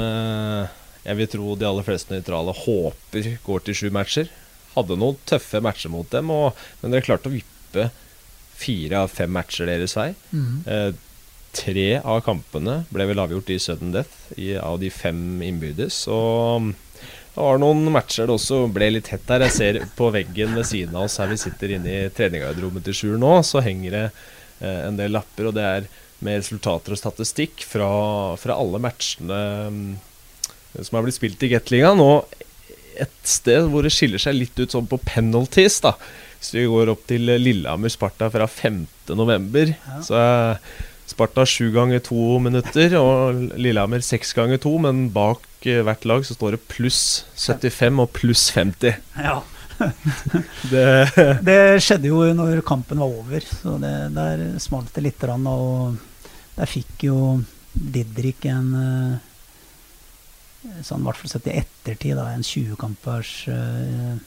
jeg 1.01 1.17
vil 1.17 1.29
tro 1.31 1.55
de 1.57 1.65
aller 1.65 1.85
fleste 1.85 2.13
nøytrale 2.13 2.53
håper 2.53 3.31
går 3.41 3.63
til 3.65 3.77
sju 3.77 3.87
matcher. 3.93 4.29
Hadde 4.75 4.97
noen 4.99 5.17
tøffe 5.27 5.61
matcher 5.63 5.91
mot 5.91 6.09
dem, 6.13 6.29
og, 6.29 6.57
men 6.81 6.93
dere 6.93 7.05
klarte 7.05 7.31
å 7.31 7.33
vippe 7.33 7.89
fire 8.61 9.05
av 9.05 9.11
fem 9.13 9.31
matcher 9.33 9.69
deres 9.69 9.97
vei. 9.97 10.11
Mm. 10.31 10.99
tre 11.51 11.87
av 11.99 12.21
kampene 12.23 12.77
ble 12.95 13.09
vel 13.09 13.19
avgjort 13.19 13.49
i 13.51 13.57
sudden 13.59 13.89
death 13.91 14.29
i, 14.39 14.53
av 14.55 14.77
de 14.79 14.87
fem 14.93 15.41
innbydes. 15.43 16.05
Og 16.07 16.69
det 17.31 17.39
var 17.39 17.59
noen 17.59 17.85
matcher 17.91 18.27
det 18.27 18.35
også 18.35 18.65
ble 18.75 18.89
litt 18.91 19.09
hett 19.11 19.23
der. 19.27 19.45
Jeg 19.47 19.55
ser 19.55 19.79
på 19.95 20.09
veggen 20.11 20.55
ved 20.57 20.67
siden 20.67 20.97
av 20.99 21.07
oss 21.07 21.15
her 21.21 21.31
vi 21.31 21.39
sitter 21.39 21.75
inne 21.77 21.91
i 21.91 22.09
treningsrommet 22.11 22.83
til 22.87 22.97
Sjur 22.97 23.19
nå, 23.19 23.37
så 23.47 23.63
henger 23.63 23.95
det 23.95 24.05
eh, 24.07 24.81
en 24.89 24.99
del 24.99 25.15
lapper, 25.15 25.47
og 25.47 25.55
det 25.55 25.67
er 25.67 25.87
med 26.21 26.41
resultater 26.41 26.93
og 26.93 26.99
statistikk 26.99 27.63
fra, 27.65 27.89
fra 28.37 28.57
alle 28.59 28.81
matchene 28.83 29.39
um, 29.71 29.79
som 30.75 30.97
har 30.97 31.05
blitt 31.05 31.17
spilt 31.17 31.47
i 31.47 31.53
Gateligaen. 31.53 32.03
Og 32.03 32.27
et 33.01 33.15
sted 33.23 33.63
hvor 33.71 33.87
det 33.87 33.93
skiller 33.95 34.21
seg 34.21 34.37
litt 34.37 34.59
ut 34.59 34.75
sånn 34.75 34.89
på 34.91 34.99
penalties, 35.07 35.79
da. 35.87 35.95
Hvis 36.41 36.55
vi 36.57 36.65
går 36.65 36.89
opp 36.89 37.03
til 37.05 37.29
Lillehammer 37.29 37.91
Sparta 37.93 38.31
fra 38.33 38.47
5.11., 38.49 39.75
ja. 39.75 39.99
så, 40.01 40.17
er 40.17 41.11
Sparta 41.11 41.45
sju 41.45 41.67
ganger 41.75 42.01
to 42.01 42.39
minutter 42.41 42.95
og 42.97 43.43
Lillehammer 43.59 44.01
seks 44.01 44.33
ganger 44.33 44.57
to, 44.63 44.73
men 44.81 45.09
bak 45.13 45.45
eh, 45.69 45.83
hvert 45.85 46.07
lag 46.09 46.25
så 46.25 46.33
står 46.33 46.55
det 46.55 46.63
pluss 46.71 47.01
75 47.37 48.01
og 48.01 48.09
pluss 48.17 48.47
50. 48.55 48.97
Ja. 49.21 49.41
Det, 50.71 50.85
Det 51.45 51.57
skjedde 51.83 52.09
jo 52.09 52.21
når 52.37 52.63
kampen 52.65 53.01
var 53.01 53.13
over, 53.21 53.45
så 53.45 53.77
det, 53.81 53.93
der 54.17 54.45
smalt 54.61 54.93
det 54.97 55.05
litt. 55.05 55.21
grann, 55.21 55.45
Og 55.45 55.97
der 56.57 56.69
fikk 56.69 57.05
jo 57.09 57.19
Didrik 57.71 58.49
en 58.51 58.73
eh, 58.81 59.13
sånn, 60.81 61.01
i 61.01 61.05
hvert 61.05 61.21
fall 61.21 61.31
sett 61.31 61.47
i 61.53 61.57
ettertid, 61.61 62.17
da, 62.17 62.31
en 62.33 62.43
20-kampers 62.45 63.31
uh, 63.49 64.17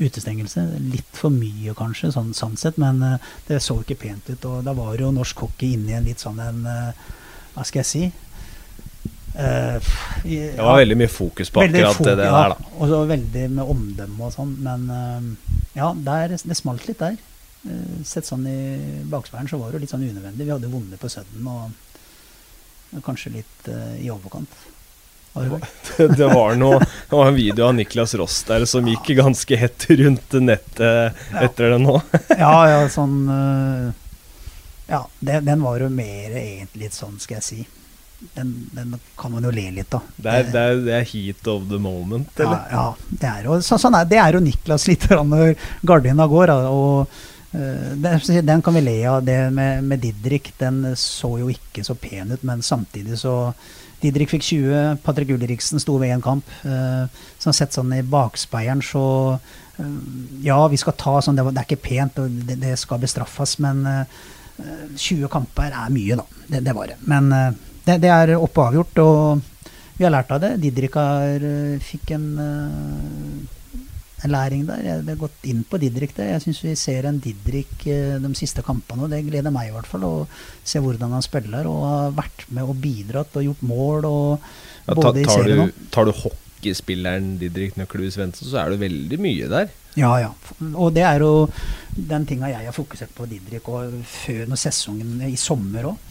utestengelse. 0.00 0.64
Litt 0.92 1.16
for 1.16 1.32
mye, 1.34 1.74
kanskje, 1.76 2.12
sånn, 2.14 2.32
sånn 2.36 2.56
sett, 2.60 2.78
men 2.80 3.02
eh, 3.04 3.30
det 3.48 3.60
så 3.62 3.78
ikke 3.82 3.98
pent 4.06 4.30
ut. 4.32 4.44
Og 4.48 4.64
da 4.66 4.74
var 4.76 4.96
jo 5.00 5.12
norsk 5.12 5.44
hockey 5.44 5.74
inne 5.76 5.92
i 5.92 5.96
en 5.98 6.08
litt 6.08 6.22
sånn 6.22 6.40
en 6.42 6.62
eh, 6.66 7.08
Hva 7.52 7.64
skal 7.68 7.82
jeg 7.82 7.90
si? 7.90 8.06
Uh, 9.32 9.76
vi- 10.24 10.38
det 10.52 10.60
var 10.60 10.76
veldig 10.76 10.96
mye 11.00 11.08
fokus 11.08 11.48
på 11.50 11.62
akkurat 11.62 11.94
fokus, 11.96 12.06
det, 12.06 12.16
der, 12.20 12.52
da. 12.52 12.56
Og 12.76 12.88
så 12.88 12.98
veldig 13.08 13.44
med 13.50 13.64
omdømme 13.64 14.26
og 14.26 14.32
sånn. 14.34 14.50
Men 14.64 14.82
uh, 14.92 15.60
ja, 15.76 15.92
der, 15.96 16.34
det 16.36 16.56
smalt 16.56 16.84
litt 16.88 17.00
der. 17.00 17.16
Uh, 17.64 18.00
sett 18.04 18.28
sånn 18.28 18.44
i 18.48 18.58
bakspeilen 19.08 19.48
så 19.48 19.60
var 19.60 19.70
det 19.72 19.80
jo 19.80 19.84
litt 19.84 19.92
sånn 19.92 20.04
unødvendig. 20.04 20.44
Vi 20.44 20.52
hadde 20.52 20.72
vunnet 20.72 21.00
på 21.00 21.08
Sudden 21.12 21.48
og 21.48 23.00
kanskje 23.04 23.32
litt 23.38 23.68
i 24.04 24.10
overkant. 24.12 24.52
Det? 25.32 26.08
Det, 26.16 26.26
var 26.28 26.54
noe, 26.60 26.78
det 26.80 27.16
var 27.16 27.26
en 27.30 27.34
video 27.34 27.66
av 27.66 27.74
Niklas 27.74 28.14
Ross 28.20 28.42
der 28.48 28.66
som 28.68 28.88
gikk 28.88 29.14
ganske 29.16 29.56
hett 29.56 29.86
rundt 29.88 30.34
nettet 30.44 31.22
etter 31.40 31.72
det 31.72 31.78
nå. 31.80 31.94
Ja, 32.36 32.56
ja, 32.68 32.82
sånn 32.92 33.16
eh, 33.32 33.86
Ja, 34.92 35.06
den, 35.20 35.46
den 35.48 35.64
var 35.64 35.80
jo 35.80 35.88
mer 35.92 36.36
egentlig 36.36 36.86
litt 36.86 36.96
sånn, 36.98 37.16
skal 37.22 37.38
jeg 37.40 37.46
si. 37.46 37.62
Den, 38.36 38.52
den 38.76 38.94
kan 39.18 39.32
man 39.32 39.48
jo 39.48 39.50
le 39.54 39.66
litt 39.74 39.94
av. 39.96 40.04
Det 40.16 40.30
er, 40.30 40.48
det 40.52 40.60
er, 40.62 40.80
det 40.84 40.94
er 41.00 41.08
heat 41.10 41.48
of 41.50 41.64
the 41.70 41.80
moment, 41.80 42.28
Ja, 42.36 42.44
eller? 42.44 42.64
ja 42.70 42.86
det, 43.08 43.32
er 43.32 43.48
jo, 43.48 43.60
så, 43.64 43.80
sånn 43.80 43.96
er, 43.98 44.08
det 44.12 44.20
er 44.20 44.36
jo 44.36 44.42
Niklas 44.44 44.86
litt 44.90 45.08
når 45.10 45.54
gardina 45.80 46.28
går. 46.30 46.52
Og 46.68 47.08
uh, 47.56 47.88
den, 48.04 48.20
den 48.46 48.62
kan 48.62 48.76
vi 48.76 48.84
le 48.84 48.98
av. 49.10 49.24
Det 49.26 49.38
med, 49.50 49.80
med 49.88 50.04
Didrik, 50.04 50.52
den 50.60 50.84
så 50.96 51.34
jo 51.40 51.48
ikke 51.50 51.84
så 51.88 51.96
pen 51.98 52.36
ut, 52.36 52.44
men 52.46 52.62
samtidig 52.62 53.18
så 53.24 53.36
Didrik 54.02 54.32
fikk 54.32 54.44
20, 54.44 55.00
Patrick 55.04 55.30
Ulriksen 55.34 55.82
sto 55.82 55.96
ved 56.00 56.14
én 56.14 56.22
kamp. 56.24 56.48
Uh, 56.66 57.06
så 57.38 57.54
sett 57.54 57.74
sånn 57.74 57.92
i 57.94 58.02
bakspeieren, 58.02 58.82
så 58.84 59.04
eh, 59.78 59.96
Ja, 60.44 60.60
vi 60.70 60.78
skal 60.80 60.96
ta 60.98 61.16
sånn, 61.22 61.38
det, 61.38 61.46
er 61.52 61.66
ikke 61.66 61.82
pent, 61.88 62.18
og 62.22 62.42
det, 62.50 62.76
skal 62.78 63.00
bestraffes, 63.02 63.56
men 63.62 63.82
eh, 63.88 64.20
20 64.96 65.30
kamper 65.32 65.74
er 65.74 65.90
mye, 65.94 66.18
da. 66.18 66.26
Det, 66.46 66.60
det 66.66 66.74
var 66.76 66.92
det. 66.92 66.98
Men 67.10 67.32
eh, 67.34 67.48
det, 67.86 67.98
det 68.04 68.12
er 68.14 68.34
opp 68.36 68.58
og 68.58 68.68
avgjort, 68.68 69.02
og 69.02 69.72
vi 69.98 70.06
har 70.06 70.14
lært 70.14 70.32
av 70.34 70.42
det. 70.42 70.56
Didrik 70.62 70.96
har, 70.98 71.42
eh, 71.46 71.82
fikk 71.82 72.10
eh, 72.10 72.18
en 72.18 73.48
læring 74.30 74.66
der. 74.68 74.82
Jeg 74.84 75.02
har 75.06 75.18
gått 75.20 75.48
inn 75.50 75.62
på 75.68 75.80
Didrik 75.82 76.14
der. 76.16 76.32
Jeg 76.34 76.44
syns 76.44 76.62
vi 76.64 76.74
ser 76.78 77.08
en 77.08 77.20
Didrik 77.22 77.86
eh, 77.90 78.18
de 78.22 78.32
siste 78.38 78.64
kampene, 78.66 79.06
og 79.06 79.12
det 79.12 79.24
gleder 79.26 79.54
meg 79.54 79.70
i 79.70 79.74
hvert 79.74 79.88
fall 79.88 80.06
å 80.06 80.12
se 80.64 80.82
hvordan 80.82 81.14
han 81.16 81.24
spiller. 81.24 81.68
Og 81.70 81.82
har 81.88 82.16
vært 82.20 82.46
med 82.54 82.68
og 82.68 82.78
bidratt 82.82 83.36
og 83.38 83.48
gjort 83.48 83.66
mål, 83.66 84.08
og 84.08 84.28
Ja, 84.86 84.94
ta, 84.94 84.98
både 84.98 85.22
i 85.22 85.26
tar, 85.28 85.42
serien 85.42 85.70
du, 85.70 85.84
tar 85.94 86.08
du 86.08 86.14
hockeyspilleren 86.22 87.36
Didrik 87.40 87.78
Nøkkelhus 87.80 88.18
Svendsen, 88.18 88.50
så 88.50 88.62
er 88.62 88.74
det 88.74 88.82
veldig 88.82 89.20
mye 89.22 89.50
der. 89.50 89.74
Ja, 89.98 90.14
ja. 90.22 90.30
Og 90.72 90.94
det 90.96 91.04
er 91.04 91.20
jo 91.20 91.48
den 91.92 92.24
tinga 92.28 92.48
jeg 92.48 92.64
har 92.70 92.76
fokusert 92.76 93.12
på 93.16 93.26
Didrik 93.28 93.68
og 93.68 93.98
før 94.08 94.46
når 94.48 94.62
sesongen 94.68 95.20
i 95.28 95.36
sommer 95.40 95.92
òg. 95.92 96.08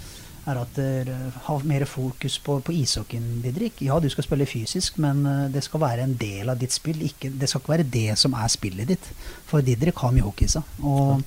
Er 0.49 0.57
at 0.57 0.71
dere 0.73 1.15
har 1.45 1.65
mer 1.69 1.83
fokus 1.85 2.39
på, 2.41 2.55
på 2.65 2.73
ishockeyen, 2.73 3.43
Didrik. 3.43 3.81
Ja, 3.85 3.99
du 4.01 4.07
skal 4.09 4.25
spille 4.25 4.47
fysisk, 4.49 4.95
men 5.03 5.19
eh, 5.29 5.49
det 5.53 5.61
skal 5.67 5.83
være 5.83 6.07
en 6.07 6.15
del 6.17 6.49
av 6.49 6.57
ditt 6.57 6.73
spill. 6.73 7.03
Ikke, 7.05 7.29
det 7.29 7.49
skal 7.49 7.61
ikke 7.61 7.73
være 7.75 7.85
det 7.93 8.15
som 8.17 8.33
er 8.33 8.49
spillet 8.49 8.89
ditt. 8.89 9.09
For 9.49 9.61
Didrik 9.61 10.01
har 10.01 10.15
mye 10.15 10.25
hockey 10.25 10.49
i 10.49 10.53
seg. 10.55 10.71
Og 10.81 11.21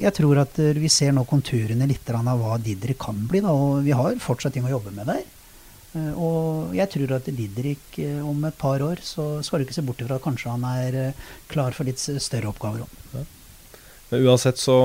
jeg 0.00 0.14
tror 0.16 0.40
at 0.40 0.56
eh, 0.62 0.72
vi 0.80 0.88
ser 0.88 1.12
nå 1.12 1.26
konturene 1.28 1.88
litt 1.90 2.08
av 2.16 2.30
hva 2.40 2.56
Didrik 2.64 2.96
kan 3.04 3.18
bli. 3.28 3.42
Da, 3.44 3.52
og 3.52 3.84
vi 3.84 3.92
har 3.92 4.16
fortsatt 4.24 4.56
ting 4.56 4.64
å 4.64 4.72
jobbe 4.72 4.94
med 4.96 5.12
der. 5.12 5.20
Eh, 6.00 6.14
Og 6.16 6.72
jeg 6.78 6.88
tror 6.96 7.12
at 7.18 7.28
Didrik 7.28 8.00
om 8.24 8.48
et 8.48 8.56
par 8.56 8.80
år 8.86 9.04
så 9.04 9.34
skal 9.44 9.60
du 9.60 9.68
ikke 9.68 9.76
se 9.76 9.84
bort 9.84 10.00
ifra 10.00 10.16
at 10.16 10.24
kanskje 10.24 10.56
han 10.56 10.64
er 10.70 11.12
klar 11.52 11.76
for 11.76 11.84
litt 11.84 12.00
større 12.00 12.54
oppgaver 12.54 12.88
òg. 12.88 13.36
Men 14.10 14.26
uansett 14.26 14.58
så 14.58 14.78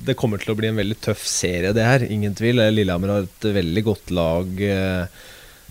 Det 0.00 0.16
kommer 0.16 0.40
til 0.40 0.54
å 0.54 0.56
bli 0.56 0.70
en 0.70 0.78
veldig 0.80 0.96
tøff 1.04 1.26
serie, 1.28 1.74
det 1.76 1.84
her. 1.84 2.06
Ingen 2.08 2.32
tvil. 2.36 2.62
Lillehammer 2.72 3.10
har 3.12 3.26
et 3.26 3.48
veldig 3.52 3.82
godt 3.84 4.12
lag 4.16 4.62
eh, 4.64 5.18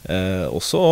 eh, 0.06 0.46
også. 0.46 0.84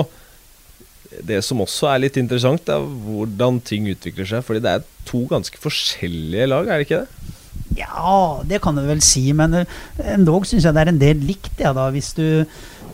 Det 1.27 1.37
som 1.45 1.61
også 1.61 1.91
er 1.91 2.01
litt 2.01 2.17
interessant, 2.17 2.65
er 2.73 2.81
hvordan 2.81 3.61
ting 3.61 3.85
utvikler 3.93 4.25
seg. 4.25 4.41
Fordi 4.47 4.63
det 4.65 4.73
er 4.73 4.87
to 5.05 5.21
ganske 5.29 5.61
forskjellige 5.61 6.49
lag, 6.49 6.65
er 6.65 6.81
det 6.81 6.87
ikke 6.87 7.03
det? 7.03 7.35
Ja, 7.77 8.41
det 8.47 8.61
kan 8.63 8.77
du 8.77 8.81
vel 8.87 9.03
si, 9.05 9.27
men 9.37 9.53
eh, 9.61 9.77
endog 10.15 10.49
syns 10.49 10.65
jeg 10.65 10.73
det 10.73 10.81
er 10.81 10.91
en 10.95 11.01
del 11.03 11.21
likt, 11.29 11.61
ja, 11.61 11.75
da, 11.77 11.91
hvis 11.93 12.15
du 12.17 12.25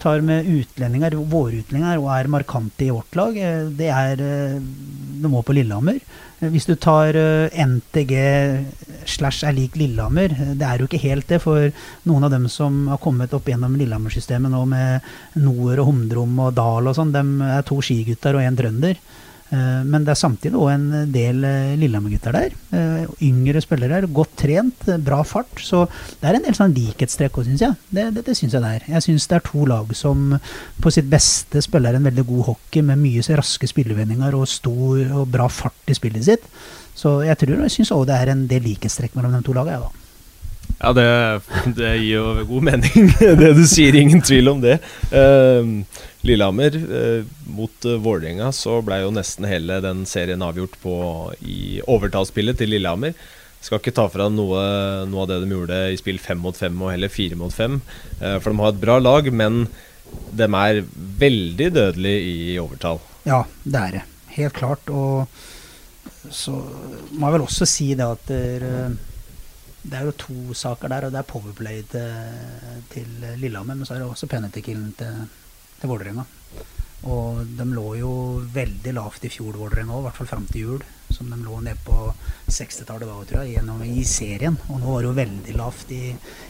tar 0.03 0.21
med 0.25 0.49
utlendinger, 0.51 1.15
våre 1.31 1.63
utlendinger, 1.63 2.01
og 2.03 2.11
er 2.17 2.31
markante 2.31 2.85
i 2.87 2.93
vårt 2.93 3.15
lag. 3.19 3.37
eh, 3.39 3.69
Det 3.79 3.89
er 3.89 4.27
det 5.23 5.31
må 5.31 5.41
på 5.45 5.55
Lillehammer. 5.55 5.99
Eh, 6.41 6.49
Hvis 6.51 6.67
du 6.67 6.75
tar 6.75 7.15
eh, 7.15 7.53
NTG 7.65 8.13
slash 9.09 9.43
er 9.47 9.55
lik 9.55 9.77
Lillehammer, 9.79 10.33
eh, 10.35 10.53
det 10.59 10.67
er 10.67 10.81
jo 10.81 10.89
ikke 10.89 11.03
helt 11.05 11.29
det. 11.31 11.41
For 11.43 11.71
noen 12.09 12.27
av 12.27 12.33
dem 12.33 12.49
som 12.51 12.87
har 12.91 13.01
kommet 13.03 13.33
opp 13.35 13.47
gjennom 13.49 13.77
Lillehammer-systemet 13.79 14.51
nå 14.53 14.63
med 14.69 15.13
Noer 15.43 15.83
og 15.83 15.91
Humdrom 15.91 16.39
og 16.43 16.55
Dal 16.59 16.91
og 16.91 16.97
sånn, 16.97 17.13
de 17.15 17.23
er 17.49 17.67
to 17.67 17.79
skigutter 17.83 18.37
og 18.37 18.43
en 18.43 18.59
trønder. 18.59 18.99
Eh, 19.53 19.83
Men 19.85 20.05
det 20.05 20.13
er 20.13 20.19
samtidig 20.19 20.57
òg 20.57 20.71
en 20.73 20.85
del 21.13 21.43
eh, 21.45 21.73
Lillehammer-gutter 21.77 22.33
der. 22.33 22.55
Eh, 22.73 23.05
Yngre 23.27 23.61
spillere, 23.61 24.01
godt 24.09 24.35
trent, 24.41 24.87
bra 25.05 25.21
fart. 25.27 25.61
Så 25.61 25.85
det 26.21 26.29
er 26.29 26.39
en 26.39 26.45
del 26.47 26.57
sånn 26.57 26.73
likhetstrekk 26.75 27.37
òg, 27.37 27.49
syns 27.49 27.65
jeg. 27.65 27.77
Det, 27.93 28.07
det, 28.15 28.25
det 28.29 28.37
syns 28.39 28.55
jeg 28.57 28.63
det 28.65 28.73
er. 28.79 28.87
Jeg 28.95 29.07
syns 29.07 29.29
det 29.29 29.39
er 29.39 29.47
to 29.47 29.65
lag 29.69 29.93
som 29.97 30.37
på 30.81 30.93
sitt 30.93 31.09
beste 31.11 31.61
spiller 31.63 31.97
en 31.97 32.09
veldig 32.09 32.25
god 32.29 32.47
hockey 32.51 32.85
med 32.85 33.01
mye 33.03 33.39
raske 33.39 33.69
spillevendinger 33.69 34.35
og 34.37 34.49
stor 34.49 35.19
og 35.21 35.27
bra 35.33 35.49
fart 35.51 35.91
i 35.91 35.97
spillet 35.97 36.25
sitt. 36.27 36.47
Så 36.97 37.19
jeg 37.25 37.37
tror 37.41 37.63
og 37.65 37.73
syns 37.73 37.93
òg 37.93 38.07
det 38.09 38.17
er 38.17 38.33
en 38.33 38.47
del 38.49 38.65
likhetstrekk 38.67 39.17
mellom 39.17 39.37
de 39.37 39.45
to 39.45 39.55
lagene. 39.55 39.77
Ja, 39.77 39.85
da. 39.85 40.02
Ja, 40.83 40.91
det, 40.91 41.05
det 41.77 41.91
gir 42.01 42.17
jo 42.17 42.45
god 42.49 42.65
mening, 42.67 43.11
det 43.39 43.53
du 43.55 43.63
sier. 43.69 43.95
Ingen 43.95 44.23
tvil 44.25 44.51
om 44.51 44.59
det. 44.63 44.79
Uh, 45.13 45.85
Lillehammer 46.27 46.75
uh, 46.75 47.23
mot 47.47 47.87
uh, 47.87 47.95
Vålerenga 48.03 48.49
så 48.55 48.81
ble 48.83 48.99
jo 49.03 49.13
nesten 49.15 49.47
hele 49.47 49.79
den 49.83 50.03
serien 50.09 50.43
avgjort 50.43 50.75
på 50.83 50.97
i 51.39 51.79
overtallsspillet 51.87 52.59
til 52.59 52.73
Lillehammer. 52.75 53.15
Skal 53.63 53.79
ikke 53.79 53.95
ta 53.95 54.09
fra 54.11 54.27
noe, 54.27 54.59
noe 55.07 55.23
av 55.23 55.31
det 55.31 55.39
de 55.45 55.55
gjorde 55.55 55.79
i 55.93 55.99
spill 55.99 56.19
fem 56.19 56.41
mot 56.43 56.57
fem 56.57 56.75
og 56.83 56.91
heller 56.91 57.11
fire 57.11 57.39
mot 57.39 57.55
fem. 57.55 57.79
Uh, 58.19 58.35
for 58.43 58.51
de 58.51 58.59
har 58.59 58.75
et 58.75 58.83
bra 58.83 58.99
lag, 58.99 59.31
men 59.31 59.63
de 60.35 60.49
er 60.49 60.83
veldig 61.23 61.69
dødelige 61.79 62.27
i 62.27 62.59
overtall. 62.59 62.99
Ja, 63.23 63.45
det 63.63 63.85
er 63.87 63.95
det. 63.97 64.03
Helt 64.35 64.59
klart. 64.59 64.91
Og 64.91 65.31
så 66.27 66.57
må 67.15 67.27
jeg 67.29 67.37
vel 67.37 67.47
også 67.47 67.67
si 67.69 67.93
det 67.95 68.03
at 68.17 68.27
det 68.27 68.43
er, 68.59 68.99
det 69.83 69.99
er 69.99 70.07
jo 70.07 70.15
to 70.15 70.55
saker 70.55 70.91
der. 70.91 71.05
og 71.05 71.11
Det 71.11 71.19
er 71.19 71.27
powerplay 71.27 71.83
til, 71.91 72.13
til 72.93 73.09
Lillehammer, 73.41 73.75
men 73.75 73.85
så 73.85 73.95
er 73.95 74.03
det 74.03 74.07
også 74.07 74.31
penalty-killen 74.31 74.93
til, 74.97 75.25
til 75.81 75.91
Vålerenga. 75.91 76.25
Og 77.11 77.41
de 77.57 77.65
lå 77.67 77.87
jo 77.99 78.11
veldig 78.53 78.93
lavt 78.95 79.25
i 79.27 79.31
fjor, 79.31 79.57
Vålerenga 79.59 79.91
òg, 79.91 80.05
i 80.05 80.05
hvert 80.07 80.19
fall 80.21 80.29
fram 80.29 80.45
til 80.47 80.61
jul. 80.67 80.85
Som 81.11 81.29
de 81.29 81.37
lå 81.43 81.57
ned 81.61 81.81
på 81.83 81.97
60-tallet 82.47 83.09
da, 83.09 83.17
tror 83.27 83.43
jeg, 83.43 83.57
gjennom 83.57 83.81
i 83.83 84.05
serien. 84.07 84.55
Og 84.71 84.79
nå 84.79 84.87
var 84.87 85.03
det 85.03 85.09
jo 85.09 85.17
veldig 85.17 85.55
lavt 85.59 85.91
i, 85.93 86.01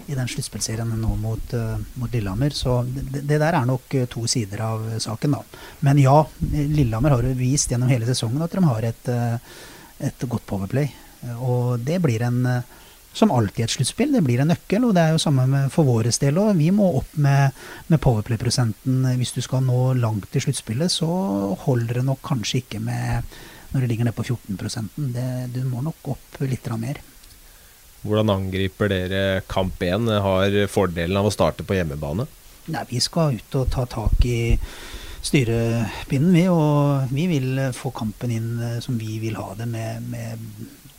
i 0.05 0.18
den 0.20 0.30
sluttspillserien 0.30 0.93
nå 1.01 1.16
mot, 1.20 1.55
uh, 1.57 1.74
mot 1.97 2.14
Lillehammer. 2.14 2.53
Så 2.53 2.78
det, 2.86 3.26
det 3.26 3.41
der 3.41 3.57
er 3.57 3.66
nok 3.68 3.97
uh, 3.97 4.05
to 4.14 4.28
sider 4.30 4.62
av 4.68 4.86
saken, 5.03 5.39
da. 5.39 5.66
Men 5.82 6.03
ja, 6.03 6.20
Lillehammer 6.53 7.18
har 7.18 7.26
jo 7.26 7.34
vist 7.41 7.74
gjennom 7.74 7.91
hele 7.91 8.07
sesongen 8.07 8.45
at 8.45 8.53
de 8.53 8.64
har 8.70 8.89
et, 8.93 9.10
uh, 9.10 9.66
et 10.05 10.30
godt 10.30 10.45
powerplay. 10.53 10.93
Og 11.41 11.82
det 11.82 11.97
blir 12.03 12.22
en 12.28 12.43
som 13.14 13.32
alltid 13.32 13.66
et 13.66 13.74
sluttspill. 13.76 14.11
Det 14.16 14.24
blir 14.26 14.41
en 14.41 14.49
nøkkel, 14.49 14.88
og 14.88 14.95
det 14.97 15.05
er 15.05 15.14
jo 15.14 15.22
samme 15.22 15.45
med 15.49 15.72
for 15.74 15.88
vår 15.88 16.09
del 16.22 16.39
òg. 16.41 16.55
Vi 16.57 16.72
må 16.74 16.89
opp 16.99 17.16
med, 17.22 17.53
med 17.88 18.01
powerplay-prosenten. 18.01 19.05
Hvis 19.20 19.36
du 19.38 19.41
skal 19.45 19.64
nå 19.66 19.93
langt 20.01 20.36
i 20.36 20.41
sluttspillet, 20.43 20.91
så 20.91 21.09
holder 21.66 22.01
det 22.01 22.07
nok 22.09 22.24
kanskje 22.26 22.64
ikke 22.64 22.82
med 22.84 23.34
når 23.74 23.82
du 23.82 23.89
ligger 23.89 24.05
nede 24.05 24.18
på 24.18 24.24
14 24.24 24.89
det, 25.14 25.30
Du 25.53 25.64
må 25.66 25.82
nok 25.82 26.14
opp 26.14 26.41
litt 26.45 26.70
mer. 26.78 26.99
Hvordan 28.03 28.30
angriper 28.30 28.89
dere 28.91 29.41
kamp 29.49 29.82
1? 29.82 30.11
Har 30.22 30.57
fordelen 30.70 31.18
av 31.18 31.26
å 31.26 31.34
starte 31.34 31.66
på 31.66 31.78
hjemmebane? 31.78 32.28
Nei, 32.74 32.84
Vi 32.89 32.99
skal 32.99 33.39
ut 33.39 33.55
og 33.55 33.72
ta 33.74 33.86
tak 33.86 34.26
i 34.26 34.57
styrepinnen, 35.24 36.34
vi. 36.36 36.45
Og 36.51 37.09
vi 37.14 37.28
vil 37.32 37.59
få 37.74 37.91
kampen 37.95 38.32
inn 38.32 38.51
eh, 38.61 38.80
som 38.84 38.97
vi 38.99 39.18
vil 39.24 39.39
ha 39.39 39.53
det, 39.57 39.68
med, 39.72 40.05
med 40.11 40.43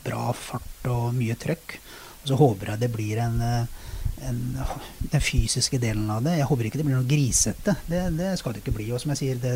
bra 0.05 0.33
fart 0.33 0.89
og 0.91 1.13
mye 1.15 1.37
trøkk. 1.39 1.79
Så 2.25 2.37
håper 2.39 2.73
jeg 2.73 2.81
det 2.81 2.91
blir 2.93 3.19
en, 3.21 3.35
eh, 3.41 3.65
en, 4.25 4.39
den 5.11 5.21
fysiske 5.21 5.77
delen 5.81 6.09
av 6.09 6.23
det. 6.25 6.37
Jeg 6.39 6.47
håper 6.49 6.67
ikke 6.67 6.79
det 6.81 6.85
blir 6.87 6.97
noe 6.97 7.09
grisete. 7.09 7.75
Det, 7.85 8.01
det 8.17 8.31
skal 8.39 8.55
det 8.55 8.63
ikke 8.63 8.73
bli. 8.79 8.87
Og 8.95 9.01
som 9.01 9.13
jeg 9.13 9.21
sier, 9.21 9.41
det, 9.41 9.53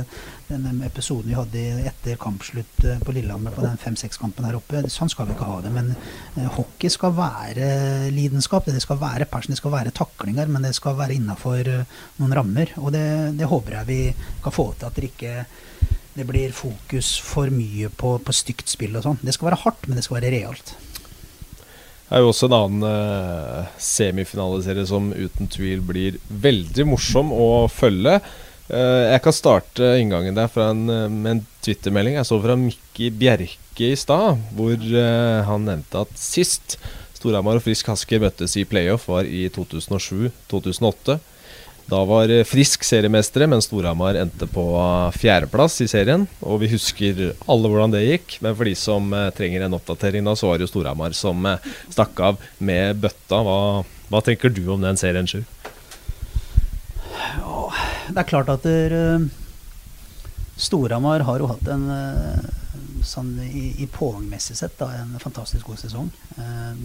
den 0.52 0.84
episoden 0.86 1.32
vi 1.32 1.38
hadde 1.38 1.64
etter 1.90 2.20
kampslutt 2.22 2.86
eh, 2.86 3.02
på 3.02 3.16
Lillehammer 3.16 3.56
på 3.56 3.66
den 3.66 3.80
fem-seks-kampen 3.82 4.48
her 4.48 4.60
oppe, 4.60 4.84
sånn 4.94 5.12
skal 5.12 5.30
vi 5.30 5.38
ikke 5.38 5.50
ha 5.50 5.60
det. 5.66 5.74
Men 5.76 5.94
eh, 5.96 6.50
hockey 6.60 6.94
skal 6.94 7.16
være 7.18 7.72
lidenskap. 8.16 8.70
Det 8.70 8.86
skal 8.86 9.02
være 9.02 9.30
passion, 9.32 9.56
det 9.56 9.62
skal 9.62 9.76
være 9.76 9.96
taklinger, 9.98 10.52
men 10.52 10.68
det 10.68 10.76
skal 10.78 11.00
være 11.00 11.18
innafor 11.18 11.74
noen 12.22 12.38
rammer. 12.38 12.76
Og 12.84 12.94
det, 12.96 13.08
det, 13.40 13.50
håper 13.50 13.80
jeg 13.80 13.90
vi 13.90 14.04
kan 14.46 14.54
få 14.54 14.72
til. 14.76 14.92
At 14.92 15.00
det 15.00 15.10
ikke 15.10 15.40
det 16.20 16.26
blir 16.28 16.52
fokus 16.52 17.14
for 17.24 17.52
mye 17.54 17.88
på, 17.96 18.18
på 18.20 18.34
stygt 18.36 18.68
spill 18.68 18.98
og 19.00 19.06
sånn. 19.06 19.20
Det 19.24 19.32
skal 19.36 19.52
være 19.52 19.62
hardt, 19.64 19.88
men 19.88 20.00
det 20.00 20.04
skal 20.04 20.20
være 20.20 20.34
realt. 20.34 20.74
Det 22.10 22.18
er 22.18 22.24
jo 22.26 22.32
også 22.32 22.48
en 22.50 22.56
annen 22.58 22.86
uh, 22.90 23.74
semifinaliserie 23.78 24.86
som 24.90 25.12
uten 25.14 25.50
tvil 25.54 25.84
blir 25.86 26.16
veldig 26.26 26.88
morsom 26.90 27.30
å 27.30 27.68
følge. 27.70 28.16
Uh, 28.66 29.14
jeg 29.14 29.22
kan 29.26 29.36
starte 29.38 29.92
inngangen 30.02 30.38
der 30.38 30.50
en, 30.66 30.82
uh, 30.90 31.06
med 31.06 31.36
en 31.36 31.44
twittermelding 31.62 32.18
jeg 32.18 32.26
så 32.26 32.40
fra 32.42 32.58
Mikki 32.58 33.12
Bjerke 33.14 33.92
i 33.92 33.98
stad, 33.98 34.42
hvor 34.58 34.74
uh, 34.74 35.46
han 35.46 35.70
nevnte 35.70 36.02
at 36.02 36.18
sist 36.18 36.80
Storhamar 37.20 37.60
og 37.60 37.66
Frisk 37.68 37.92
Asker 37.94 38.24
møttes 38.24 38.58
i 38.58 38.66
playoff, 38.66 39.06
var 39.12 39.30
i 39.30 39.46
2007-2008. 39.54 41.20
Da 41.90 42.04
var 42.06 42.30
Frisk 42.46 42.84
seriemestere, 42.86 43.48
men 43.50 43.62
Storhamar 43.66 44.18
endte 44.20 44.46
på 44.48 44.64
fjerdeplass 45.16 45.80
i 45.82 45.88
serien. 45.90 46.28
Og 46.46 46.60
vi 46.62 46.70
husker 46.70 47.22
alle 47.50 47.72
hvordan 47.72 47.96
det 47.96 48.04
gikk, 48.04 48.36
men 48.46 48.54
for 48.54 48.70
de 48.70 48.76
som 48.78 49.08
eh, 49.16 49.32
trenger 49.34 49.66
en 49.66 49.74
oppdatering, 49.74 50.28
da, 50.28 50.36
så 50.38 50.52
var 50.52 50.60
det 50.60 50.68
jo 50.68 50.74
Storhamar 50.74 51.16
som 51.18 51.48
eh, 51.50 51.66
stakk 51.90 52.22
av 52.28 52.44
med 52.62 53.00
bøtta. 53.02 53.40
Hva, 53.48 53.58
hva 54.12 54.22
tenker 54.26 54.54
du 54.54 54.62
om 54.70 54.86
den 54.86 55.02
serien, 55.02 55.30
Sjur? 55.30 55.48
Det 58.10 58.18
er 58.18 58.30
klart 58.30 58.50
at 58.54 58.64
uh, 58.70 59.26
Storhamar 60.58 61.26
har 61.26 61.42
jo 61.42 61.50
hatt 61.50 61.68
en 61.70 61.84
sånn 63.06 63.36
i, 63.46 63.68
i 63.82 63.90
pågangmessig 63.90 64.58
sett 64.58 64.78
da, 64.80 64.92
en 64.98 65.14
fantastisk 65.22 65.70
god 65.70 65.82
sesong. 65.82 66.10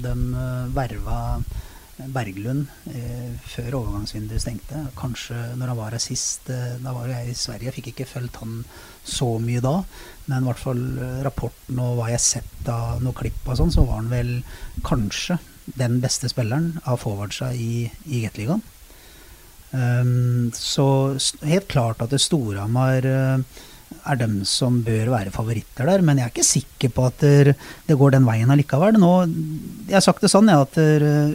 de 0.05 0.13
verva 0.77 1.17
Berglund 2.15 2.67
eh, 2.91 3.35
før 3.47 3.79
overgangsvinduet 3.81 4.43
stengte. 4.43 4.81
Kanskje 4.99 5.37
når 5.59 5.71
han 5.71 5.79
var 5.79 5.95
her 5.95 6.03
sist 6.03 6.51
eh, 6.51 6.77
Da 6.83 6.95
var 6.97 7.11
jeg 7.13 7.31
i 7.31 7.37
Sverige, 7.39 7.69
jeg 7.71 7.77
fikk 7.79 7.91
ikke 7.93 8.09
fulgt 8.11 8.41
han 8.43 8.63
så 9.07 9.29
mye 9.43 9.63
da. 9.65 9.77
Men 10.27 10.43
i 10.43 10.49
hvert 10.51 10.63
fall 10.63 10.85
eh, 10.99 11.21
rapporten 11.27 11.81
og 11.85 11.99
hva 11.99 12.11
jeg 12.11 12.19
har 12.19 12.25
sett 12.27 12.71
av 12.73 13.03
noen 13.05 13.19
klipp 13.19 13.47
og 13.47 13.61
sånn, 13.61 13.75
så 13.75 13.87
var 13.87 14.03
han 14.03 14.13
vel 14.13 14.33
kanskje 14.87 15.39
den 15.79 16.01
beste 16.03 16.29
spilleren 16.29 16.75
av 16.85 17.01
forwardsa 17.05 17.53
i, 17.57 17.87
i 18.05 18.25
Gateligaen. 18.25 18.65
Um, 19.75 20.53
så 20.55 21.17
helt 21.43 21.67
klart 21.73 22.03
at 22.05 22.13
Storhamar 22.23 23.07
uh, 23.09 23.63
er 24.05 24.19
dem 24.21 24.41
som 24.49 24.81
bør 24.85 25.13
være 25.13 25.33
favoritter 25.35 25.89
der. 25.91 26.05
Men 26.05 26.21
jeg 26.21 26.29
er 26.29 26.33
ikke 26.35 26.47
sikker 26.47 26.95
på 26.95 27.07
at 27.11 27.25
det 27.25 27.99
går 27.99 28.17
den 28.17 28.27
veien 28.29 28.51
allikevel. 28.53 28.99
Nå, 29.01 29.13
jeg 29.89 29.99
har 29.99 30.05
sagt 30.05 30.25
det 30.25 30.33
sånn 30.33 30.51
ja, 30.53 30.61
at 30.65 30.79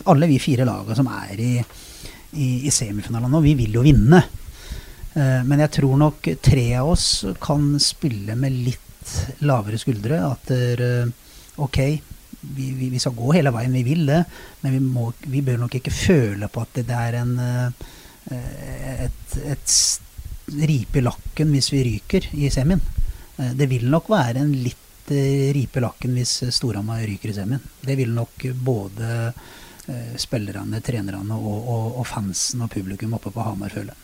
alle 0.09 0.29
vi 0.29 0.41
fire 0.41 0.67
lagene 0.67 0.97
som 0.99 1.09
er 1.13 1.39
i, 1.39 1.53
i, 2.35 2.49
i 2.67 2.73
semifinalen 2.73 3.31
nå, 3.33 3.41
vi 3.45 3.55
vil 3.59 3.79
jo 3.79 3.85
vinne. 3.85 4.21
Eh, 5.13 5.41
men 5.45 5.65
jeg 5.65 5.73
tror 5.79 5.97
nok 5.99 6.29
tre 6.45 6.67
av 6.79 6.93
oss 6.93 7.09
kan 7.41 7.73
spille 7.81 8.37
med 8.39 8.61
litt 8.67 9.15
lavere 9.45 9.79
skuldre. 9.81 10.21
At 10.27 10.53
ok, 11.59 11.79
vi, 12.41 12.71
vi, 12.71 12.89
vi, 12.89 12.99
skal 12.99 13.15
gå 13.17 13.33
hele 13.35 13.53
veien, 13.55 13.73
vi 13.73 13.83
vil 13.83 14.05
det. 14.09 14.23
Men 14.61 14.75
vi, 14.75 14.83
må, 14.83 15.11
vi 15.27 15.41
bør 15.45 15.63
nok 15.63 15.79
ikke 15.79 15.93
føle 15.93 16.49
på 16.51 16.63
at 16.63 16.81
det 16.87 16.99
er 16.99 17.19
en, 17.21 17.33
eh, 17.43 17.89
et, 19.07 19.39
et 19.55 19.79
ripe 20.57 21.03
lakken 21.03 21.53
hvis 21.53 21.71
vi 21.73 21.83
ryker 21.85 22.29
i 22.37 22.49
semien. 22.53 22.81
Eh, 23.37 23.53
det 23.55 23.69
vil 23.71 23.87
nok 23.91 24.09
være 24.11 24.43
en 24.43 24.53
litt 24.53 25.13
eh, 25.13 25.49
ripe 25.55 25.81
lakken 25.83 26.17
hvis 26.17 26.41
Storhamar 26.55 27.05
ryker 27.07 27.31
i 27.31 27.37
semien. 27.37 27.63
Det 27.81 27.97
vil 27.99 28.13
nok 28.15 28.49
både 28.53 29.15
eh, 29.29 30.13
spillerne, 30.19 30.83
trenerne 30.85 31.39
og, 31.39 31.57
og, 31.59 31.89
og, 31.95 32.05
fansen 32.07 32.65
og 32.65 32.71
publikum 32.73 33.17
oppe 33.17 33.33
på 33.33 33.45
Hamar 33.45 33.73
føle. 33.73 33.97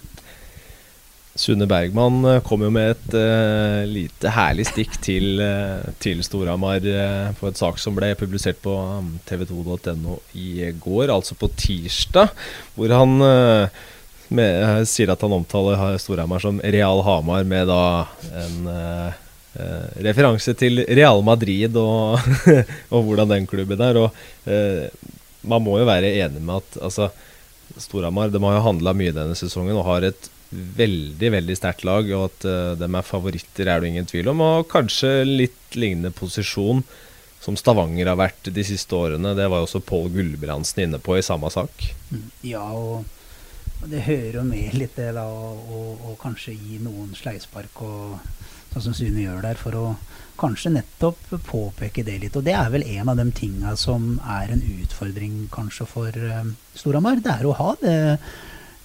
Sunne 1.35 1.65
Bergman 1.67 2.21
kom 2.47 2.61
jo 2.63 2.69
med 2.71 2.93
et 2.93 3.15
uh, 3.19 3.81
lite 3.91 4.31
herlig 4.31 4.69
stikk 4.69 4.93
til, 5.03 5.41
uh, 5.43 5.83
til 5.99 6.21
Storhamar 6.23 6.79
uh, 6.87 7.33
på 7.35 7.49
et 7.49 7.59
sak 7.59 7.81
som 7.83 7.97
ble 7.97 8.13
publisert 8.15 8.61
på 8.63 8.71
um, 8.71 9.09
tv2.no 9.27 10.15
i 10.39 10.69
går, 10.79 11.11
altså 11.11 11.35
på 11.35 11.51
tirsdag, 11.59 12.31
hvor 12.77 12.95
han 12.95 13.19
uh, 13.19 13.83
med, 14.34 14.63
eh, 14.63 14.82
sier 14.89 15.11
at 15.13 15.21
han 15.21 15.36
omtaler 15.36 15.97
Storhamar 16.01 16.41
som 16.43 16.59
Real 16.63 17.03
Hamar, 17.05 17.45
med 17.47 17.69
da 17.69 18.07
en 18.41 18.69
uh, 18.69 19.13
uh, 19.59 19.88
referanse 20.05 20.55
til 20.57 20.84
Real 20.88 21.21
Madrid 21.26 21.78
og, 21.80 22.19
og, 22.93 22.99
hvordan 23.05 23.32
den 23.34 23.49
klubben 23.49 23.82
er. 23.86 24.01
Og 24.01 24.49
uh, 24.49 25.11
man 25.45 25.65
må 25.65 25.80
jo 25.82 25.89
være 25.89 26.15
enig 26.26 26.41
med 26.41 26.63
at 26.63 26.80
altså, 26.89 27.09
Storhamar 27.78 28.34
de 28.34 28.41
har 28.43 28.59
jo 28.59 28.67
handla 28.69 28.95
mye 28.97 29.15
denne 29.15 29.38
sesongen 29.38 29.78
og 29.78 29.88
har 29.89 30.09
et 30.09 30.32
veldig 30.55 31.32
veldig 31.34 31.55
sterkt 31.57 31.84
lag. 31.88 32.07
Og 32.15 32.30
at 32.30 32.45
de 32.80 32.88
er 32.88 33.05
favoritter, 33.05 33.67
er 33.67 33.82
det 33.82 33.89
ingen 33.91 34.07
tvil 34.09 34.30
om. 34.32 34.43
Og 34.45 34.69
kanskje 34.71 35.26
litt 35.28 35.76
lignende 35.76 36.13
posisjon 36.15 36.84
som 37.45 37.57
Stavanger 37.59 38.09
har 38.09 38.17
vært 38.17 38.47
de 38.53 38.63
siste 38.65 38.95
årene. 38.97 39.36
Det 39.38 39.49
var 39.51 39.61
jo 39.61 39.67
også 39.67 39.84
Pål 39.86 40.07
Gulbrandsen 40.13 40.86
inne 40.86 41.01
på 41.03 41.17
i 41.17 41.26
samme 41.26 41.51
sak. 41.53 41.89
Ja, 42.45 42.63
og 42.71 43.03
det 43.84 44.05
hører 44.05 44.39
jo 44.39 44.45
med 44.47 44.76
litt 44.78 44.95
det, 44.97 45.11
da, 45.17 45.26
å 45.26 46.15
kanskje 46.21 46.55
gi 46.55 46.80
noen 46.84 47.13
sleispark, 47.17 47.82
og, 47.86 48.17
sånn 48.73 48.88
som 48.89 48.95
Sune 48.97 49.23
gjør 49.23 49.43
der, 49.45 49.59
for 49.59 49.78
å 49.80 49.86
kanskje 50.39 50.73
nettopp 50.76 51.30
påpeke 51.47 52.03
det 52.03 52.17
litt. 52.23 52.36
Og 52.36 52.43
det 52.45 52.55
er 52.57 52.71
vel 52.73 52.84
en 52.97 53.11
av 53.13 53.19
de 53.19 53.30
tinga 53.36 53.76
som 53.80 54.17
er 54.19 54.51
en 54.51 54.63
utfordring 54.82 55.45
kanskje 55.53 55.88
for 55.88 56.11
uh, 56.11 56.43
Storhamar. 56.76 57.21
Det 57.23 57.32
er 57.32 57.47
å 57.47 57.55
ha 57.55 57.69
det, 57.80 57.95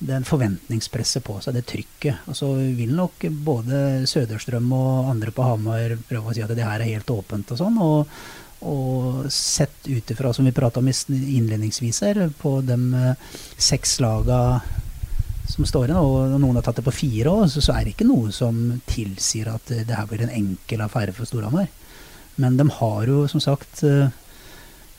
den 0.00 0.26
forventningspresset 0.28 1.24
på 1.26 1.40
seg, 1.42 1.56
det 1.58 1.66
trykket. 1.68 2.28
Og 2.30 2.38
så 2.38 2.52
vil 2.78 2.94
nok 2.96 3.26
både 3.46 4.04
Søderstrøm 4.10 4.70
og 4.76 5.10
andre 5.10 5.34
på 5.34 5.48
Hamar 5.48 5.96
prøve 6.08 6.30
å 6.30 6.36
si 6.36 6.44
at 6.44 6.54
det 6.54 6.64
her 6.66 6.78
er 6.78 6.94
helt 6.94 7.10
åpent 7.16 7.56
og 7.56 7.64
sånn. 7.64 7.82
og 7.86 8.22
og 8.60 9.24
sett 9.32 9.86
ut 9.88 10.10
ifra, 10.12 10.34
som 10.36 10.44
vi 10.44 10.52
prata 10.52 10.80
om 10.80 10.88
innledningsvis 11.08 12.02
her, 12.04 12.18
på 12.36 12.58
de 12.60 12.76
eh, 12.92 13.30
seks 13.56 13.94
laga 14.04 14.60
som 15.50 15.66
står 15.68 15.90
igjen, 15.90 16.00
og 16.00 16.38
noen 16.40 16.58
har 16.58 16.64
tatt 16.66 16.80
det 16.80 16.86
på 16.86 16.94
fire 16.94 17.32
år, 17.32 17.46
så, 17.50 17.62
så, 17.64 17.74
er 17.74 17.84
det 17.84 17.94
ikke 17.94 18.08
noe 18.08 18.32
som 18.34 18.80
tilsier 18.90 19.50
at 19.52 19.70
det 19.70 19.96
her 19.96 20.08
blir 20.10 20.24
en 20.24 20.34
enkel 20.34 20.84
affære 20.84 21.14
for 21.16 21.28
Storhamar. 21.28 21.70
Men 22.40 22.56
de 22.56 22.66
har 22.78 23.10
jo 23.10 23.24
som 23.28 23.42
sagt 23.42 23.82
eh, 23.84 24.12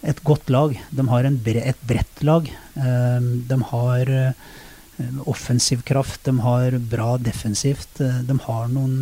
et 0.06 0.20
godt 0.28 0.52
lag. 0.54 0.76
De 0.92 1.06
har 1.10 1.30
bre 1.46 1.64
et 1.72 1.86
bredt 1.88 2.26
lag. 2.28 2.50
Eh, 2.76 3.30
de 3.50 3.62
har 3.72 4.14
offensiv 5.26 5.82
kraft, 5.88 6.20
de 6.28 6.36
har 6.44 6.76
bra 6.92 7.16
defensivt. 7.18 7.98
De 7.98 8.36
har 8.46 8.68
noen 8.70 9.00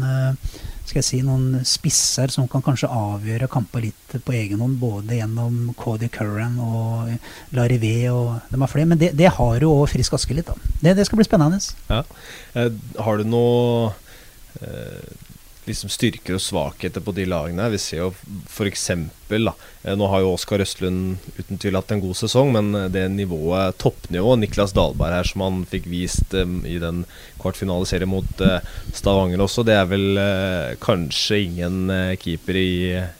skal 0.90 1.00
jeg 1.02 1.08
si, 1.08 1.20
noen 1.26 1.62
spisser 1.68 2.34
som 2.34 2.48
kan 2.50 2.64
kanskje 2.66 2.90
avgjøre 2.90 3.50
kamper 3.52 3.86
litt 3.86 4.16
på 4.26 4.36
egen 4.36 4.62
hånd, 4.64 4.80
både 4.82 5.20
gjennom 5.20 5.72
Cody 5.80 6.10
Curran 6.14 6.58
og 6.64 7.14
Larivé 7.56 8.10
og 8.12 8.50
de 8.50 8.60
har 8.60 8.72
flere. 8.72 8.90
Men 8.90 9.02
det, 9.02 9.14
det 9.20 9.32
har 9.38 9.64
jo 9.64 9.72
òg 9.78 9.90
Frisk 9.94 10.18
Aske 10.18 10.38
litt, 10.38 10.50
da. 10.50 10.74
Det, 10.82 10.96
det, 10.98 11.08
skal 11.08 11.22
bli 11.22 11.28
spennende. 11.28 11.62
Ja. 11.90 12.04
Eh, 12.58 12.72
har 13.06 13.20
du 13.20 13.30
noe 13.30 13.92
eh, 14.62 15.29
liksom 15.70 15.91
styrker 15.93 16.36
og 16.36 16.43
svakheter 16.43 17.03
på 17.03 17.13
de 17.15 17.26
lagene. 17.30 17.70
Vi 17.74 17.80
ser 17.82 18.01
jo 18.03 18.09
f.eks. 18.49 18.86
Eh, 18.91 19.95
nå 19.95 20.09
har 20.11 20.24
jo 20.24 20.34
Oskar 20.34 20.63
Østlund 20.63 21.17
uten 21.38 21.61
tvil 21.61 21.78
hatt 21.78 21.93
en 21.93 22.03
god 22.03 22.17
sesong, 22.20 22.51
men 22.55 22.74
eh, 22.76 22.89
det 22.93 23.05
nivået, 23.13 23.78
toppnivået 23.82 24.43
Niklas 24.43 24.76
Dahlberg 24.78 25.20
her 25.20 25.30
som 25.30 25.45
han 25.45 25.63
fikk 25.70 25.89
vist 25.91 26.34
um, 26.36 26.59
i 26.67 26.80
den 26.82 27.03
kvartfinaleserien 27.39 28.09
mot 28.09 28.45
uh, 28.45 28.59
Stavanger 28.95 29.45
også, 29.45 29.63
det 29.67 29.78
er 29.78 29.89
vel 29.89 30.07
uh, 30.20 30.78
kanskje 30.84 31.43
ingen 31.45 31.86
uh, 31.93 32.15
keeper 32.20 32.57
i, 32.59 32.72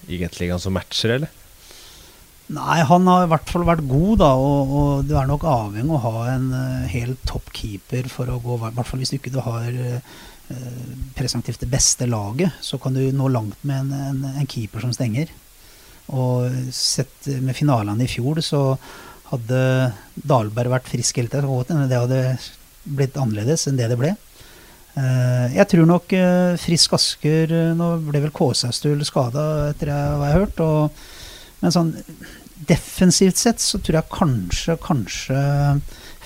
i 0.10 0.22
Gateligaen 0.22 0.62
som 0.62 0.76
matcher, 0.76 1.20
eller? 1.20 1.36
Nei, 2.50 2.80
han 2.82 3.06
har 3.06 3.28
i 3.28 3.30
hvert 3.30 3.52
fall 3.52 3.66
vært 3.68 3.86
god, 3.86 4.16
da. 4.24 4.32
Og, 4.42 4.72
og 4.74 5.06
du 5.06 5.14
er 5.20 5.28
nok 5.30 5.46
avhengig 5.46 5.94
av 5.94 6.00
å 6.00 6.02
ha 6.08 6.24
en 6.34 6.48
uh, 6.56 6.90
helt 6.90 7.22
topp 7.30 7.52
keeper 7.54 8.10
for 8.10 8.32
å 8.32 8.40
gå 8.42 8.58
I 8.58 8.72
hvert 8.74 8.90
fall 8.90 9.04
hvis 9.04 9.14
du 9.14 9.20
ikke 9.20 9.34
du 9.36 9.42
har 9.46 9.70
uh, 9.70 10.18
Eh, 10.50 11.26
det 11.60 11.70
beste 11.70 12.08
laget, 12.08 12.52
så 12.62 12.78
kan 12.78 12.94
du 12.94 13.12
nå 13.12 13.28
langt 13.28 13.64
med 13.64 13.80
en, 13.80 13.92
en, 13.94 14.24
en 14.40 14.48
keeper 14.48 14.82
som 14.82 14.94
stenger. 14.94 15.30
Og 16.10 16.50
sett 16.74 17.28
med 17.42 17.56
finalene 17.56 18.06
i 18.06 18.10
fjor, 18.10 18.42
så 18.42 18.78
hadde 19.30 19.60
Dahlberg 20.16 20.72
vært 20.74 20.90
frisk 20.90 21.20
hele 21.20 21.30
tida, 21.30 21.86
Det 21.86 22.00
hadde 22.00 22.40
blitt 22.84 23.18
annerledes 23.18 23.68
enn 23.68 23.78
det 23.78 23.92
det 23.92 24.00
ble. 24.00 24.16
Eh, 24.98 25.54
jeg 25.54 25.68
tror 25.70 25.86
nok 25.86 26.14
eh, 26.18 26.56
Frisk 26.58 26.96
Asker 26.98 27.52
Nå 27.78 27.92
ble 28.08 28.24
vel 28.24 28.34
Kåsaustul 28.34 29.04
skada, 29.06 29.70
etter 29.70 29.92
hva 29.94 30.32
jeg 30.32 30.34
har 30.34 30.40
hørt. 30.40 30.64
Og, 30.66 31.04
men 31.62 31.76
sånn 31.76 31.94
defensivt 32.70 33.38
sett 33.40 33.62
så 33.62 33.78
tror 33.78 34.00
jeg 34.00 34.12
kanskje, 34.16 34.80
kanskje 34.82 35.44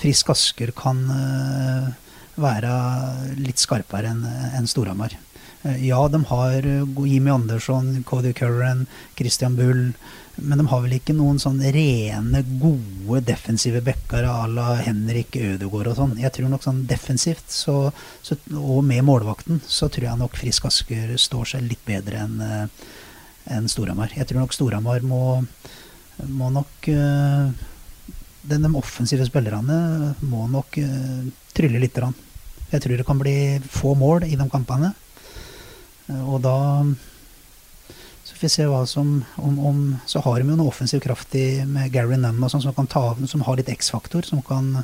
Frisk 0.00 0.32
Asker 0.32 0.72
kan 0.76 1.04
være 2.40 2.72
litt 3.38 3.62
skarpere 3.62 4.10
enn 4.10 4.24
en 4.26 4.68
Storhamar. 4.70 5.16
Uh, 5.64 5.78
ja, 5.80 6.00
de 6.08 6.20
har 6.28 6.66
Jimmy 7.06 7.30
Andersson, 7.30 8.02
Cody 8.06 8.32
Curran, 8.36 8.86
Christian 9.18 9.56
Bull. 9.56 9.92
Men 10.36 10.58
de 10.58 10.66
har 10.66 10.80
vel 10.82 10.96
ikke 10.96 11.14
noen 11.14 11.38
sånn 11.38 11.60
rene, 11.62 12.40
gode 12.58 13.20
defensive 13.28 13.78
backer 13.86 14.26
à 14.26 14.48
la 14.50 14.72
Henrik 14.82 15.36
Ødegaard 15.38 15.92
og 15.92 15.98
sånn. 16.00 16.16
Jeg 16.18 16.34
tror 16.34 16.50
nok 16.50 16.64
sånn 16.66 16.80
defensivt, 16.90 17.46
så, 17.54 17.92
så, 18.18 18.34
og 18.58 18.82
med 18.82 19.04
målvakten, 19.06 19.62
så 19.62 19.86
tror 19.86 20.08
jeg 20.08 20.20
nok 20.24 20.34
Frisk 20.40 20.66
Asker 20.66 21.14
står 21.22 21.52
seg 21.52 21.68
litt 21.68 21.86
bedre 21.86 22.24
enn 22.26 22.42
en 23.54 23.70
Storhamar. 23.70 24.10
Jeg 24.18 24.26
tror 24.26 24.42
nok 24.42 24.56
Storhamar 24.56 25.06
må, 25.06 25.22
må 26.34 26.50
nok 26.50 26.90
uh, 26.90 27.54
de, 28.42 28.58
offensive 28.74 29.30
spillerne 29.30 29.78
må 30.26 30.48
nok 30.50 30.80
trylle 31.54 31.78
litt. 31.78 32.02
Rann. 32.02 32.23
Jeg 32.74 32.84
tror 32.84 32.98
det 32.98 33.06
kan 33.08 33.20
bli 33.20 33.36
få 33.70 33.94
mål 33.98 34.26
i 34.28 34.36
de 34.38 34.48
kampene. 34.50 34.92
Uh, 36.10 36.22
og 36.34 36.40
da 36.44 36.56
så 38.24 38.32
får 38.34 38.46
vi 38.46 38.52
se 38.54 38.66
hva 38.68 38.80
som 38.88 39.18
om, 39.36 39.58
om, 39.68 39.80
Så 40.08 40.20
har 40.24 40.40
de 40.40 40.48
jo 40.48 40.56
noe 40.56 40.72
offensiv 40.72 41.02
kraft 41.04 41.34
i, 41.36 41.62
med 41.68 41.92
Gary 41.92 42.16
Nunn 42.16 42.42
og 42.42 42.50
sånn, 42.50 42.64
som, 42.64 42.74
kan 42.76 42.88
ta, 42.88 43.10
som 43.28 43.44
har 43.46 43.60
litt 43.60 43.72
X-faktor. 43.72 44.24
som 44.24 44.42
kan 44.42 44.74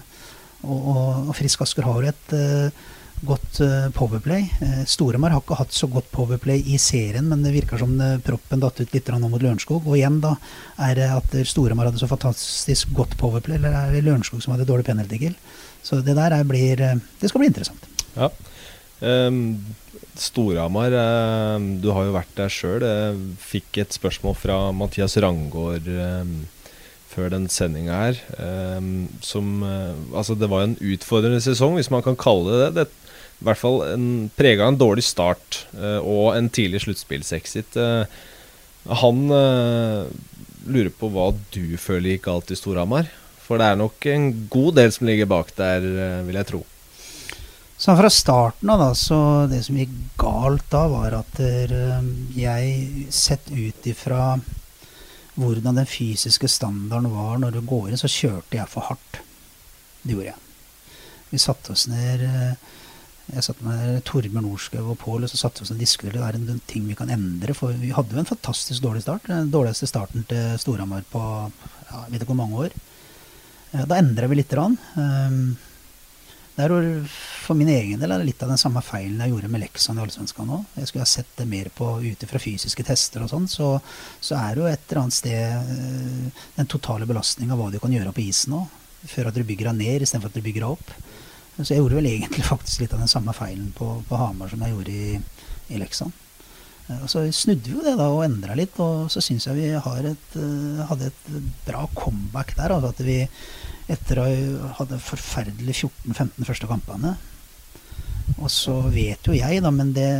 og, 0.61 0.79
og, 0.79 1.29
og 1.31 1.37
Frisk 1.39 1.63
Asker 1.65 1.87
har 1.89 2.03
jo 2.05 2.11
et 2.13 2.35
godt 3.27 3.61
uh, 3.61 3.89
powerplay. 3.93 4.47
Uh, 4.63 4.83
Storemar 4.89 5.35
har 5.35 5.43
ikke 5.43 5.59
hatt 5.59 5.75
så 5.77 5.89
godt 5.93 6.09
powerplay 6.13 6.63
i 6.73 6.79
serien, 6.81 7.27
men 7.29 7.45
det 7.45 7.53
virker 7.55 7.81
som 7.81 7.93
det, 7.99 8.13
proppen 8.27 8.63
datt 8.63 8.81
ut 8.81 8.95
litt 8.95 9.11
nå 9.13 9.29
mot 9.29 9.43
Lørenskog. 9.43 9.85
Og 9.85 9.99
igjen 9.99 10.21
da, 10.25 10.35
er 10.81 10.97
det 10.97 11.09
at 11.13 11.37
Storemar 11.49 11.91
hadde 11.91 12.01
så 12.01 12.09
fantastisk 12.11 12.95
godt 12.97 13.19
powerplay, 13.21 13.59
eller 13.61 13.77
er 13.77 13.93
det 13.95 14.07
Lørenskog 14.07 14.43
som 14.45 14.55
hadde 14.55 14.69
dårlig 14.69 14.89
penalty 14.89 15.21
kill? 15.21 15.37
Så 15.87 16.01
det 16.05 16.17
der 16.19 16.37
er, 16.37 16.47
blir 16.47 16.77
Det 16.77 17.31
skal 17.31 17.43
bli 17.43 17.51
interessant. 17.51 17.87
Ja. 18.17 18.31
Um, 19.01 19.59
Storhamar, 20.21 20.93
um, 21.57 21.69
du 21.81 21.89
har 21.97 22.05
jo 22.05 22.17
vært 22.17 22.33
der 22.37 22.53
sjøl. 22.53 22.85
Fikk 23.41 23.81
et 23.81 23.97
spørsmål 23.97 24.37
fra 24.37 24.59
Mathias 24.77 25.17
Rangård 25.23 25.89
um, 25.89 26.35
før 27.11 27.33
den 27.33 27.49
sendinga 27.51 27.97
her. 28.05 28.19
som 29.25 29.65
Altså, 29.65 30.37
det 30.39 30.51
var 30.51 30.63
en 30.63 30.77
utfordrende 30.79 31.41
sesong, 31.43 31.75
hvis 31.75 31.91
man 31.91 32.05
kan 32.07 32.19
kalle 32.21 32.61
det 32.61 32.75
det 32.77 32.91
i 33.41 33.47
hvert 33.49 33.61
fall 33.61 33.81
prega 34.37 34.67
en 34.69 34.77
dårlig 34.77 35.07
start 35.07 35.63
uh, 35.73 36.01
og 36.05 36.35
en 36.37 36.51
tidlig 36.53 36.83
sluttspillsexit. 36.85 37.77
Uh, 37.77 38.05
han 39.01 39.23
uh, 39.33 40.05
lurer 40.69 40.93
på 40.93 41.09
hva 41.13 41.31
du 41.55 41.77
føler 41.81 42.15
gikk 42.15 42.27
galt 42.29 42.53
i 42.53 42.59
Storhamar. 42.59 43.09
For 43.51 43.59
det 43.59 43.67
er 43.67 43.81
nok 43.81 44.07
en 44.07 44.29
god 44.47 44.77
del 44.79 44.93
som 44.95 45.09
ligger 45.09 45.27
bak 45.27 45.51
der, 45.59 45.83
vil 46.23 46.39
jeg 46.39 46.49
tro. 46.53 46.61
Så 47.81 47.97
fra 47.99 48.11
starten 48.13 48.71
av, 48.71 48.79
da, 48.79 48.91
så 48.95 49.19
det 49.51 49.65
som 49.67 49.79
gikk 49.81 49.97
galt 50.21 50.67
da, 50.71 50.85
var 50.93 51.17
at 51.19 51.41
jeg, 52.37 52.75
sett 53.11 53.51
ut 53.51 53.89
ifra 53.91 54.37
hvordan 55.41 55.81
den 55.81 55.89
fysiske 55.89 56.47
standarden 56.53 57.11
var 57.11 57.41
når 57.41 57.57
du 57.57 57.65
går 57.67 57.89
inn, 57.89 57.99
så 57.99 58.11
kjørte 58.13 58.61
jeg 58.61 58.71
for 58.71 58.87
hardt. 58.87 59.23
Det 60.05 60.15
gjorde 60.15 60.31
jeg. 60.31 60.47
Vi 61.33 61.41
satte 61.41 61.75
oss 61.75 61.89
ned 61.91 62.29
jeg 63.31 63.45
satt 63.47 63.61
med 63.63 64.01
Torbjørn 64.09 64.43
Norskaug 64.43 64.89
og 64.91 64.99
Pål 64.99 65.25
og 65.27 65.31
så 65.31 65.39
satte 65.39 65.63
vi 65.63 65.67
oss 65.67 65.73
og 65.75 65.81
diskuterte 65.81 66.19
det 66.19 66.27
er 66.27 66.39
en 66.57 66.63
ting 66.67 66.87
vi 66.89 66.97
kan 66.99 67.13
endre. 67.15 67.55
For 67.55 67.77
vi 67.79 67.93
hadde 67.95 68.17
jo 68.17 68.23
en 68.23 68.29
fantastisk 68.29 68.83
dårlig 68.83 69.05
start. 69.05 69.29
Den 69.31 69.53
dårligste 69.55 69.87
starten 69.87 70.25
til 70.31 70.57
Storhamar 70.59 71.05
på 71.13 71.23
ja, 71.23 72.01
vet 72.09 72.19
ikke 72.19 72.33
hvor 72.33 72.41
mange 72.43 72.65
år. 72.67 72.75
Da 73.71 73.97
endra 73.97 74.27
vi 74.27 74.43
grann. 74.51 74.77
Ehm, 74.99 75.57
det 76.57 76.67
er 76.67 77.07
for 77.11 77.57
min 77.57 77.71
egen 77.73 78.01
del 78.03 78.13
er 78.13 78.21
det 78.21 78.27
litt 78.29 78.43
av 78.45 78.51
den 78.53 78.61
samme 78.61 78.83
feilen 78.85 79.21
jeg 79.23 79.33
gjorde 79.33 79.49
med 79.53 79.63
leksene 79.63 80.03
i 80.03 80.05
Allsvenskan 80.05 80.49
nå. 80.51 80.59
Jeg 80.77 80.91
skulle 80.91 81.07
ha 81.07 81.09
sett 81.09 81.31
det 81.39 81.47
mer 81.49 81.71
på 81.73 81.87
ut 82.03 82.25
ifra 82.27 82.41
fysiske 82.43 82.85
tester 82.85 83.25
og 83.25 83.31
sånn. 83.33 83.47
Så, 83.49 83.71
så, 84.21 84.37
er 84.37 84.55
det 84.55 84.63
jo 84.63 84.69
et 84.69 84.85
eller 84.91 85.01
annet 85.05 85.17
sted 85.17 85.73
eh, 85.77 86.45
den 86.59 86.71
totale 86.71 87.09
belastninga 87.09 87.57
hva 87.57 87.71
du 87.73 87.79
kan 87.83 87.95
gjøre 87.95 88.13
på 88.17 88.27
isen 88.27 88.57
nå. 88.57 88.65
Før 89.09 89.31
at 89.31 89.39
du 89.39 89.47
bygger 89.49 89.71
deg 89.71 89.79
ned 89.79 90.05
istedenfor 90.05 90.31
at 90.31 90.37
du 90.37 90.45
bygger 90.45 90.67
deg 90.67 90.75
opp. 90.75 90.93
Så 91.61 91.71
jeg 91.73 91.81
gjorde 91.81 92.01
vel 92.01 92.11
egentlig 92.11 92.45
faktisk 92.53 92.85
litt 92.85 92.97
av 92.99 93.07
den 93.07 93.15
samme 93.15 93.35
feilen 93.37 93.71
på, 93.77 93.95
på 94.11 94.21
Hamar 94.21 94.53
som 94.53 94.67
jeg 94.67 94.75
gjorde 94.75 94.99
i, 94.99 95.23
i 95.71 95.81
Leksan. 95.81 96.13
Eh, 96.91 97.07
så 97.07 97.25
snudde 97.33 97.71
vi 97.71 97.77
jo 97.77 97.87
det 97.87 97.97
da 98.01 98.11
og 98.11 98.25
endra 98.27 98.57
litt, 98.59 98.77
og 98.83 99.09
så 99.13 99.23
syns 99.25 99.47
jeg 99.49 99.59
vi 99.59 99.71
et, 99.71 100.37
uh, 100.37 100.85
hadde 100.91 101.11
et 101.11 101.25
bra 101.67 101.87
comeback 101.95 102.57
der. 102.59 102.75
Altså 102.75 102.93
at 102.93 103.03
vi 103.07 103.19
etter 103.91 104.23
å 104.23 104.29
ha 104.29 104.77
hatt 104.83 104.95
forferdelig 105.03 105.81
14-15 105.83 106.47
første 106.47 106.69
kampene 106.71 107.17
Og 108.39 108.47
så 108.55 108.77
vet 108.95 109.27
jo 109.27 109.35
jeg, 109.35 109.59
da, 109.65 109.73
men 109.75 109.91
det 109.97 110.11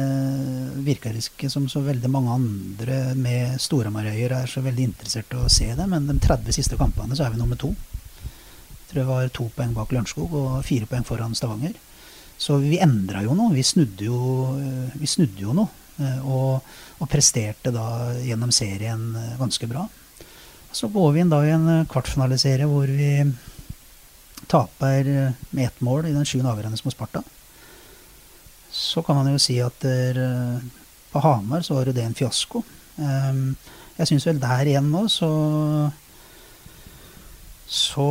virker 0.83 1.15
ikke 1.15 1.51
som 1.53 1.69
så 1.71 1.79
veldig 1.85 2.11
mange 2.11 2.35
andre 2.35 2.99
med 3.15 3.61
Storhamarøyer 3.63 4.35
er 4.41 4.51
så 4.51 4.65
veldig 4.65 4.89
interessert 4.89 5.37
å 5.39 5.47
se 5.47 5.69
det, 5.79 5.87
men 5.87 6.09
de 6.09 6.19
30 6.19 6.59
siste 6.59 6.81
kampene 6.81 7.15
så 7.15 7.29
er 7.29 7.37
vi 7.37 7.39
nummer 7.39 7.61
to 7.61 7.71
tror 8.91 9.01
jeg 9.01 9.11
var 9.11 9.31
to 9.35 9.47
poeng 9.55 9.75
bak 9.77 9.93
Lørenskog 9.95 10.35
og 10.35 10.65
fire 10.67 10.89
poeng 10.91 11.07
foran 11.07 11.37
Stavanger. 11.39 11.77
Så 12.41 12.57
vi 12.63 12.81
endra 12.83 13.23
jo 13.23 13.37
noe. 13.37 13.53
Vi 13.55 13.63
snudde 13.63 14.07
jo, 14.07 14.21
eh, 14.59 14.97
vi 14.99 15.07
snudde 15.07 15.45
jo 15.45 15.55
noe. 15.55 15.69
Eh, 16.01 16.21
og, 16.25 16.61
og, 16.99 17.09
presterte 17.11 17.73
da 17.75 18.13
gjennom 18.25 18.53
serien 18.55 19.11
eh, 19.17 19.37
ganske 19.41 19.69
bra. 19.71 19.87
Så 20.73 20.89
går 20.93 21.13
vi 21.15 21.23
inn 21.25 21.33
da 21.33 21.41
i 21.45 21.53
en 21.55 21.87
kvartfinaliserie 21.91 22.69
hvor 22.71 22.91
vi 22.91 23.13
taper 24.51 25.09
med 25.51 25.65
ett 25.67 25.81
mål 25.85 26.09
i 26.09 26.15
den 26.15 26.27
sjuende 26.27 26.53
avgjørende 26.53 26.79
mot 26.85 26.95
Sparta. 26.95 27.23
Så 28.71 29.03
kan 29.07 29.19
man 29.19 29.33
jo 29.33 29.41
si 29.43 29.59
at 29.63 29.83
der, 29.83 30.21
på 31.11 31.23
Hamar 31.23 31.67
så 31.67 31.75
var 31.75 31.91
jo 31.91 31.95
det 31.95 32.05
en 32.07 32.15
fiasko. 32.15 32.63
Jeg 33.01 34.09
syns 34.09 34.29
vel 34.29 34.39
der 34.43 34.71
igjen 34.71 34.93
nå 34.95 35.05
så 35.11 35.31
så 37.71 38.09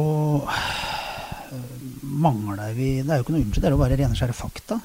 mangler 2.01 2.73
vi 2.77 3.01
Det 3.01 3.11
er 3.11 3.19
jo 3.19 3.25
ikke 3.25 3.33
noe 3.35 3.43
unnskyld, 3.43 3.63
det 3.63 3.69
er 3.69 3.75
jo 3.75 3.81
bare 3.81 3.97
rene 3.99 4.17
skjære 4.17 4.35
fakta. 4.37 4.77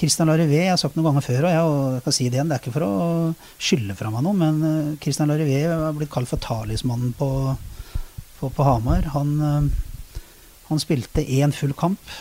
Kristian 0.00 0.30
øh, 0.30 0.34
Larivé, 0.34 0.62
jeg 0.64 0.72
har 0.72 0.80
sagt 0.80 0.96
noen 0.96 1.10
ganger 1.10 1.24
før, 1.26 1.46
og 1.50 1.52
jeg 1.52 2.02
kan 2.06 2.14
si 2.16 2.28
det 2.28 2.38
igjen, 2.38 2.48
det 2.48 2.56
er 2.56 2.62
ikke 2.62 2.72
for 2.72 2.86
å 2.86 2.94
skylde 3.60 3.96
fra 3.98 4.12
meg 4.12 4.24
noe, 4.24 4.36
men 4.38 4.96
Kristian 5.02 5.28
øh, 5.28 5.36
Larivé 5.36 5.60
har 5.68 5.96
blitt 5.96 6.12
kalt 6.12 6.30
for 6.30 6.40
talismannen 6.40 7.12
på, 7.18 7.30
på, 8.38 8.50
på 8.56 8.66
Hamar. 8.66 9.10
Han, 9.16 9.70
han 10.70 10.80
spilte 10.80 11.24
én 11.24 11.52
full 11.52 11.74
kamp, 11.76 12.12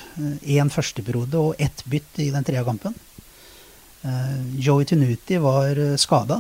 én 0.44 0.72
førsteperiode 0.74 1.40
og 1.40 1.62
ett 1.62 1.86
bytt 1.88 2.20
i 2.20 2.32
den 2.34 2.48
tredje 2.48 2.66
kampen. 2.68 2.98
Joey 4.56 4.86
Tunuti 4.88 5.36
var 5.44 5.76
skada 6.00 6.38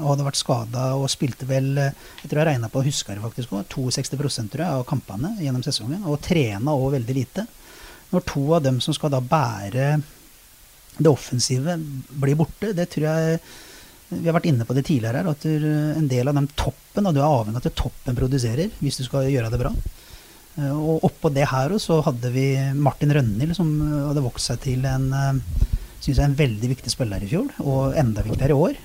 og 0.00 0.10
hadde 0.10 0.24
vært 0.26 0.36
skada 0.36 0.82
og 0.98 1.06
spilte 1.08 1.46
vel 1.48 1.70
Jeg 1.78 2.26
tror 2.28 2.42
jeg 2.42 2.48
regna 2.50 2.68
på 2.68 2.82
husker 2.84 3.16
det 3.16 3.24
faktisk 3.24 3.54
også, 3.56 3.70
62 3.72 4.50
tror 4.52 4.64
jeg, 4.66 4.68
av 4.68 4.84
kampene 4.88 5.32
gjennom 5.40 5.64
sesongen. 5.64 6.04
Og 6.04 6.20
trena 6.24 6.76
òg 6.76 6.98
veldig 6.98 7.16
lite. 7.16 7.46
Når 8.12 8.24
to 8.28 8.44
av 8.56 8.64
dem 8.64 8.82
som 8.84 8.96
skal 8.96 9.12
da 9.14 9.22
bære 9.24 9.88
det 10.98 11.10
offensive, 11.10 11.76
blir 12.22 12.38
borte, 12.38 12.72
det 12.76 12.88
tror 12.92 13.06
jeg 13.08 13.40
Vi 14.10 14.26
har 14.26 14.34
vært 14.34 14.48
inne 14.50 14.66
på 14.66 14.74
det 14.74 14.82
tidligere 14.88 15.20
her, 15.22 15.30
at 15.30 15.44
en 15.46 16.08
del 16.10 16.28
av 16.28 16.34
den 16.34 16.48
toppen, 16.58 17.06
og 17.06 17.14
du 17.14 17.20
er 17.20 17.28
avhengig 17.28 17.60
av 17.60 17.66
at 17.68 17.76
toppen 17.78 18.16
produserer 18.18 18.72
hvis 18.80 18.98
du 18.98 19.04
skal 19.06 19.28
gjøre 19.30 19.52
det 19.52 19.60
bra. 19.60 19.70
Og 20.74 21.04
oppå 21.06 21.30
det 21.30 21.46
her 21.46 21.76
så 21.78 22.00
hadde 22.02 22.32
vi 22.34 22.48
Martin 22.74 23.14
Rønhild, 23.14 23.54
som 23.54 23.70
hadde 24.08 24.24
vokst 24.24 24.50
seg 24.50 24.58
til 24.64 24.82
en, 24.90 25.06
synes 26.02 26.16
jeg, 26.16 26.24
en 26.26 26.34
veldig 26.34 26.72
viktig 26.72 26.90
spiller 26.90 27.22
i 27.22 27.30
fjor, 27.30 27.54
og 27.62 27.94
enda 28.02 28.26
viktigere 28.26 28.56
i 28.56 28.64
år 28.66 28.80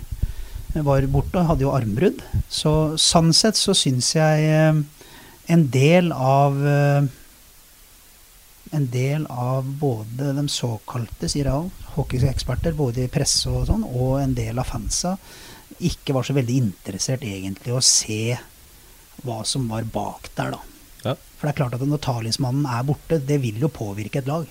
var 0.84 1.06
borte 1.08 1.39
og 1.39 1.49
hadde 1.51 1.64
jo 1.66 1.74
armbrudd. 1.76 2.24
Så 2.51 2.72
sånn 2.99 3.32
sett 3.36 3.60
så 3.60 3.76
syns 3.78 4.12
jeg 4.16 4.49
eh, 4.49 4.82
en 5.53 5.68
del 5.72 6.12
av 6.12 6.58
eh, 6.60 7.08
en 8.76 8.88
del 8.92 9.26
av 9.32 9.68
både 9.80 10.34
de 10.38 10.46
såkalte 10.52 11.30
sier 11.32 11.50
jeg 11.50 11.92
hockeyeksperter, 11.96 12.76
både 12.78 13.06
i 13.06 13.12
presse 13.12 13.50
og 13.50 13.68
sånn, 13.70 13.86
og 13.88 14.20
en 14.22 14.36
del 14.38 14.60
av 14.60 14.68
fansa, 14.70 15.16
ikke 15.86 16.16
var 16.16 16.28
så 16.28 16.36
veldig 16.36 16.58
interessert 16.60 17.24
egentlig 17.26 17.74
å 17.76 17.84
se 17.84 18.36
hva 19.26 19.42
som 19.48 19.68
var 19.72 19.88
bak 19.92 20.30
der, 20.38 20.56
da. 20.56 20.60
Ja. 21.06 21.14
For 21.16 21.48
det 21.48 21.54
er 21.54 21.60
klart 21.62 21.78
at 21.78 21.86
når 21.86 22.04
talismannen 22.04 22.66
er 22.68 22.84
borte, 22.88 23.22
det 23.22 23.40
vil 23.44 23.62
jo 23.62 23.72
påvirke 23.72 24.22
et 24.22 24.30
lag. 24.30 24.50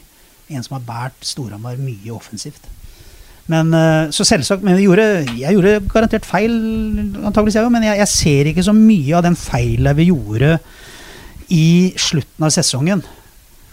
En 0.49 0.65
som 0.65 0.79
har 0.79 0.87
båret 0.87 1.25
Storhamar 1.25 1.81
mye 1.81 2.13
offensivt. 2.15 2.67
Men, 3.51 3.75
eh, 3.77 4.11
så 4.15 4.25
selvsagt, 4.25 4.63
men 4.65 4.81
gjorde, 4.81 5.05
jeg 5.37 5.53
gjorde 5.53 5.83
garantert 5.93 6.25
feil, 6.25 6.55
antakeligvis 7.21 7.59
jeg 7.59 7.67
òg, 7.67 7.75
men 7.75 7.85
jeg, 7.85 7.99
jeg, 8.01 8.09
ser 8.09 8.49
ikke 8.49 8.65
så 8.65 8.73
mye 8.77 9.19
av 9.19 9.27
den 9.27 9.37
feilen 9.37 9.99
vi 9.99 10.09
gjorde 10.09 10.55
i 11.53 11.93
slutten 12.01 12.47
av 12.47 12.55
sesongen. 12.55 13.05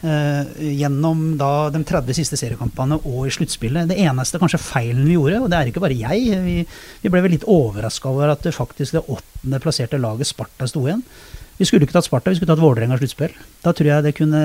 Uh, 0.01 0.47
gjennom 0.57 1.35
da 1.37 1.69
de 1.69 1.83
30 1.85 2.15
siste 2.17 2.39
seriekampene 2.39 2.97
og 3.05 3.27
i 3.27 3.33
sluttspillet. 3.35 3.91
Det 3.91 3.99
eneste 4.01 4.39
kanskje 4.41 4.57
feilen 4.63 5.03
vi 5.05 5.13
gjorde, 5.13 5.43
og 5.43 5.51
det 5.51 5.59
er 5.59 5.69
ikke 5.69 5.83
bare 5.83 5.97
jeg 5.97 6.39
Vi, 6.41 6.55
vi 7.03 7.11
ble 7.13 7.21
vel 7.21 7.35
litt 7.35 7.45
overraska 7.45 8.09
over 8.09 8.33
at 8.33 8.41
det 8.41 8.55
faktisk 8.55 8.97
det 8.97 9.03
åttende 9.05 9.61
plasserte 9.61 10.01
laget 10.01 10.31
Sparta 10.31 10.65
sto 10.69 10.87
igjen. 10.87 11.05
Vi 11.61 11.67
skulle 11.69 11.85
ikke 11.85 11.93
tatt 11.93 12.07
Sparta, 12.07 12.31
vi 12.31 12.39
skulle 12.39 12.55
tatt 12.55 12.63
Vålerenga 12.63 12.97
sluttspill. 12.97 13.35
Da 13.61 13.69
tror 13.77 13.91
jeg 13.91 14.05
det 14.07 14.15
kunne 14.17 14.41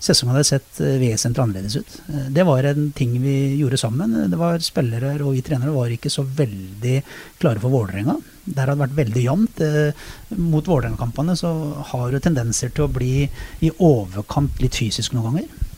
se 0.00 0.14
som 0.16 0.30
det 0.30 0.38
hadde 0.38 0.48
sett 0.48 0.78
eh, 0.80 0.94
vesentlig 1.02 1.42
annerledes 1.42 1.76
ut. 1.76 1.96
Eh, 2.08 2.28
det 2.32 2.46
var 2.48 2.64
en 2.70 2.86
ting 2.96 3.18
vi 3.20 3.58
gjorde 3.58 3.80
sammen. 3.82 4.14
Det 4.32 4.38
var 4.40 4.64
Spillere 4.64 5.18
og 5.18 5.34
vi 5.36 5.42
trenere 5.44 5.74
var 5.74 5.92
ikke 5.92 6.12
så 6.12 6.24
veldig 6.24 7.02
klare 7.42 7.60
for 7.60 7.74
Vålerenga. 7.74 8.16
Der 8.44 8.66
har 8.66 8.74
det 8.74 8.82
vært 8.82 8.96
veldig 8.98 9.24
jevnt. 9.24 9.60
Eh, 9.64 10.06
mot 10.38 10.66
Vålerenga-kampene 10.66 11.36
så 11.38 11.52
har 11.92 12.10
du 12.10 12.20
tendenser 12.20 12.72
til 12.74 12.86
å 12.86 12.92
bli 12.92 13.26
i 13.62 13.72
overkant 13.78 14.62
litt 14.62 14.78
fysisk 14.78 15.14
noen 15.16 15.28
ganger. 15.30 15.68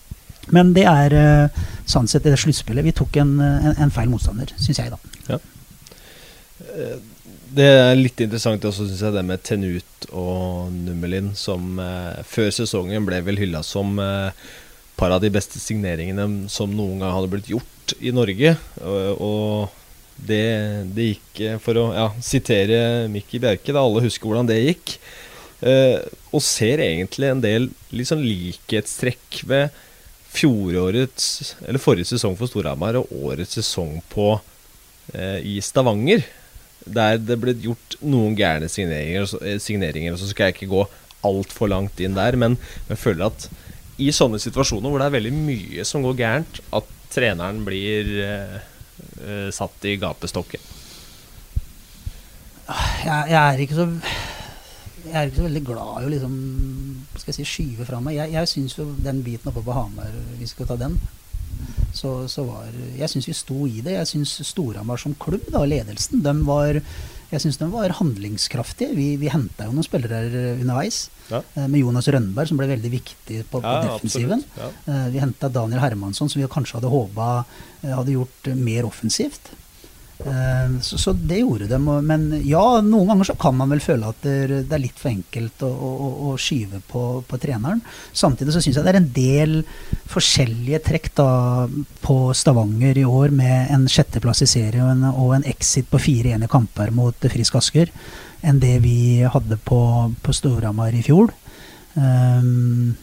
Men 0.53 0.75
det 0.77 0.85
er 0.85 1.15
sånn 1.89 2.05
sett 2.11 2.27
det 2.29 2.37
sluttspillet. 2.37 2.85
Vi 2.85 2.93
tok 2.93 3.17
en, 3.23 3.39
en, 3.41 3.79
en 3.81 3.93
feil 3.93 4.11
motstander, 4.13 4.51
syns 4.61 4.83
jeg, 4.83 4.93
da. 4.93 4.99
Ja 5.31 5.39
det 7.55 7.67
er 7.71 7.95
litt 7.99 8.21
interessant 8.25 8.65
også, 8.67 8.89
syns 8.89 9.03
jeg, 9.05 9.15
det 9.15 9.25
med 9.27 9.43
Tenut 9.47 10.07
og 10.11 10.73
Nummelin, 10.75 11.33
som 11.39 11.79
eh, 11.83 12.21
før 12.27 12.51
sesongen 12.55 13.07
ble 13.07 13.21
vel 13.27 13.39
hylla 13.41 13.63
som 13.67 13.99
eh, 14.03 14.35
par 14.99 15.15
av 15.15 15.23
de 15.23 15.31
beste 15.35 15.61
signeringene 15.63 16.49
som 16.53 16.75
noen 16.75 17.03
gang 17.03 17.15
hadde 17.15 17.31
blitt 17.33 17.51
gjort 17.53 17.95
i 18.01 18.13
Norge. 18.15 18.55
Og, 18.83 19.23
og 19.23 19.81
det, 20.17 20.45
det, 20.95 21.09
gikk, 21.15 21.41
eh, 21.43 21.59
for 21.63 21.81
å 21.81 21.87
ja, 21.95 22.09
sitere 22.23 23.09
Mikki 23.13 23.41
Bjerke, 23.43 23.75
da 23.75 23.83
alle 23.83 24.05
husker 24.05 24.31
hvordan 24.31 24.49
det 24.49 24.61
gikk, 24.61 24.97
eh, 25.67 25.99
og 26.31 26.45
ser 26.45 26.83
egentlig 26.85 27.31
en 27.31 27.43
del 27.45 27.69
liksom 27.95 28.23
likhetstrekk 28.25 29.43
ved 29.51 29.83
fjorårets, 30.35 31.57
eller 31.67 31.83
forrige 31.83 32.15
sesong 32.15 32.35
for 32.39 32.51
Storhamar 32.51 32.99
og 32.99 33.13
årets 33.15 33.59
sesong 33.61 34.01
på, 34.11 34.33
eh, 35.15 35.39
i 35.43 35.61
Stavanger 35.63 36.25
der 36.85 37.17
det 37.17 37.39
ble 37.41 37.55
gjort 37.65 37.97
noen 38.05 38.35
gærne 38.37 38.69
signeringer, 38.69 39.25
signeringer, 39.63 40.13
og 40.15 40.21
så 40.21 40.29
skal 40.29 40.51
jeg 40.51 40.59
ikke 40.59 40.73
gå 40.75 40.83
altfor 41.25 41.71
langt 41.73 42.01
inn 42.05 42.17
der, 42.19 42.37
men 42.37 42.59
jeg 42.91 43.01
føler 43.01 43.31
at 43.31 43.49
i 44.03 44.11
sånne 44.13 44.41
situasjoner 44.43 44.91
hvor 44.91 45.01
det 45.01 45.09
er 45.09 45.17
veldig 45.17 45.33
mye 45.33 45.87
som 45.89 46.05
går 46.05 46.19
gærent, 46.19 46.61
at 46.75 46.91
treneren 47.15 47.63
blir 47.67 48.11
eh, 48.25 48.57
eh 48.59 48.71
satt 49.55 49.85
i 49.89 49.97
gapestokken. 50.01 50.71
Jeg, 53.05 53.27
jeg, 53.29 53.41
er 53.41 53.61
ikke 53.61 53.77
så 53.77 53.89
jeg 55.05 55.17
er 55.21 55.29
ikke 55.29 55.43
så 55.43 55.49
veldig 55.49 55.65
glad 55.67 55.99
i 56.01 56.07
å 56.07 56.13
liksom, 56.15 56.37
skal 57.19 57.31
jeg 57.31 57.37
si, 57.37 57.45
skyve 57.49 57.87
fra 57.89 58.01
meg. 58.01 58.17
Jeg, 58.17 58.33
jeg 58.33 58.51
syns 58.51 58.79
jo 58.79 58.87
den 59.05 59.21
biten 59.27 59.51
oppe 59.51 59.63
på 59.65 59.77
Hamar, 59.77 60.15
vi 60.39 60.49
skal 60.49 60.69
ta 60.71 60.79
den, 60.81 60.97
så, 61.95 62.25
så 62.29 62.43
var 62.49 62.71
Jeg 62.97 63.11
syns 63.13 63.29
vi 63.29 63.37
sto 63.37 63.67
i 63.69 63.83
det. 63.85 63.95
Jeg 63.99 64.11
syns 64.11 64.33
Storhamar 64.49 64.99
som 65.01 65.15
klubb, 65.21 65.45
da, 65.53 65.63
ledelsen, 65.69 66.25
de 66.25 66.35
var 66.49 66.81
jeg 67.33 67.43
syns 67.43 67.59
de 67.61 67.69
var 67.73 67.95
handlingskraftige. 67.99 68.95
Vi, 68.97 69.09
vi 69.21 69.33
henta 69.33 69.69
jo 69.69 69.75
noen 69.75 69.87
spillere 69.87 70.23
underveis. 70.61 71.09
Ja. 71.31 71.41
Eh, 71.55 71.67
med 71.71 71.81
Jonas 71.81 72.09
Rønneberg, 72.13 72.51
som 72.51 72.61
ble 72.61 72.69
veldig 72.71 72.93
viktig 72.93 73.43
på, 73.49 73.61
på 73.61 73.65
ja, 73.65 73.83
defensiven. 73.87 74.45
Ja. 74.59 74.71
Eh, 74.91 75.07
vi 75.15 75.23
henta 75.23 75.51
Daniel 75.53 75.83
Hermansson, 75.83 76.31
som 76.31 76.43
vi 76.43 76.51
kanskje 76.53 76.79
hadde 76.79 76.93
håpa 76.93 77.29
eh, 77.83 77.93
hadde 77.95 78.17
gjort 78.17 78.51
mer 78.59 78.89
offensivt. 78.91 79.53
Eh, 80.19 80.81
så, 80.81 80.99
så, 80.99 81.13
det 81.13 81.41
gjorde 81.41 81.67
de. 81.67 81.79
Men 81.79 82.27
ja, 82.47 82.63
noen 82.81 83.11
ganger 83.11 83.29
så 83.29 83.37
kan 83.41 83.57
man 83.59 83.73
vel 83.75 83.83
føle 83.83 84.11
at 84.13 84.23
det, 84.23 84.63
er 84.63 84.83
litt 84.83 85.01
for 85.01 85.11
enkelt 85.11 85.65
å, 85.67 85.71
å, 85.71 86.11
å 86.31 86.35
skyve 86.41 86.81
på, 86.91 87.05
på, 87.29 87.41
treneren. 87.43 87.83
Samtidig 88.15 88.55
så 88.55 88.63
syns 88.63 88.79
jeg 88.79 88.87
det 88.87 88.95
er 88.95 89.01
en 89.01 89.13
del 89.17 89.57
forskjellige 90.11 90.83
trekk 90.87 91.11
da 91.19 91.31
på 92.05 92.19
Stavanger 92.37 93.01
i 93.01 93.07
år, 93.09 93.35
med 93.35 93.73
en 93.75 93.89
sjetteplass 93.91 94.45
i 94.47 94.51
serien 94.51 95.03
og 95.11 95.39
en 95.39 95.49
exit 95.51 95.89
på 95.91 96.01
4-1 96.03 96.47
i 96.47 96.51
kamper 96.51 96.95
mot 96.95 97.31
Frisk 97.35 97.59
Asker, 97.59 97.91
enn 98.45 98.61
det 98.63 98.77
vi 98.85 99.25
hadde 99.25 99.59
på, 99.67 99.81
på 100.23 100.37
Storhamar 100.37 100.95
i 100.95 101.03
fjor. 101.05 101.33
Um, 101.95 102.95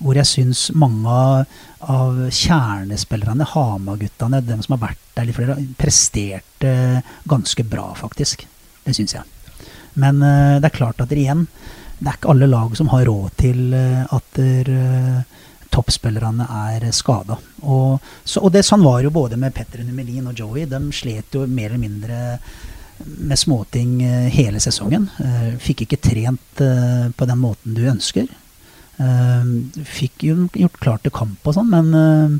hvor 0.00 0.16
jeg 0.16 0.28
syns 0.28 0.68
mange 0.76 1.16
av 1.80 2.20
kjernespillerne, 2.32 3.46
Hamar-guttene, 3.52 4.40
dem 4.44 4.62
som 4.64 4.76
har 4.76 4.88
vært 4.90 5.04
der 5.16 5.28
litt 5.28 5.36
flere, 5.36 5.58
presterte 5.80 6.72
ganske 7.28 7.64
bra, 7.68 7.90
faktisk. 7.98 8.46
Det 8.86 8.96
syns 8.96 9.16
jeg. 9.18 9.28
Men 10.00 10.22
uh, 10.22 10.56
det 10.60 10.70
er 10.70 10.76
klart 10.76 11.02
at 11.02 11.12
det 11.12 11.20
igjen, 11.20 11.46
det 12.00 12.08
er 12.08 12.16
ikke 12.16 12.32
alle 12.32 12.48
lag 12.48 12.74
som 12.78 12.88
har 12.94 13.04
råd 13.08 13.36
til 13.40 13.74
uh, 13.76 14.08
at 14.16 14.40
uh, 14.40 15.20
toppspillerne 15.70 16.48
er 16.72 16.88
skada. 16.96 17.36
Og, 17.62 18.00
og, 18.40 18.50
det, 18.54 18.64
sånn 18.66 18.84
var 18.86 19.04
jo 19.04 19.12
både 19.14 19.38
med 19.38 19.54
Petter 19.54 19.84
Numelin 19.84 20.30
og 20.30 20.38
Joey. 20.38 20.64
De 20.70 20.80
slet 20.96 21.36
jo 21.36 21.44
mer 21.46 21.70
eller 21.70 21.82
mindre 21.82 22.20
med 23.00 23.38
småting 23.38 24.00
hele 24.34 24.58
sesongen. 24.60 25.06
Fikk 25.62 25.86
ikke 25.86 26.00
trent 26.04 26.58
på 26.60 27.28
den 27.30 27.38
måten 27.40 27.72
du 27.72 27.86
ønsker. 27.88 28.26
Uh, 29.00 29.44
fikk 29.88 30.26
jo 30.28 30.42
gjort 30.52 30.82
klart 30.82 31.06
til 31.06 31.14
kamp 31.14 31.46
og 31.48 31.54
sånn, 31.56 31.70
men 31.72 31.94
uh, 31.96 32.34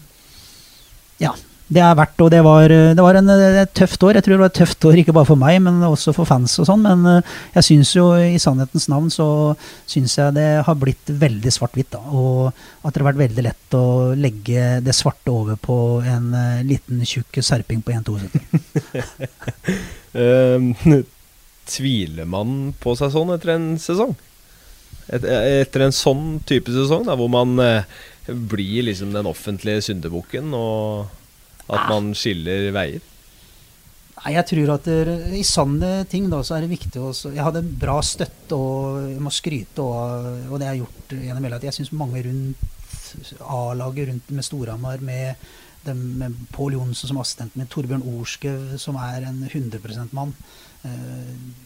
ja. 1.23 1.33
Det 1.71 1.79
er 1.87 1.95
verdt, 1.95 2.19
og 2.19 2.33
det 2.33 2.41
var, 2.43 2.67
det 2.67 2.99
var 2.99 3.15
en, 3.15 3.29
et 3.31 3.73
tøft 3.79 4.03
år. 4.03 4.17
Jeg 4.19 4.25
tror 4.27 4.35
det 4.35 4.41
var 4.41 4.49
et 4.51 4.57
tøft 4.59 4.87
år 4.89 4.97
ikke 4.99 5.13
bare 5.15 5.29
for 5.29 5.39
meg, 5.39 5.61
men 5.63 5.77
også 5.87 6.11
for 6.17 6.27
fans 6.27 6.57
og 6.59 6.67
sånn. 6.67 6.83
Men 6.83 7.21
jeg 7.55 7.63
syns 7.63 7.93
jo 7.95 8.09
i 8.19 8.41
sannhetens 8.43 8.89
navn 8.91 9.07
så 9.15 9.27
syns 9.87 10.17
jeg 10.19 10.35
det 10.35 10.49
har 10.67 10.79
blitt 10.81 11.13
veldig 11.23 11.53
svart-hvitt. 11.55 11.93
da, 11.95 12.01
Og 12.11 12.51
at 12.51 12.91
det 12.91 13.05
har 13.05 13.07
vært 13.13 13.23
veldig 13.23 13.45
lett 13.47 13.77
å 13.79 13.85
legge 14.19 14.65
det 14.83 14.97
svarte 14.99 15.31
over 15.31 15.61
på 15.63 15.77
en 16.03 16.35
liten 16.67 17.07
tjukk 17.07 17.39
serping 17.39 17.87
på 17.87 17.95
1,72. 17.95 18.43
uh, 20.19 20.99
tviler 21.77 22.27
man 22.35 22.75
på 22.83 22.99
seg 22.99 23.15
sånn 23.15 23.31
etter 23.37 23.55
en 23.55 23.71
sesong? 23.79 24.19
Et, 25.11 25.27
etter 25.65 25.87
en 25.87 25.95
sånn 25.95 26.27
type 26.49 26.73
sesong, 26.75 27.07
da, 27.09 27.17
hvor 27.19 27.31
man 27.33 27.59
eh, 27.63 27.87
blir 28.29 28.87
liksom 28.89 29.15
den 29.15 29.29
offentlige 29.31 29.85
syndebukken, 29.89 30.53
og 30.57 31.11
at 31.71 31.87
man 31.91 32.13
skiller 32.19 32.71
veier? 32.75 33.07
Nei, 34.21 34.35
jeg 34.35 34.49
tror 34.51 34.75
at 34.75 34.89
det, 34.89 35.17
I 35.39 35.43
sanne 35.47 35.91
ting 36.11 36.27
da, 36.29 36.43
så 36.45 36.59
er 36.59 36.67
det 36.67 36.75
viktig 36.75 37.01
å 37.01 37.13
Jeg 37.31 37.41
hadde 37.41 37.63
bra 37.65 37.97
støtte, 38.05 38.57
og 38.57 38.99
jeg 39.15 39.23
må 39.25 39.33
skryte 39.33 39.81
og, 39.81 40.27
og 40.51 40.59
det 40.61 40.67
jeg 40.67 40.75
har 40.75 40.81
gjort 40.83 41.15
gjennom 41.17 41.47
hele 41.47 41.57
at 41.57 41.65
Jeg 41.65 41.79
syns 41.79 41.95
mange 41.97 42.21
rundt 42.27 42.67
A-laget 43.41 44.11
rundt 44.11 44.29
med 44.37 44.47
Storhamar, 44.47 45.01
med, 45.03 45.47
med 45.89 46.43
Pål 46.55 46.77
Johnsen 46.77 47.11
som 47.11 47.19
assistent, 47.23 47.57
med 47.59 47.71
Torbjørn 47.73 48.05
Orskau 48.13 48.77
som 48.79 48.99
er 49.01 49.25
en 49.31 49.41
100 49.49 49.81
%-mann, 49.81 50.37
Eh, 50.37 50.70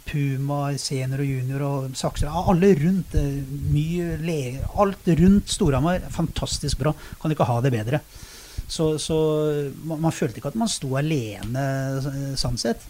Puma, 0.09 0.61
senior 0.79 1.23
og 1.23 1.29
junior 1.29 1.65
og 1.67 1.97
sakser. 1.99 2.31
Alle 2.31 2.73
rundt. 2.81 3.15
Eh, 3.19 3.41
mye 3.73 4.19
leger. 4.23 4.67
alt 4.77 5.09
rundt 5.21 5.51
Storhamar. 5.51 6.07
Fantastisk 6.11 6.79
bra. 6.79 6.95
Kan 7.21 7.35
ikke 7.35 7.49
ha 7.49 7.61
det 7.63 7.73
bedre. 7.75 8.01
Så, 8.69 8.99
så 8.99 9.17
man, 9.85 10.01
man, 10.01 10.13
følte 10.13 10.41
ikke 10.41 10.53
at 10.55 10.59
man 10.59 10.71
sto 10.73 10.95
alene, 10.97 11.65
sånn 12.41 12.57
sett. 12.59 12.83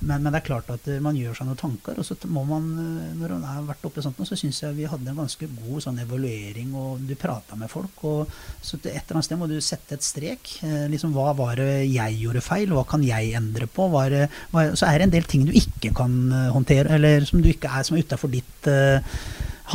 Men, 0.00 0.22
men, 0.22 0.32
det 0.32 0.40
er 0.40 0.46
klart 0.46 0.70
at 0.72 0.86
eh, 0.88 1.00
man 1.02 1.16
gjør 1.18 1.36
seg 1.36 1.48
noen 1.48 1.60
tanker. 1.60 1.98
Og 2.00 2.06
så 2.06 2.16
må 2.32 2.44
man, 2.48 2.68
eh, 2.80 3.10
når 3.20 3.34
man 3.36 3.48
har 3.48 3.66
vært 3.68 3.84
oppe 3.88 4.00
i 4.00 4.04
sånt, 4.04 4.20
så 4.24 4.38
syns 4.38 4.62
jeg 4.62 4.78
vi 4.78 4.88
hadde 4.88 5.12
en 5.12 5.20
ganske 5.20 5.48
god 5.58 5.84
sånn 5.84 6.00
evaluering, 6.04 6.72
og 6.78 7.04
du 7.04 7.12
prata 7.20 7.58
med 7.60 7.72
folk. 7.72 8.04
Og 8.08 8.32
så 8.64 8.78
et 8.80 8.88
eller 8.94 9.18
annet 9.18 9.28
sted 9.28 9.40
må 9.40 9.50
du 9.50 9.58
sette 9.64 9.98
et 9.98 10.06
strek. 10.06 10.54
Eh, 10.64 10.86
liksom, 10.92 11.12
hva 11.16 11.34
var 11.36 11.60
det 11.60 11.84
jeg 11.90 12.18
gjorde 12.22 12.44
feil? 12.44 12.72
Hva 12.76 12.86
kan 12.88 13.04
jeg 13.04 13.34
endre 13.36 13.68
på? 13.68 13.90
Det, 14.12 14.24
hva, 14.54 14.70
så 14.72 14.88
er 14.88 14.98
det 14.98 15.08
en 15.10 15.14
del 15.18 15.28
ting 15.28 15.44
du 15.48 15.52
ikke 15.52 15.92
kan 15.96 16.16
håndtere, 16.54 16.96
eller 16.96 17.28
som 17.28 17.44
du 17.44 17.50
ikke 17.50 17.70
er 17.70 17.84
som 17.86 17.96
er 17.96 18.04
utafor 18.06 18.30
ditt 18.32 18.68
uh, 18.70 19.00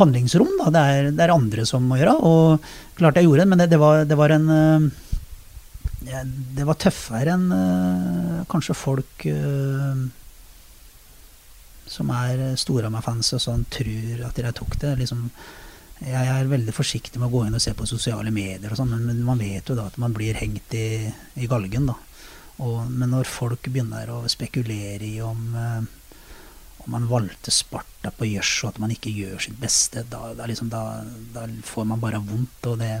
handlingsrom. 0.00 0.52
Det 0.72 0.82
er, 0.82 1.10
det, 1.10 1.22
er, 1.22 1.32
andre 1.34 1.66
som 1.68 1.86
må 1.86 1.98
gjøre. 2.00 2.16
Og 2.26 2.70
klart 2.98 3.18
jeg 3.18 3.28
gjorde 3.28 3.44
det, 3.44 3.50
men 3.52 3.62
det, 3.62 3.68
det, 3.72 3.80
var, 3.80 4.04
var 4.18 4.34
en 4.34 4.48
uh, 4.50 4.88
det 6.06 6.66
var 6.66 6.78
tøffere 6.78 7.34
enn 7.34 7.50
uh, 7.50 8.44
kanskje 8.50 8.76
folk 8.78 9.26
uh, 9.26 10.06
som 11.86 12.10
er 12.14 12.56
Storhamar-fans 12.58 13.32
og 13.36 13.42
sånn, 13.42 13.64
tror 13.70 14.26
at 14.26 14.38
jeg 14.38 14.56
tok 14.58 14.76
det. 14.82 14.92
Liksom, 15.02 15.28
jeg 16.06 16.30
er 16.32 16.50
veldig 16.50 16.74
forsiktig 16.74 17.20
med 17.20 17.30
å 17.30 17.34
gå 17.34 17.44
inn 17.46 17.56
og 17.56 17.62
se 17.62 17.74
på 17.78 17.86
sosiale 17.88 18.32
medier, 18.34 18.70
og 18.70 18.80
sånn, 18.80 18.96
men, 18.98 19.22
man 19.26 19.40
vet 19.40 19.70
jo 19.70 19.78
da 19.78 19.86
at 19.90 19.98
man 20.02 20.14
blir 20.16 20.38
hengt 20.38 20.74
i, 20.76 21.06
i 21.38 21.50
galgen. 21.50 21.88
da. 21.90 21.96
Og, 22.64 22.88
men 22.90 23.12
når 23.12 23.30
folk 23.30 23.70
begynner 23.70 24.10
å 24.12 24.24
spekulere 24.32 25.06
i 25.06 25.20
om, 25.24 25.46
uh, 25.54 25.80
om 26.84 26.92
man 26.96 27.08
valgte 27.10 27.54
Sparta 27.54 28.12
på 28.14 28.28
gjørs, 28.32 28.58
og 28.64 28.74
at 28.74 28.82
man 28.82 28.94
ikke 28.94 29.14
gjør 29.14 29.40
sitt 29.46 29.58
beste, 29.62 30.04
da, 30.10 30.34
da, 30.38 30.50
liksom, 30.50 30.72
da, 30.72 31.02
da 31.34 31.46
får 31.66 31.88
man 31.92 32.02
bare 32.02 32.22
vondt. 32.24 32.70
og 32.72 32.78
det 32.82 32.92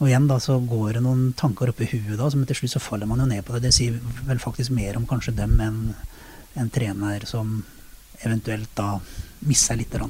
og 0.00 0.08
igjen 0.08 0.28
da 0.30 0.38
så 0.40 0.56
går 0.64 0.96
det 0.96 1.04
noen 1.04 1.30
tanker 1.36 1.70
oppi 1.70 1.84
huet, 1.90 2.16
da, 2.16 2.30
som 2.32 2.44
til 2.48 2.56
slutt 2.56 2.72
så 2.72 2.80
faller 2.80 3.08
man 3.08 3.20
jo 3.20 3.28
ned 3.28 3.44
på 3.44 3.52
det. 3.52 3.66
Det 3.68 3.74
sier 3.76 3.98
vel 4.24 4.40
faktisk 4.40 4.72
mer 4.72 4.96
om 4.96 5.04
kanskje 5.08 5.36
dem 5.36 5.58
enn 5.60 5.82
en 6.58 6.70
trener 6.72 7.26
som 7.28 7.60
eventuelt 8.24 8.70
da 8.76 8.94
mister 9.46 9.76
litt. 9.78 9.92
Da. 9.92 10.08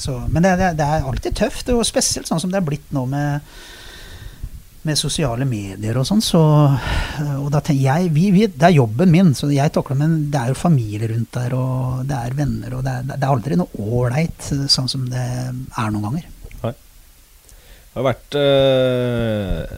Så, 0.00 0.18
men 0.28 0.42
det, 0.42 0.56
det, 0.60 0.74
det, 0.80 0.86
er 0.86 1.08
alltid 1.08 1.36
tøft, 1.36 1.68
og 1.72 1.84
spesielt 1.86 2.28
sånn 2.28 2.40
som 2.42 2.52
det 2.52 2.60
er 2.60 2.66
blitt 2.66 2.88
nå 2.96 3.04
med, 3.10 3.44
med 4.88 4.98
sosiale 4.98 5.46
medier 5.48 6.00
og 6.00 6.08
sånn. 6.08 6.24
Så, 6.24 6.42
og 7.36 7.48
da 7.52 7.60
tenker 7.60 7.82
jeg, 7.84 8.12
vi, 8.16 8.30
vi, 8.34 8.46
Det 8.52 8.70
er 8.70 8.78
jobben 8.78 9.12
min, 9.12 9.34
så 9.36 9.50
jeg 9.52 9.72
takler 9.74 10.00
men 10.00 10.18
det 10.32 10.42
er 10.42 10.52
jo 10.52 10.60
familie 10.60 11.12
rundt 11.12 11.32
der, 11.36 11.56
og 11.56 12.06
det 12.08 12.22
er 12.22 12.38
venner, 12.40 12.78
og 12.78 12.86
det 12.88 12.96
er, 13.00 13.10
det 13.12 13.20
er 13.20 13.32
aldri 13.32 13.60
noe 13.60 13.84
ålreit 14.00 14.50
sånn 14.72 14.90
som 14.90 15.04
det 15.12 15.26
er 15.26 15.92
noen 15.92 16.08
ganger. 16.08 16.32
Det 17.96 18.02
har 18.02 18.10
vært 18.10 18.36
eh, 18.36 19.76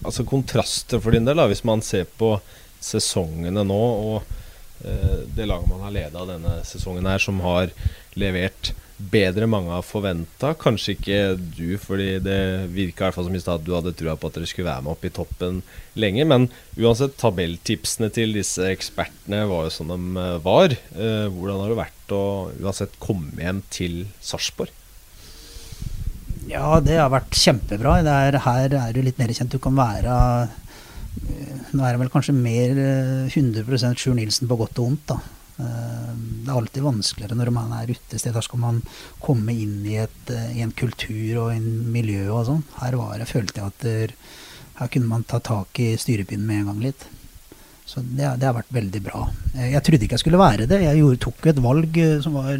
altså 0.00 0.24
kontraster 0.24 1.02
for 1.04 1.12
din 1.12 1.28
del, 1.28 1.36
da, 1.36 1.44
hvis 1.50 1.66
man 1.68 1.84
ser 1.84 2.08
på 2.16 2.32
sesongene 2.80 3.60
nå. 3.66 3.82
og 4.08 4.38
Eh, 4.84 5.18
det 5.34 5.46
laget 5.46 5.68
man 5.68 5.80
har 5.80 5.94
leda 5.94 6.26
denne 6.28 6.60
sesongen 6.66 7.06
her, 7.08 7.18
som 7.18 7.40
har 7.42 7.72
levert 8.18 8.72
bedre 8.98 9.46
mange 9.50 9.70
har 9.70 9.86
forventa. 9.86 10.52
Kanskje 10.58 10.94
ikke 10.96 11.18
du, 11.38 11.76
fordi 11.82 12.16
det 12.22 12.40
virka 12.74 13.04
i 13.04 13.08
hvert 13.08 13.18
fall 13.18 13.28
som 13.28 13.38
i 13.38 13.42
stad 13.42 13.66
du 13.66 13.74
hadde 13.76 13.94
trua 13.98 14.16
på 14.18 14.30
at 14.30 14.38
dere 14.38 14.50
skulle 14.50 14.70
være 14.70 14.86
med 14.86 14.94
opp 14.94 15.06
i 15.06 15.12
toppen 15.14 15.60
lenge. 15.98 16.26
Men 16.30 16.48
uansett, 16.78 17.18
tabelltipsene 17.20 18.10
til 18.14 18.34
disse 18.38 18.66
ekspertene 18.70 19.44
var 19.50 19.66
jo 19.66 19.74
som 19.74 19.90
de 19.90 20.24
eh, 20.24 20.34
var. 20.46 20.74
Eh, 20.94 21.26
hvordan 21.34 21.62
har 21.62 21.74
det 21.74 21.82
vært 21.82 22.18
å 22.18 22.24
uansett 22.58 22.98
komme 23.02 23.34
hjem 23.42 23.64
til 23.74 24.04
Sarpsborg? 24.22 24.77
Ja, 26.48 26.78
det 26.80 26.96
har 26.96 27.12
vært 27.12 27.36
kjempebra. 27.36 27.98
Er, 28.00 28.38
her 28.44 28.78
er 28.80 28.96
du 28.96 29.02
litt 29.04 29.20
mer 29.20 29.32
kjent. 29.36 29.52
Du 29.52 29.60
kan 29.62 29.76
være 29.76 30.14
nå 31.68 31.84
er 31.84 31.94
det 31.94 32.00
vel 32.00 32.12
kanskje 32.12 32.36
mer 32.36 32.78
100 33.28 33.64
eh, 33.64 33.98
Sjur 33.98 34.16
Nilsen 34.16 34.48
på 34.48 34.56
godt 34.60 34.80
og 34.80 34.88
vondt, 34.88 35.10
da. 35.10 35.18
Eh, 35.58 36.12
det 36.44 36.52
er 36.52 36.56
alltid 36.56 36.86
vanskeligere 36.86 37.36
når 37.38 37.52
man 37.54 37.74
er 37.76 37.92
utested. 37.92 38.32
Da 38.36 38.42
skal 38.44 38.62
man 38.62 38.80
komme 39.24 39.52
inn 39.52 39.82
i, 39.84 39.98
et, 40.00 40.32
eh, 40.32 40.56
i 40.58 40.64
en 40.64 40.72
kultur 40.72 41.44
og 41.44 41.52
en 41.52 41.68
miljø 41.92 42.28
og 42.32 42.46
sånn. 42.48 42.64
Her 42.78 42.98
var 43.00 43.18
jeg, 43.18 43.32
følte 43.34 43.60
jeg 43.60 43.74
at 43.74 43.84
der, 43.84 44.16
her 44.80 44.92
kunne 44.94 45.12
man 45.12 45.26
ta 45.28 45.42
tak 45.44 45.82
i 45.82 45.92
styrepinnen 46.00 46.48
med 46.48 46.62
en 46.62 46.72
gang 46.72 46.84
litt. 46.88 47.08
Så 47.88 48.02
det, 48.04 48.26
det, 48.36 48.44
har 48.44 48.56
vært 48.56 48.74
veldig 48.76 49.00
bra. 49.00 49.22
Jeg 49.56 49.80
trodde 49.84 50.04
ikke 50.04 50.18
jeg 50.18 50.24
skulle 50.26 50.40
være 50.40 50.66
det. 50.68 50.82
Jeg 50.84 51.00
gjorde, 51.00 51.20
tok 51.24 51.46
et 51.48 51.60
valg 51.64 52.00
som 52.24 52.36
var 52.36 52.58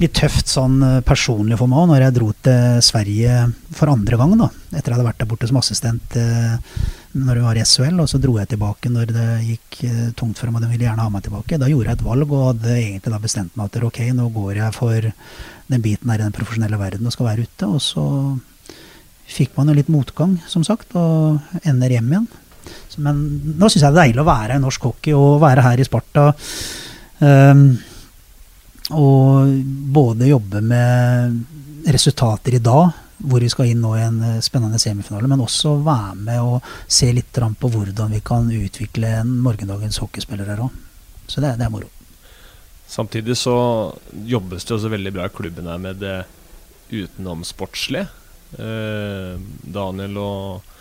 litt 0.00 0.14
tøft 0.16 0.48
sånn 0.48 0.78
personlig 1.06 1.58
for 1.60 1.70
meg 1.70 1.90
når 1.90 2.04
jeg 2.06 2.14
dro 2.16 2.28
til 2.46 2.78
Sverige 2.86 3.40
for 3.74 3.90
andre 3.90 4.18
gang. 4.20 4.36
da, 4.38 4.48
Etter 4.70 4.92
jeg 4.92 4.96
hadde 4.96 5.08
vært 5.08 5.18
der 5.22 5.30
borte 5.32 5.50
som 5.50 5.58
assistent. 5.58 6.16
Eh, 6.16 6.76
når 7.12 7.40
jeg 7.40 7.44
var 7.44 7.58
i 7.58 7.64
SHL, 7.66 7.98
og 8.00 8.08
så 8.08 8.20
dro 8.22 8.38
jeg 8.38 8.48
tilbake 8.54 8.88
når 8.88 9.10
det 9.12 9.26
gikk 9.44 9.80
tungt 10.16 10.38
for 10.38 10.48
dem, 10.48 10.56
og 10.56 10.64
de 10.64 10.70
ville 10.70 10.86
gjerne 10.86 11.04
ha 11.04 11.12
meg 11.12 11.26
tilbake. 11.26 11.58
Da 11.60 11.68
gjorde 11.68 11.90
jeg 11.90 11.98
et 11.98 12.06
valg 12.06 12.30
og 12.30 12.46
hadde 12.52 12.76
egentlig 12.78 13.12
da 13.12 13.20
bestemt 13.26 13.58
meg 13.58 13.68
at 13.68 13.90
ok, 13.90 14.00
nå 14.16 14.28
går 14.32 14.62
jeg 14.62 14.76
for 14.78 15.10
den 15.72 15.84
biten 15.84 16.12
her 16.12 16.22
i 16.22 16.24
den 16.24 16.36
profesjonelle 16.36 16.80
verden 16.80 17.08
og 17.08 17.14
skal 17.14 17.28
være 17.28 17.44
ute. 17.44 17.68
Og 17.68 17.82
så 17.84 18.06
fikk 19.32 19.58
man 19.58 19.68
jo 19.68 19.76
litt 19.76 19.92
motgang, 19.92 20.38
som 20.48 20.64
sagt, 20.66 20.96
og 20.96 21.42
ender 21.68 21.92
hjem 21.92 22.14
igjen. 22.14 22.30
Men 23.04 23.22
nå 23.58 23.68
syns 23.68 23.82
jeg 23.82 23.88
det 23.88 23.92
er 23.92 24.00
deilig 24.02 24.22
å 24.22 24.28
være 24.28 24.58
i 24.58 24.62
norsk 24.62 24.90
hockey 24.90 25.16
og 25.16 25.40
være 25.42 25.64
her 25.66 25.80
i 25.80 25.86
Sparta. 25.88 26.26
Um, 27.22 27.66
og 28.92 29.52
både 29.94 30.32
jobbe 30.32 30.60
med 30.66 31.88
resultater 31.92 32.58
i 32.58 32.62
dag 32.62 32.90
hvor 33.22 33.42
vi 33.42 33.50
skal 33.52 33.70
inn 33.70 33.82
nå 33.82 33.92
i 33.96 34.04
en 34.04 34.20
eh, 34.26 34.38
spennende 34.42 34.80
semifinale, 34.82 35.28
men 35.30 35.42
også 35.44 35.76
være 35.84 36.14
med 36.26 36.40
og 36.42 36.70
se 36.90 37.10
litt 37.14 37.30
på 37.32 37.70
hvordan 37.70 38.10
vi 38.16 38.20
kan 38.24 38.48
utvikle 38.50 39.20
morgendagens 39.28 40.00
hockeyspillere 40.02 40.58
òg. 40.58 40.80
Så 41.26 41.40
det, 41.40 41.54
det, 41.60 41.66
er 41.66 41.72
moro. 41.72 41.88
Samtidig 42.90 43.36
så 43.38 43.54
jobbes 44.26 44.66
det 44.66 44.74
også 44.74 44.90
veldig 44.92 45.14
bra 45.14 45.28
i 45.28 45.34
klubben 45.34 45.70
her 45.70 45.78
med 45.80 46.02
det 46.02 46.18
utenomsportslige. 46.90 48.08
Eh, 48.58 49.38
Daniel 49.78 50.18
og, 50.20 50.74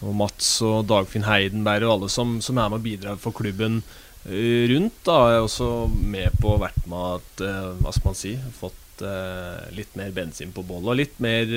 og, 0.00 0.12
Mats 0.16 0.48
og 0.66 0.86
Dagfinn 0.90 1.26
Heidenberg 1.28 1.86
og 1.86 1.94
alle 1.96 2.10
som, 2.12 2.38
som 2.44 2.58
er 2.58 2.70
med 2.70 2.80
og 2.80 2.86
bidrar 2.86 3.20
for 3.20 3.36
klubben 3.36 3.80
eh, 4.26 4.66
rundt, 4.72 4.98
da, 5.06 5.18
er 5.30 5.44
også 5.44 5.70
med 5.90 6.36
på 6.40 6.54
å 6.54 6.60
vært 6.62 6.84
med 6.90 7.20
at 7.20 7.44
eh, 7.46 7.70
Hva 7.80 7.94
skal 7.94 8.12
man 8.12 8.18
si? 8.18 8.34
Fått 8.58 9.04
uh, 9.04 9.68
litt 9.76 9.94
mer 9.96 10.12
bensin 10.16 10.52
på 10.56 10.64
bollet 10.66 10.92
og 10.92 11.00
litt 11.00 11.16
mer 11.22 11.54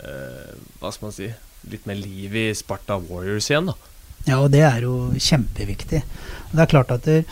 Hva 0.00 0.90
skal 0.90 1.06
man 1.06 1.14
si 1.14 1.28
Litt 1.70 1.84
mer 1.86 1.98
liv 2.00 2.34
i 2.40 2.48
Sparta 2.56 2.96
Warriors 2.96 3.50
igjen, 3.50 3.68
da. 3.68 3.74
Ja, 4.24 4.38
og 4.40 4.50
det 4.52 4.62
er 4.64 4.84
jo 4.84 5.10
kjempeviktig. 5.12 6.00
Det 6.52 6.62
er 6.62 6.70
klart 6.70 6.92
at 6.94 7.04
det, 7.04 7.22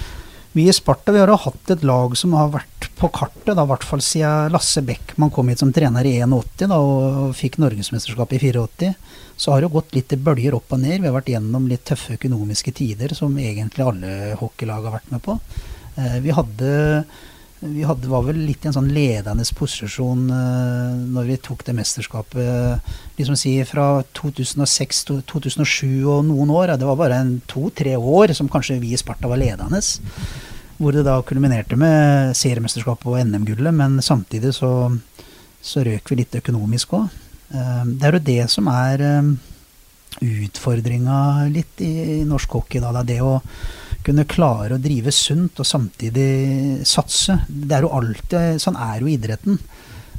vi 0.53 0.67
i 0.69 0.75
Sparta 0.75 1.13
vi 1.15 1.21
har 1.21 1.31
jo 1.33 1.39
hatt 1.41 1.73
et 1.73 1.85
lag 1.87 2.15
som 2.17 2.35
har 2.37 2.53
vært 2.55 2.89
på 2.99 3.11
kartet, 3.15 3.53
da, 3.55 3.63
i 3.63 3.71
hvert 3.71 3.85
fall 3.87 4.03
siden 4.03 4.53
Lasse 4.55 4.83
Beckmann 4.85 5.33
kom 5.35 5.51
hit 5.53 5.63
som 5.63 5.73
trener 5.75 6.07
i 6.09 6.17
81 6.25 6.71
da, 6.73 6.79
og 6.81 7.37
fikk 7.39 7.61
norgesmesterskapet 7.63 8.39
i 8.41 8.53
84. 8.53 8.93
Så 9.39 9.55
har 9.55 9.63
det 9.63 9.71
gått 9.71 9.95
litt 9.95 10.13
i 10.13 10.19
bølger 10.19 10.57
opp 10.59 10.75
og 10.75 10.83
ned. 10.83 10.99
Vi 10.99 11.07
har 11.07 11.15
vært 11.15 11.31
gjennom 11.31 11.69
litt 11.71 11.87
tøffe 11.87 12.17
økonomiske 12.19 12.75
tider, 12.75 13.15
som 13.15 13.37
egentlig 13.39 13.87
alle 13.87 14.35
hockeylag 14.41 14.89
har 14.89 14.99
vært 14.99 15.13
med 15.15 15.23
på. 15.25 15.39
Eh, 15.95 16.19
vi 16.25 16.35
hadde 16.35 16.73
vi 17.61 17.83
hadde, 17.83 18.07
var 18.07 18.23
vel 18.23 18.37
litt 18.47 18.63
i 18.63 18.69
en 18.71 18.75
sånn 18.77 18.91
ledende 18.95 19.43
posisjon 19.59 20.29
uh, 20.31 20.95
når 21.11 21.31
vi 21.33 21.39
tok 21.43 21.65
det 21.67 21.75
mesterskapet. 21.75 22.93
liksom 23.19 23.39
si 23.39 23.57
Fra 23.67 24.05
2006 24.15 25.03
til 25.09 25.23
2007 25.27 26.07
og 26.07 26.23
noen 26.29 26.53
år. 26.55 26.77
Det 26.79 26.87
var 26.87 27.01
bare 27.01 27.19
to-tre 27.51 27.97
år 27.99 28.35
som 28.39 28.51
kanskje 28.51 28.79
vi 28.79 28.95
i 28.95 29.01
Sparta 29.01 29.31
var 29.31 29.43
ledende. 29.43 29.83
Hvor 30.79 30.95
det 30.95 31.03
da 31.09 31.19
kulminerte 31.27 31.75
med 31.75 32.37
seriemesterskapet 32.39 33.11
og 33.11 33.19
NM-gullet. 33.27 33.75
Men 33.75 33.99
samtidig 34.07 34.55
så, 34.55 34.93
så, 35.59 35.83
røk 35.83 36.13
vi 36.13 36.23
litt 36.23 36.39
økonomisk 36.39 36.95
òg. 36.95 37.11
Uh, 37.49 37.59
eh, 37.59 37.85
det 37.97 38.09
er 38.09 38.17
jo 38.17 38.25
det 38.27 38.43
som 38.53 38.69
er 38.73 39.05
uh, 39.05 39.31
utfordringa 40.25 41.49
litt 41.53 41.81
i, 41.85 42.25
norsk 42.29 42.59
hockey. 42.59 42.83
Da. 42.83 42.93
Det 42.93 43.05
er 43.05 43.11
det 43.13 43.21
å 43.25 43.39
kunne 44.07 44.27
klare 44.29 44.77
å 44.77 44.83
drive 44.83 45.13
sunt 45.15 45.61
og 45.61 45.69
samtidig 45.69 46.85
satse. 46.89 47.41
Det 47.49 47.77
er 47.77 47.87
jo 47.87 47.95
alltid, 47.99 48.61
Sånn 48.63 48.79
er 48.81 49.03
jo 49.03 49.11
idretten. 49.13 49.59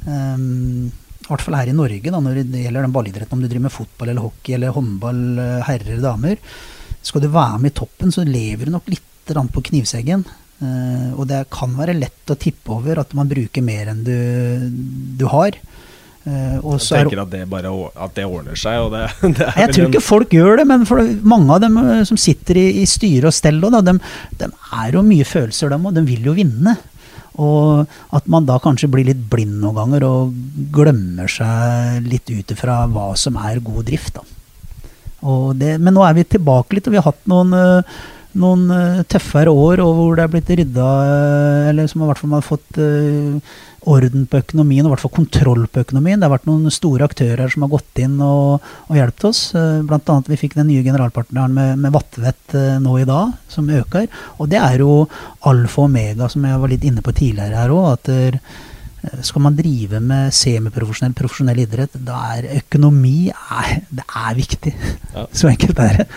Um, 0.06 0.90
I 0.90 1.30
hvert 1.30 1.44
fall 1.44 1.58
her 1.58 1.70
i 1.70 1.76
Norge, 1.76 2.10
da, 2.12 2.20
når 2.22 2.42
det 2.42 2.64
gjelder 2.64 2.86
den 2.86 2.94
ballidretten. 2.94 3.38
Om 3.38 3.44
du 3.44 3.48
driver 3.48 3.68
med 3.68 3.76
fotball 3.76 4.12
eller 4.12 4.26
hockey 4.26 4.56
eller 4.56 4.74
håndball, 4.74 5.24
eh, 5.38 5.56
herrer 5.68 5.92
eller 5.92 6.06
damer. 6.06 6.54
Skal 7.06 7.22
du 7.22 7.28
være 7.30 7.60
med 7.62 7.70
i 7.70 7.78
toppen, 7.78 8.12
så 8.12 8.24
lever 8.26 8.66
du 8.66 8.74
nok 8.74 8.90
litt 8.90 9.06
på 9.30 9.62
knivseggen. 9.62 10.24
Og 11.14 11.20
det 11.30 11.44
kan 11.54 11.76
være 11.78 11.94
lett 11.94 12.32
å 12.32 12.36
tippe 12.36 12.72
over 12.74 12.98
at 12.98 13.12
man 13.14 13.28
bruker 13.30 13.62
mer 13.62 13.92
enn 13.92 14.00
du, 14.02 14.16
du 15.20 15.22
har. 15.30 15.54
Uh, 16.30 16.76
jeg 16.78 17.02
tenker 17.06 17.22
at 17.24 17.30
det 17.32 17.42
bare 17.50 17.70
at 17.98 18.14
det 18.14 18.26
ordner 18.28 18.58
seg. 18.58 18.86
Det, 18.92 19.02
det 19.38 19.48
jeg 19.62 19.74
tror 19.74 19.88
ikke 19.88 20.04
folk 20.04 20.34
gjør 20.36 20.60
det, 20.60 20.66
men 20.70 20.86
mange 21.26 21.56
av 21.56 21.64
dem 21.64 21.78
eh, 21.80 22.04
som 22.06 22.20
sitter 22.20 22.60
i, 22.60 22.66
i 22.82 22.86
styre 22.88 23.30
og 23.30 23.34
stell, 23.34 23.58
de, 23.60 23.96
de, 24.38 24.48
er 24.82 24.94
jo 24.94 25.02
mye 25.06 25.26
følelser, 25.26 25.72
dem 25.72 25.88
òg. 25.88 25.96
De 25.98 26.04
vil 26.06 26.30
jo 26.30 26.36
vinne. 26.36 26.76
Og 27.40 27.88
at 28.14 28.26
man 28.30 28.46
da 28.46 28.58
kanskje 28.62 28.90
blir 28.92 29.06
litt 29.08 29.22
blind 29.32 29.60
noen 29.62 29.78
ganger 29.78 30.06
og 30.06 30.34
glemmer 30.74 31.30
seg 31.30 32.04
litt 32.10 32.30
ut 32.30 32.54
ifra 32.54 32.82
hva 32.90 33.12
som 33.18 33.38
er 33.40 33.62
god 33.64 33.86
drift. 33.88 34.20
Det, 35.60 35.74
men 35.80 35.94
nå 35.94 36.04
er 36.04 36.16
vi 36.16 36.26
tilbake 36.36 36.76
litt, 36.76 36.88
og 36.88 36.94
vi 36.94 37.00
har 37.00 37.06
hatt 37.08 37.22
noen, 37.30 37.54
eh, 38.30 38.38
noen 38.40 39.04
tøffere 39.10 39.50
år 39.50 39.82
og 39.84 39.96
hvor 39.98 40.18
det 40.18 40.26
er 40.26 40.32
blitt 40.34 40.54
rydda 40.60 40.90
Eller 41.70 41.90
som 41.90 42.02
i 42.02 42.08
hvert 42.08 42.20
fall 42.20 42.30
man 42.30 42.42
har 42.42 42.48
fått 42.50 42.78
orden 43.88 44.26
på 44.28 44.40
økonomien, 44.40 44.84
og 44.84 44.90
i 44.90 44.92
hvert 44.94 45.04
fall 45.04 45.14
kontroll 45.14 45.66
på 45.70 45.82
økonomien. 45.84 46.20
Det 46.20 46.28
har 46.28 46.34
vært 46.34 46.48
noen 46.48 46.72
store 46.74 47.06
aktører 47.08 47.50
som 47.52 47.64
har 47.64 47.72
gått 47.72 48.00
inn 48.02 48.18
og, 48.24 48.66
og 48.88 48.98
hjulpet 48.98 49.28
oss. 49.30 49.42
Eh, 49.56 49.80
blant 49.86 50.10
annet 50.12 50.30
vi 50.30 50.40
fikk 50.40 50.56
den 50.58 50.68
nye 50.70 50.84
generalpartneren 50.86 51.54
med, 51.56 51.78
med 51.80 51.94
Vatvedt 51.94 52.56
eh, 52.58 52.74
nå 52.82 52.98
i 53.00 53.06
dag, 53.08 53.32
som 53.52 53.70
øker. 53.80 54.10
Og 54.38 54.50
det 54.52 54.60
er 54.60 54.84
jo 54.84 55.04
alfa 55.48 55.84
og 55.84 55.88
omega, 55.88 56.28
som 56.32 56.44
jeg 56.44 56.60
var 56.60 56.72
litt 56.72 56.84
inne 56.86 57.04
på 57.04 57.16
tidligere 57.16 57.62
her 57.62 57.72
òg. 57.74 57.88
At 57.94 58.10
der, 58.10 58.38
eh, 59.06 59.16
skal 59.26 59.46
man 59.46 59.56
drive 59.58 60.02
med 60.04 60.36
semiprofesjonell, 60.36 61.16
profesjonell 61.16 61.64
idrett, 61.64 61.96
da 62.04 62.20
er 62.36 62.52
økonomi 62.60 63.30
er, 63.32 63.80
det 63.88 64.04
er 64.04 64.38
viktig. 64.38 64.76
Ja. 65.14 65.26
Så 65.38 65.52
enkelt 65.52 65.80
er 65.80 66.02
det. 66.02 66.10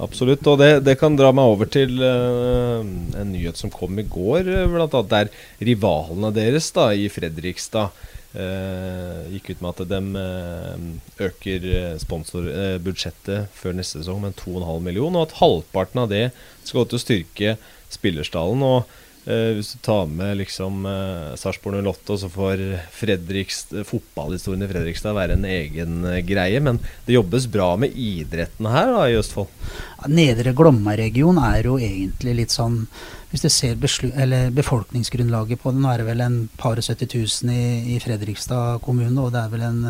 Absolutt. 0.00 0.46
Og 0.48 0.56
det, 0.60 0.70
det, 0.86 0.96
kan 1.00 1.16
dra 1.18 1.32
meg 1.34 1.50
over 1.52 1.68
til 1.70 2.00
uh, 2.00 2.80
en 2.80 3.32
nyhet 3.32 3.58
som 3.60 3.72
kom 3.72 3.98
i 4.00 4.06
går, 4.08 4.48
eh, 4.48 4.70
blant 4.70 4.94
annet 4.96 5.12
der 5.12 5.30
rivalene 5.68 6.32
deres 6.34 6.70
da, 6.74 6.88
i 6.96 7.10
Fredrikstad 7.12 7.92
uh, 8.32 9.20
gikk 9.32 9.52
ut 9.52 9.62
med 9.62 9.70
at 9.74 9.92
de 9.92 10.00
uh, 10.16 10.88
øker 11.28 11.68
sponsorbudsjettet 12.02 13.52
før 13.58 13.78
neste 13.78 14.00
sesong 14.00 14.24
med 14.24 14.38
2,5 14.40 14.82
millioner, 14.88 15.20
og 15.20 15.28
at 15.28 15.38
halvparten 15.42 16.04
av 16.06 16.10
det 16.12 16.26
skal 16.62 16.82
gå 16.82 16.88
til 16.90 17.00
å 17.00 17.06
styrke 17.06 17.56
spillerstallen. 17.92 18.64
og 18.64 19.01
Uh, 19.22 19.54
hvis 19.54 19.76
du 19.76 19.82
tar 19.86 20.08
med 20.10 20.34
liksom 20.40 20.82
uh, 20.82 21.36
Sarpsborg 21.38 21.78
08, 21.86 22.16
så 22.24 22.30
får 22.32 22.62
fotballhistorien 23.86 24.64
i 24.64 24.70
Fredrikstad 24.70 25.14
være 25.14 25.36
en 25.38 25.46
egen 25.46 26.00
uh, 26.02 26.18
greie. 26.26 26.58
Men 26.58 26.80
det 27.06 27.14
jobbes 27.14 27.46
bra 27.52 27.76
med 27.78 27.94
idretten 27.94 28.66
her 28.66 28.90
da, 28.90 29.04
i 29.06 29.18
Østfold? 29.20 29.52
Nedre 30.10 30.54
Glomma-region 30.58 31.38
er 31.38 31.70
jo 31.70 31.76
egentlig 31.78 32.34
litt 32.40 32.50
sånn 32.50 32.80
Hvis 33.30 33.44
du 33.46 33.48
ser 33.52 33.78
befolkningsgrunnlaget 33.78 35.62
på 35.62 35.70
det, 35.70 35.80
nå 35.80 35.92
er 35.92 36.02
det 36.02 36.08
vel 36.10 36.24
en 36.26 36.40
par 36.58 36.80
og 36.82 36.84
70 36.84 37.14
000 37.46 37.54
i, 37.54 37.94
i 37.94 38.00
Fredrikstad 38.02 38.82
kommune, 38.82 39.14
og 39.22 39.30
det 39.32 39.44
er 39.44 39.54
vel 39.54 39.64
en 39.70 39.80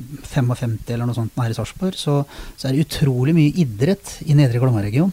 55 0.00 0.78
eller 0.88 1.06
noe 1.06 1.16
sånt 1.16 1.36
her 1.38 1.52
i 1.52 1.56
Sarpsborg, 1.56 1.98
så, 1.98 2.22
så, 2.56 2.66
er 2.66 2.74
det 2.74 2.86
utrolig 2.86 3.36
mye 3.36 3.52
idrett 3.62 4.16
i 4.24 4.36
Nedre 4.38 4.62
Glomma-region. 4.62 5.12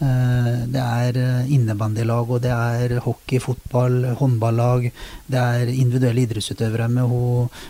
Eh, 0.00 0.60
det 0.72 0.80
er 0.80 1.16
eh, 1.20 1.50
innebandylag, 1.52 2.30
og 2.32 2.40
det 2.40 2.52
er 2.54 2.94
hockey, 3.04 3.36
fotball, 3.42 3.98
håndballag. 4.16 4.86
Det 5.28 5.40
er 5.40 5.72
individuelle 5.74 6.24
idrettsutøvere 6.24 6.86
med 6.88 7.12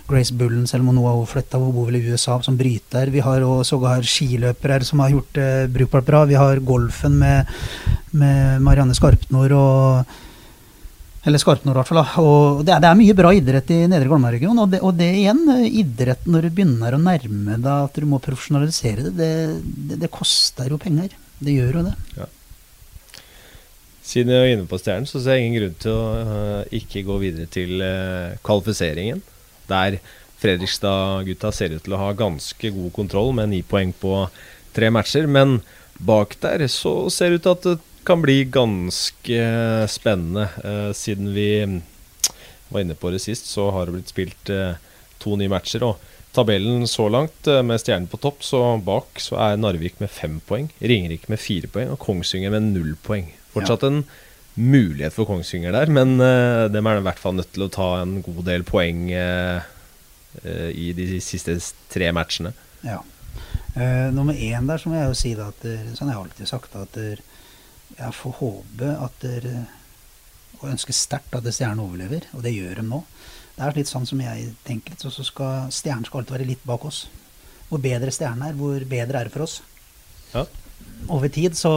Grace 0.06 0.34
Bullen, 0.38 0.68
selv 0.70 0.84
om 0.84 0.92
hun 0.92 1.00
nå 1.00 1.08
har 1.08 1.26
flytta, 1.26 1.58
hun 1.58 1.74
bor 1.74 1.88
vel 1.88 1.98
i 1.98 2.04
USA, 2.06 2.38
som 2.46 2.58
bryter. 2.60 3.10
Vi 3.10 3.24
har 3.26 3.42
sågar 3.66 4.06
skiløpere 4.06 4.78
som 4.86 5.02
har 5.02 5.10
gjort 5.16 5.32
det 5.34 5.50
eh, 5.64 5.68
brukbart 5.74 6.06
bra. 6.06 6.24
Vi 6.30 6.38
har 6.38 6.62
golfen 6.62 7.18
med, 7.18 7.50
med 8.14 8.62
Marianne 8.62 8.94
Skarpnor 8.94 9.56
og 9.58 10.18
eller 11.20 11.36
Skarpnord, 11.36 11.74
i 11.74 11.80
hvert 11.82 11.88
fall. 11.90 12.22
Og 12.22 12.62
det 12.64 12.72
er, 12.72 12.78
det 12.80 12.88
er, 12.88 12.96
mye 12.96 13.16
bra 13.18 13.32
idrett 13.36 13.72
i 13.74 13.82
Nedre 13.90 14.06
Glomma-regionen. 14.08 14.62
Og, 14.62 14.76
og, 14.80 14.94
det 14.96 15.10
igjen, 15.18 15.42
idrett 15.66 16.24
når 16.30 16.46
du 16.46 16.54
begynner 16.54 16.96
å 16.96 17.02
nærme 17.02 17.58
deg 17.58 17.90
at 17.90 17.98
du 17.98 18.06
må 18.08 18.22
profesjonalisere 18.24 19.10
det, 19.10 19.34
det, 19.90 19.98
det 20.00 20.12
koster 20.14 20.70
jo 20.72 20.80
penger. 20.80 21.12
Det 21.40 21.56
gjør 21.56 21.80
jo 21.80 21.86
det. 21.88 21.96
Ja. 22.18 22.28
Siden 24.10 24.32
jeg 24.34 24.46
er 24.46 24.54
inne 24.56 24.68
på 24.68 24.78
Stjernen, 24.80 25.08
så 25.08 25.20
ser 25.22 25.38
jeg 25.38 25.48
ingen 25.48 25.60
grunn 25.60 25.76
til 25.80 25.94
å 25.94 26.06
uh, 26.26 26.72
ikke 26.74 27.04
gå 27.06 27.18
videre 27.22 27.48
til 27.52 27.80
uh, 27.80 28.36
kvalifiseringen. 28.46 29.22
Der 29.70 30.00
Fredrikstad-gutta 30.40 31.52
ser 31.54 31.76
ut 31.76 31.84
til 31.84 31.94
å 31.94 32.00
ha 32.00 32.10
ganske 32.16 32.72
god 32.74 32.90
kontroll 32.96 33.34
med 33.36 33.52
ni 33.52 33.60
poeng 33.62 33.92
på 33.96 34.24
tre 34.76 34.90
matcher. 34.92 35.28
Men 35.30 35.60
bak 36.00 36.36
der 36.42 36.66
så 36.72 36.94
ser 37.12 37.30
det 37.30 37.40
ut 37.40 37.46
til 37.46 37.56
at 37.56 37.68
det 37.68 38.04
kan 38.08 38.24
bli 38.24 38.40
ganske 38.50 39.40
spennende. 39.92 40.48
Uh, 40.64 40.90
siden 40.96 41.32
vi 41.36 41.50
var 42.70 42.82
inne 42.82 42.98
på 42.98 43.12
det 43.14 43.22
sist, 43.22 43.48
så 43.52 43.68
har 43.74 43.86
det 43.86 43.98
blitt 43.98 44.12
spilt 44.12 44.50
to 45.20 45.36
nye 45.36 45.50
matcher. 45.50 45.84
og 45.86 46.09
tabellen 46.32 46.86
så 46.88 47.08
langt, 47.08 47.46
eh, 47.46 47.62
med 47.62 47.80
stjernen 47.80 48.08
på 48.08 48.20
topp, 48.20 48.42
så 48.46 48.62
bak 48.84 49.20
så 49.22 49.38
er 49.42 49.58
Narvik 49.58 50.00
med 50.00 50.10
fem 50.10 50.40
poeng, 50.46 50.70
Ringerike 50.80 51.30
med 51.32 51.42
fire 51.42 51.70
poeng 51.70 51.90
og 51.94 52.00
Kongsvinger 52.02 52.52
med 52.54 52.70
null 52.70 52.94
poeng. 53.02 53.32
Fortsatt 53.54 53.86
en 53.88 54.04
mulighet 54.54 55.14
for 55.14 55.26
Kongsvinger 55.26 55.74
der, 55.74 55.90
men 55.90 56.20
uh, 56.20 56.68
dem 56.70 56.86
er 56.86 57.00
i 57.00 57.06
hvert 57.06 57.18
fall 57.18 57.34
nødt 57.38 57.52
til 57.54 57.66
å 57.66 57.72
ta 57.72 57.88
en 58.00 58.20
god 58.22 58.44
del 58.46 58.66
poeng 58.66 59.08
uh, 59.10 59.62
uh, 60.44 60.70
i 60.70 60.90
de 60.94 61.18
siste 61.24 61.56
tre 61.90 62.12
matchene. 62.14 62.54
Ja. 62.84 63.02
nummer 64.10 64.34
én 64.34 64.66
der 64.66 64.80
så 64.80 64.90
må 64.90 64.96
jeg 64.96 65.10
jo 65.10 65.18
si 65.18 65.30
da 65.38 65.50
at 65.52 65.62
sånn 65.94 66.08
jeg 66.08 66.16
har 66.16 66.24
alltid 66.24 66.48
sagt 66.48 66.72
at 66.74 66.96
jeg 66.98 68.16
får 68.16 68.32
håpe 68.40 68.88
at 69.04 69.26
og 70.60 70.68
ønsker 70.68 70.96
sterkt 70.96 71.36
at 71.36 71.46
Stjernen 71.54 71.82
overlever, 71.84 72.26
og 72.36 72.42
det 72.44 72.52
gjør 72.52 72.80
de 72.80 72.86
nå. 72.88 73.00
Det 73.60 73.66
er 73.68 73.76
litt 73.76 73.90
sånn 73.90 74.06
som 74.08 74.20
jeg 74.24 74.54
tenker. 74.64 74.94
Så 74.96 75.12
skal 75.20 75.66
stjernen 75.74 76.06
skal 76.08 76.22
alltid 76.22 76.38
være 76.38 76.48
litt 76.48 76.62
bak 76.64 76.86
oss. 76.88 77.02
Hvor 77.68 77.82
bedre 77.84 78.08
stjernen 78.14 78.46
er, 78.46 78.54
hvor 78.56 78.80
bedre 78.88 79.20
er 79.20 79.28
det 79.28 79.34
for 79.34 79.44
oss. 79.44 79.58
Ja. 80.32 80.46
Over 81.12 81.28
tid. 81.28 81.58
Så 81.58 81.74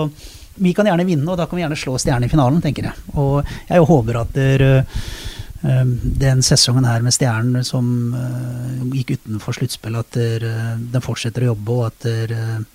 vi 0.56 0.72
kan 0.72 0.88
gjerne 0.88 1.04
vinne, 1.04 1.28
og 1.28 1.36
da 1.42 1.44
kan 1.44 1.60
vi 1.60 1.66
gjerne 1.66 1.80
slå 1.82 1.98
stjernen 2.00 2.30
i 2.30 2.32
finalen, 2.32 2.64
tenker 2.64 2.88
jeg. 2.88 3.04
Og 3.20 3.44
jeg 3.68 3.84
håper 3.92 4.22
at 4.22 4.32
der, 4.38 4.64
uh, 5.60 5.94
den 6.24 6.44
sesongen 6.48 6.88
her 6.88 7.04
med 7.04 7.18
Stjernen 7.18 7.68
som 7.68 8.16
uh, 8.16 8.84
gikk 8.96 9.18
utenfor 9.18 9.60
sluttspill, 9.60 10.00
at 10.00 10.16
der, 10.16 10.48
uh, 10.48 10.74
den 10.94 11.04
fortsetter 11.04 11.44
å 11.44 11.52
jobbe, 11.52 11.80
og 11.82 11.90
at 11.92 12.70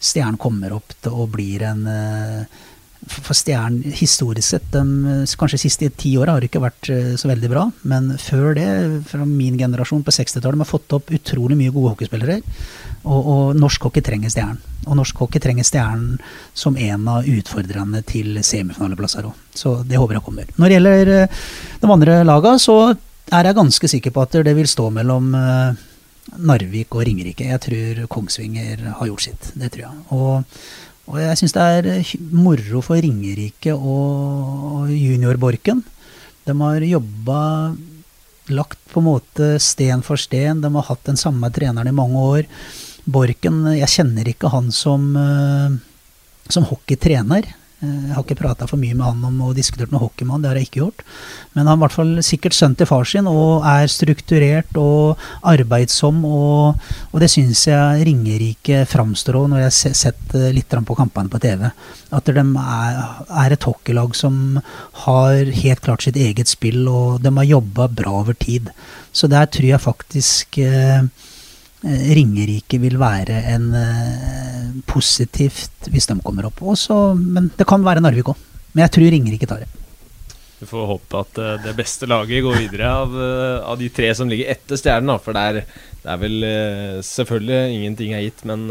Stjernen 0.00 0.40
kommer 0.40 0.72
opp 0.78 0.96
til 1.04 1.20
og 1.20 1.34
blir 1.36 1.68
en 1.68 1.84
for 3.08 3.36
Stjernen 3.36 3.94
historisk 3.96 4.48
sett, 4.54 4.66
de 4.72 5.24
kanskje 5.38 5.60
siste 5.64 5.88
ti 5.98 6.14
åra 6.20 6.34
har 6.34 6.42
det 6.42 6.50
ikke 6.50 6.62
vært 6.62 6.90
eh, 6.92 7.14
så 7.20 7.28
veldig 7.30 7.50
bra. 7.52 7.64
Men 7.90 8.12
før 8.20 8.54
det, 8.56 8.66
fra 9.10 9.26
min 9.28 9.58
generasjon 9.60 10.04
på 10.06 10.14
60-tallet, 10.14 10.56
de 10.56 10.64
har 10.64 10.70
fått 10.70 10.96
opp 10.96 11.12
utrolig 11.14 11.58
mye 11.58 11.74
gode 11.74 11.94
hockeyspillere. 11.94 12.40
Og, 13.04 13.30
og 13.34 13.58
norsk 13.60 13.88
hockey 13.88 14.04
trenger 14.04 14.32
Stjernen. 14.32 14.60
Og 14.84 14.98
norsk 14.98 15.24
hockey 15.24 15.42
trenger 15.42 15.66
Stjernen 15.68 16.20
som 16.56 16.76
en 16.80 17.08
av 17.10 17.28
utfordrerne 17.28 18.04
til 18.08 18.38
semifinaleplasser 18.44 19.28
òg. 19.28 19.42
Så 19.54 19.78
det 19.88 20.00
håper 20.00 20.18
jeg 20.18 20.26
kommer. 20.26 20.54
Når 20.56 20.70
det 20.70 20.78
gjelder 20.78 21.12
eh, 21.16 21.42
de 21.82 21.90
andre 21.96 22.20
laga, 22.26 22.56
så 22.62 22.78
er 23.32 23.48
jeg 23.48 23.58
ganske 23.58 23.90
sikker 23.90 24.14
på 24.14 24.24
at 24.24 24.38
det 24.46 24.56
vil 24.56 24.68
stå 24.70 24.88
mellom 24.94 25.34
eh, 25.38 25.84
Narvik 26.44 26.96
og 26.96 27.04
Ringerike. 27.04 27.50
Jeg 27.52 27.62
tror 27.66 28.06
Kongsvinger 28.16 28.88
har 28.98 29.10
gjort 29.10 29.26
sitt. 29.26 29.52
Det 29.58 29.70
tror 29.74 29.86
jeg. 29.86 30.02
Og 30.16 30.64
og 31.10 31.18
jeg 31.20 31.38
syns 31.40 31.54
det 31.56 31.64
er 31.78 31.88
eh, 31.98 32.12
moro 32.32 32.80
for 32.84 33.00
Ringerike 33.00 33.74
og 33.74 34.88
juniorborken. 34.92 35.82
De 36.44 36.54
har 36.60 36.86
jobba 36.88 37.40
lagt 38.52 38.80
på 38.92 39.00
en 39.00 39.08
måte 39.08 39.50
sten 39.62 40.04
for 40.04 40.20
sten. 40.20 40.62
De 40.64 40.70
har 40.72 40.88
hatt 40.88 41.04
den 41.08 41.20
samme 41.20 41.50
treneren 41.52 41.88
i 41.88 41.96
mange 41.96 42.20
år. 42.20 42.48
Borken, 43.04 43.64
jeg 43.76 43.92
kjenner 43.92 44.28
ikke 44.30 44.52
han 44.52 44.70
som, 44.72 45.10
eh, 45.16 45.76
som 46.48 46.68
hockeytrener. 46.70 47.52
Eh, 47.84 48.08
jeg 48.08 48.14
har 48.16 48.24
ikke 48.24 48.38
prata 48.38 48.68
for 48.70 48.80
mye 48.80 48.96
med 48.96 49.04
han 49.06 49.24
om 49.28 49.40
og 49.48 49.56
diskutert 49.58 49.92
med 49.92 50.02
hockeymann, 50.02 50.42
det 50.42 50.50
har 50.50 50.58
jeg 50.58 50.68
ikke 50.68 50.82
gjort. 50.82 51.04
Men 51.54 51.68
han 51.68 51.74
er 51.74 51.80
i 51.80 51.82
hvert 51.84 51.96
fall 51.96 52.12
sikkert 52.26 52.56
sønn 52.56 52.76
til 52.78 52.88
far 52.88 53.08
sin 53.08 53.28
og 53.30 53.66
er 53.68 53.90
strukturert 53.92 54.80
og 54.80 55.20
arbeidsom. 55.54 56.22
Og, 56.28 56.86
og 57.12 57.22
det 57.22 57.30
syns 57.32 57.66
jeg 57.68 58.06
Ringerike 58.08 58.84
framstår 58.90 59.40
òg, 59.40 59.50
når 59.52 59.64
jeg 59.64 59.70
har 59.70 59.98
sett 60.04 60.38
litt 60.54 60.74
på 60.74 60.98
kampene 60.98 61.30
på 61.30 61.42
TV. 61.42 61.68
At 62.14 62.30
de 62.30 62.42
er, 62.42 63.02
er 63.44 63.54
et 63.54 63.68
hockeylag 63.68 64.16
som 64.18 64.58
har 65.04 65.54
helt 65.62 65.84
klart 65.84 66.06
sitt 66.06 66.18
eget 66.18 66.50
spill, 66.50 66.86
og 66.88 67.22
de 67.24 67.34
har 67.38 67.52
jobba 67.54 67.88
bra 67.92 68.18
over 68.22 68.36
tid. 68.38 68.72
Så 69.14 69.30
der 69.30 69.46
tror 69.46 69.68
jeg 69.68 69.84
faktisk 69.84 70.58
eh, 70.62 70.84
Eh, 70.84 71.02
Ringerike 71.84 72.78
vil 72.80 72.96
være 73.00 73.42
en 73.52 73.70
uh, 73.76 74.74
positivt 74.88 75.88
hvis 75.92 76.08
de 76.10 76.18
kommer 76.24 76.48
opp. 76.48 76.62
Også, 76.74 77.14
men 77.18 77.50
det 77.54 77.66
kan 77.68 77.84
være 77.84 78.02
Narvik 78.04 78.32
òg. 78.32 78.44
Men 78.74 78.86
jeg 78.86 78.94
tror 78.96 79.12
Ringerike 79.14 79.48
tar 79.50 79.64
det. 79.64 79.70
Vi 80.60 80.68
får 80.70 80.86
håpe 80.88 81.20
at 81.20 81.40
uh, 81.42 81.50
det 81.64 81.76
beste 81.76 82.08
laget 82.08 82.44
går 82.46 82.60
videre 82.64 82.92
av, 83.04 83.16
av 83.74 83.80
de 83.80 83.90
tre 83.92 84.12
som 84.16 84.30
ligger 84.30 84.52
etter 84.54 84.80
Stjernen. 84.80 85.20
For 85.22 85.36
det 85.36 85.44
er, 85.44 85.60
det 86.04 86.12
er 86.14 86.22
vel 86.24 86.50
selvfølgelig 87.04 87.78
ingenting 87.78 88.14
er 88.16 88.24
gitt, 88.26 88.44
men 88.48 88.68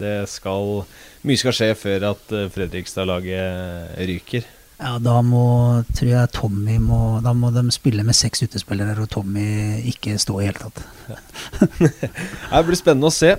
det 0.00 0.20
skal 0.32 0.86
mye 1.28 1.40
skal 1.40 1.56
skje 1.56 1.72
før 1.76 2.12
at 2.14 2.38
Fredrikstad-laget 2.54 3.98
ryker. 4.08 4.54
Ja, 4.78 4.92
da 5.02 5.16
må, 5.26 5.42
tror 5.98 6.10
jeg 6.12 6.30
Tommy 6.36 6.76
må 6.78 7.18
Da 7.24 7.32
må 7.34 7.50
de 7.50 7.64
spille 7.74 8.04
med 8.06 8.14
seks 8.14 8.44
utespillere, 8.46 8.94
og 9.02 9.10
Tommy 9.10 9.82
ikke 9.90 10.14
stå 10.22 10.36
i 10.38 10.46
hele 10.46 10.68
tatt. 10.68 10.84
det 11.82 12.60
blir 12.68 12.78
spennende 12.78 13.10
å 13.10 13.14
se. 13.14 13.32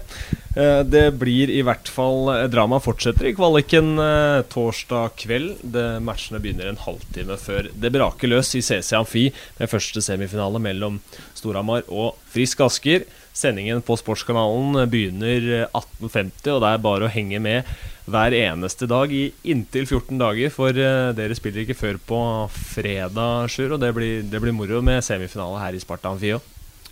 Eh, 0.60 0.82
det 0.84 1.06
blir 1.22 1.52
i 1.54 1.62
hvert 1.64 1.88
fall 1.88 2.28
eh, 2.34 2.48
Drama 2.52 2.82
fortsetter 2.84 3.30
i 3.30 3.34
kvaliken 3.38 3.94
eh, 4.04 4.42
torsdag 4.52 5.16
kveld. 5.22 5.62
Det, 5.64 5.86
matchene 6.04 6.42
begynner 6.44 6.74
en 6.74 6.82
halvtime 6.84 7.38
før 7.40 7.70
det 7.72 7.94
braker 7.96 8.34
løs 8.34 8.52
i 8.60 8.64
CC 8.66 8.92
Amfi 9.00 9.30
med 9.62 9.72
første 9.72 10.04
semifinale 10.04 10.60
mellom 10.64 11.00
Storhamar 11.38 11.88
og 11.88 12.20
Frisk 12.34 12.66
Asker. 12.68 13.08
Sendingen 13.32 13.80
på 13.86 13.96
Sportskanalen 13.96 14.90
begynner 14.92 15.70
18.50, 15.70 16.50
og 16.58 16.66
det 16.66 16.74
er 16.74 16.84
bare 16.84 17.08
å 17.08 17.14
henge 17.14 17.40
med 17.40 17.70
hver 18.12 18.36
eneste 18.36 18.88
dag 18.90 19.12
i 19.14 19.30
inntil 19.52 19.86
14 19.88 20.20
dager. 20.20 20.52
For 20.54 20.76
uh, 20.76 21.12
dere 21.18 21.38
spiller 21.38 21.64
ikke 21.64 21.78
før 21.78 22.00
på 22.12 22.20
fredag, 22.54 23.50
Sjur, 23.52 23.76
og 23.76 23.82
det 23.84 23.94
blir, 23.96 24.24
det 24.28 24.42
blir, 24.42 24.56
moro 24.56 24.82
med 24.86 25.04
semifinale 25.06 25.62
her 25.62 25.78
i 25.78 25.82
Sparta 25.84 26.12
Amfi. 26.14 26.36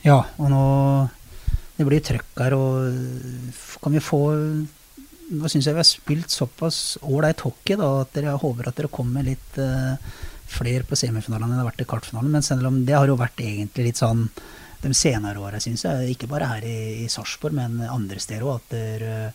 Ja, 0.05 0.21
og 0.37 0.49
nå 0.53 0.63
Det 1.77 1.85
blir 1.85 2.01
trøkk 2.01 2.39
her, 2.41 2.55
og 2.57 3.81
kan 3.83 3.93
vi 3.93 4.01
få 4.01 4.21
Nå 5.27 5.49
syns 5.51 5.67
jeg 5.67 5.75
vi 5.75 5.81
har 5.81 5.85
spilt 5.85 6.31
såpass 6.31 6.97
ålreit 7.03 7.41
hockey 7.43 7.75
da, 7.75 7.89
at 8.05 8.15
jeg 8.15 8.39
håper 8.39 8.69
at 8.69 8.77
dere 8.77 8.87
kommer 8.87 9.25
litt 9.27 9.57
uh, 9.59 9.99
flere 10.47 10.85
på 10.87 10.95
semifinalene 10.95 11.49
enn 11.51 11.57
det 11.57 11.65
har 11.65 11.67
vært 11.67 11.83
i 11.83 11.87
kartfinalen. 11.91 12.31
Men 12.31 12.45
selv 12.45 12.69
om 12.69 12.79
det 12.87 12.95
har 12.95 13.09
jo 13.11 13.17
vært 13.19 13.43
egentlig 13.43 13.89
litt 13.89 13.99
sånn 13.99 14.23
de 14.81 14.93
senere 14.95 15.41
åra, 15.41 15.59
syns 15.59 15.83
jeg. 15.83 16.13
Ikke 16.13 16.29
bare 16.31 16.47
her 16.53 16.65
i, 16.67 16.77
i 17.03 17.09
Sarpsborg, 17.11 17.57
men 17.57 17.81
andre 17.89 18.21
steder 18.23 18.45
òg. 18.47 18.61
At 18.61 18.75
der, 18.75 19.33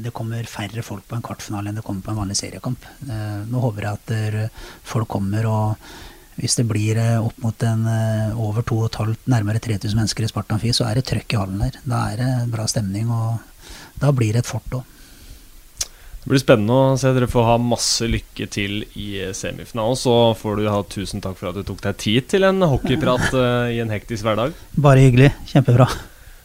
det 0.00 0.14
kommer 0.16 0.46
færre 0.48 0.82
folk 0.86 1.04
på 1.08 1.18
en 1.18 1.24
kvartfinale 1.24 1.70
enn 1.70 1.78
det 1.78 1.84
kommer 1.84 2.04
på 2.06 2.14
en 2.14 2.22
vanlig 2.22 2.38
seriekamp. 2.40 2.86
Uh, 3.04 3.44
nå 3.50 3.60
håper 3.66 3.88
jeg 3.88 4.00
at 4.00 4.58
folk 4.88 5.10
kommer 5.12 5.48
og 5.50 5.86
hvis 6.40 6.56
det 6.58 6.66
blir 6.66 6.98
eh, 6.98 7.22
opp 7.22 7.36
mot 7.44 7.66
en 7.66 7.84
eh, 7.86 8.40
over 8.40 8.64
2500, 8.66 9.28
nærmere 9.30 9.62
3000 9.62 10.00
mennesker 10.00 10.26
i 10.26 10.30
Spartan 10.30 10.58
Amfi, 10.58 10.72
så 10.74 10.88
er 10.88 10.98
det 10.98 11.06
trøkk 11.10 11.34
i 11.34 11.38
hallen 11.38 11.62
der. 11.62 11.78
Da 11.86 12.00
er 12.10 12.22
det 12.22 12.32
bra 12.52 12.66
stemning, 12.70 13.12
og 13.12 13.70
da 14.02 14.10
blir 14.14 14.34
det 14.34 14.42
et 14.42 14.50
fort 14.50 14.80
òg. 14.80 14.90
Det 16.24 16.30
blir 16.32 16.40
spennende 16.40 16.74
å 16.74 16.96
se. 16.96 17.12
Dere 17.12 17.28
får 17.28 17.46
ha 17.50 17.58
masse 17.60 18.08
lykke 18.08 18.48
til 18.48 18.80
i 18.96 19.08
semifinalen. 19.36 19.98
Så 20.00 20.14
får 20.40 20.56
du 20.56 20.70
ha 20.72 20.80
tusen 20.88 21.20
takk 21.22 21.36
for 21.36 21.50
at 21.50 21.58
du 21.60 21.68
tok 21.68 21.84
deg 21.84 22.00
tid 22.00 22.30
til 22.32 22.48
en 22.48 22.64
hockeyprat 22.64 23.28
i 23.76 23.78
en 23.84 23.92
hektisk 23.92 24.24
hverdag. 24.24 24.56
Bare 24.80 25.04
hyggelig. 25.04 25.34
Kjempebra. 25.52 25.90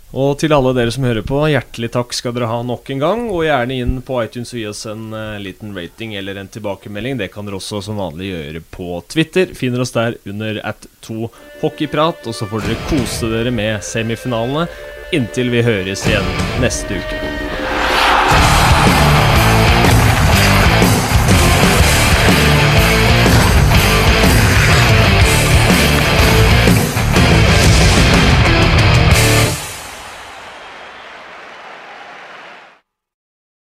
Og 0.10 0.40
til 0.42 0.54
alle 0.56 0.72
dere 0.74 0.92
som 0.94 1.06
hører 1.06 1.26
på, 1.26 1.38
hjertelig 1.52 1.92
takk 1.94 2.16
skal 2.18 2.34
dere 2.34 2.50
ha 2.50 2.60
nok 2.66 2.90
en 2.90 3.02
gang. 3.04 3.26
Og 3.30 3.44
gjerne 3.46 3.78
inn 3.78 3.98
på 4.06 4.18
iTunes 4.24 4.54
og 4.56 4.62
gi 4.62 4.66
oss 4.72 4.86
en 4.90 5.12
uh, 5.14 5.38
liten 5.42 5.76
rating 5.78 6.16
eller 6.18 6.40
en 6.42 6.50
tilbakemelding. 6.50 7.20
Det 7.22 7.30
kan 7.34 7.46
dere 7.46 7.60
også 7.60 7.84
som 7.86 8.02
vanlig 8.02 8.32
gjøre 8.32 8.64
på 8.74 9.04
Twitter. 9.12 9.54
Finner 9.58 9.86
oss 9.86 9.94
der 9.94 10.18
under 10.26 10.62
at 10.66 10.90
2 11.06 11.30
hockeyprat. 11.62 12.26
Og 12.26 12.38
så 12.38 12.50
får 12.50 12.66
dere 12.66 12.80
kose 12.90 13.30
dere 13.30 13.54
med 13.54 13.86
semifinalene 13.86 14.66
inntil 15.14 15.54
vi 15.54 15.66
høres 15.66 16.06
igjen 16.10 16.34
neste 16.62 16.98
uke. 16.98 17.39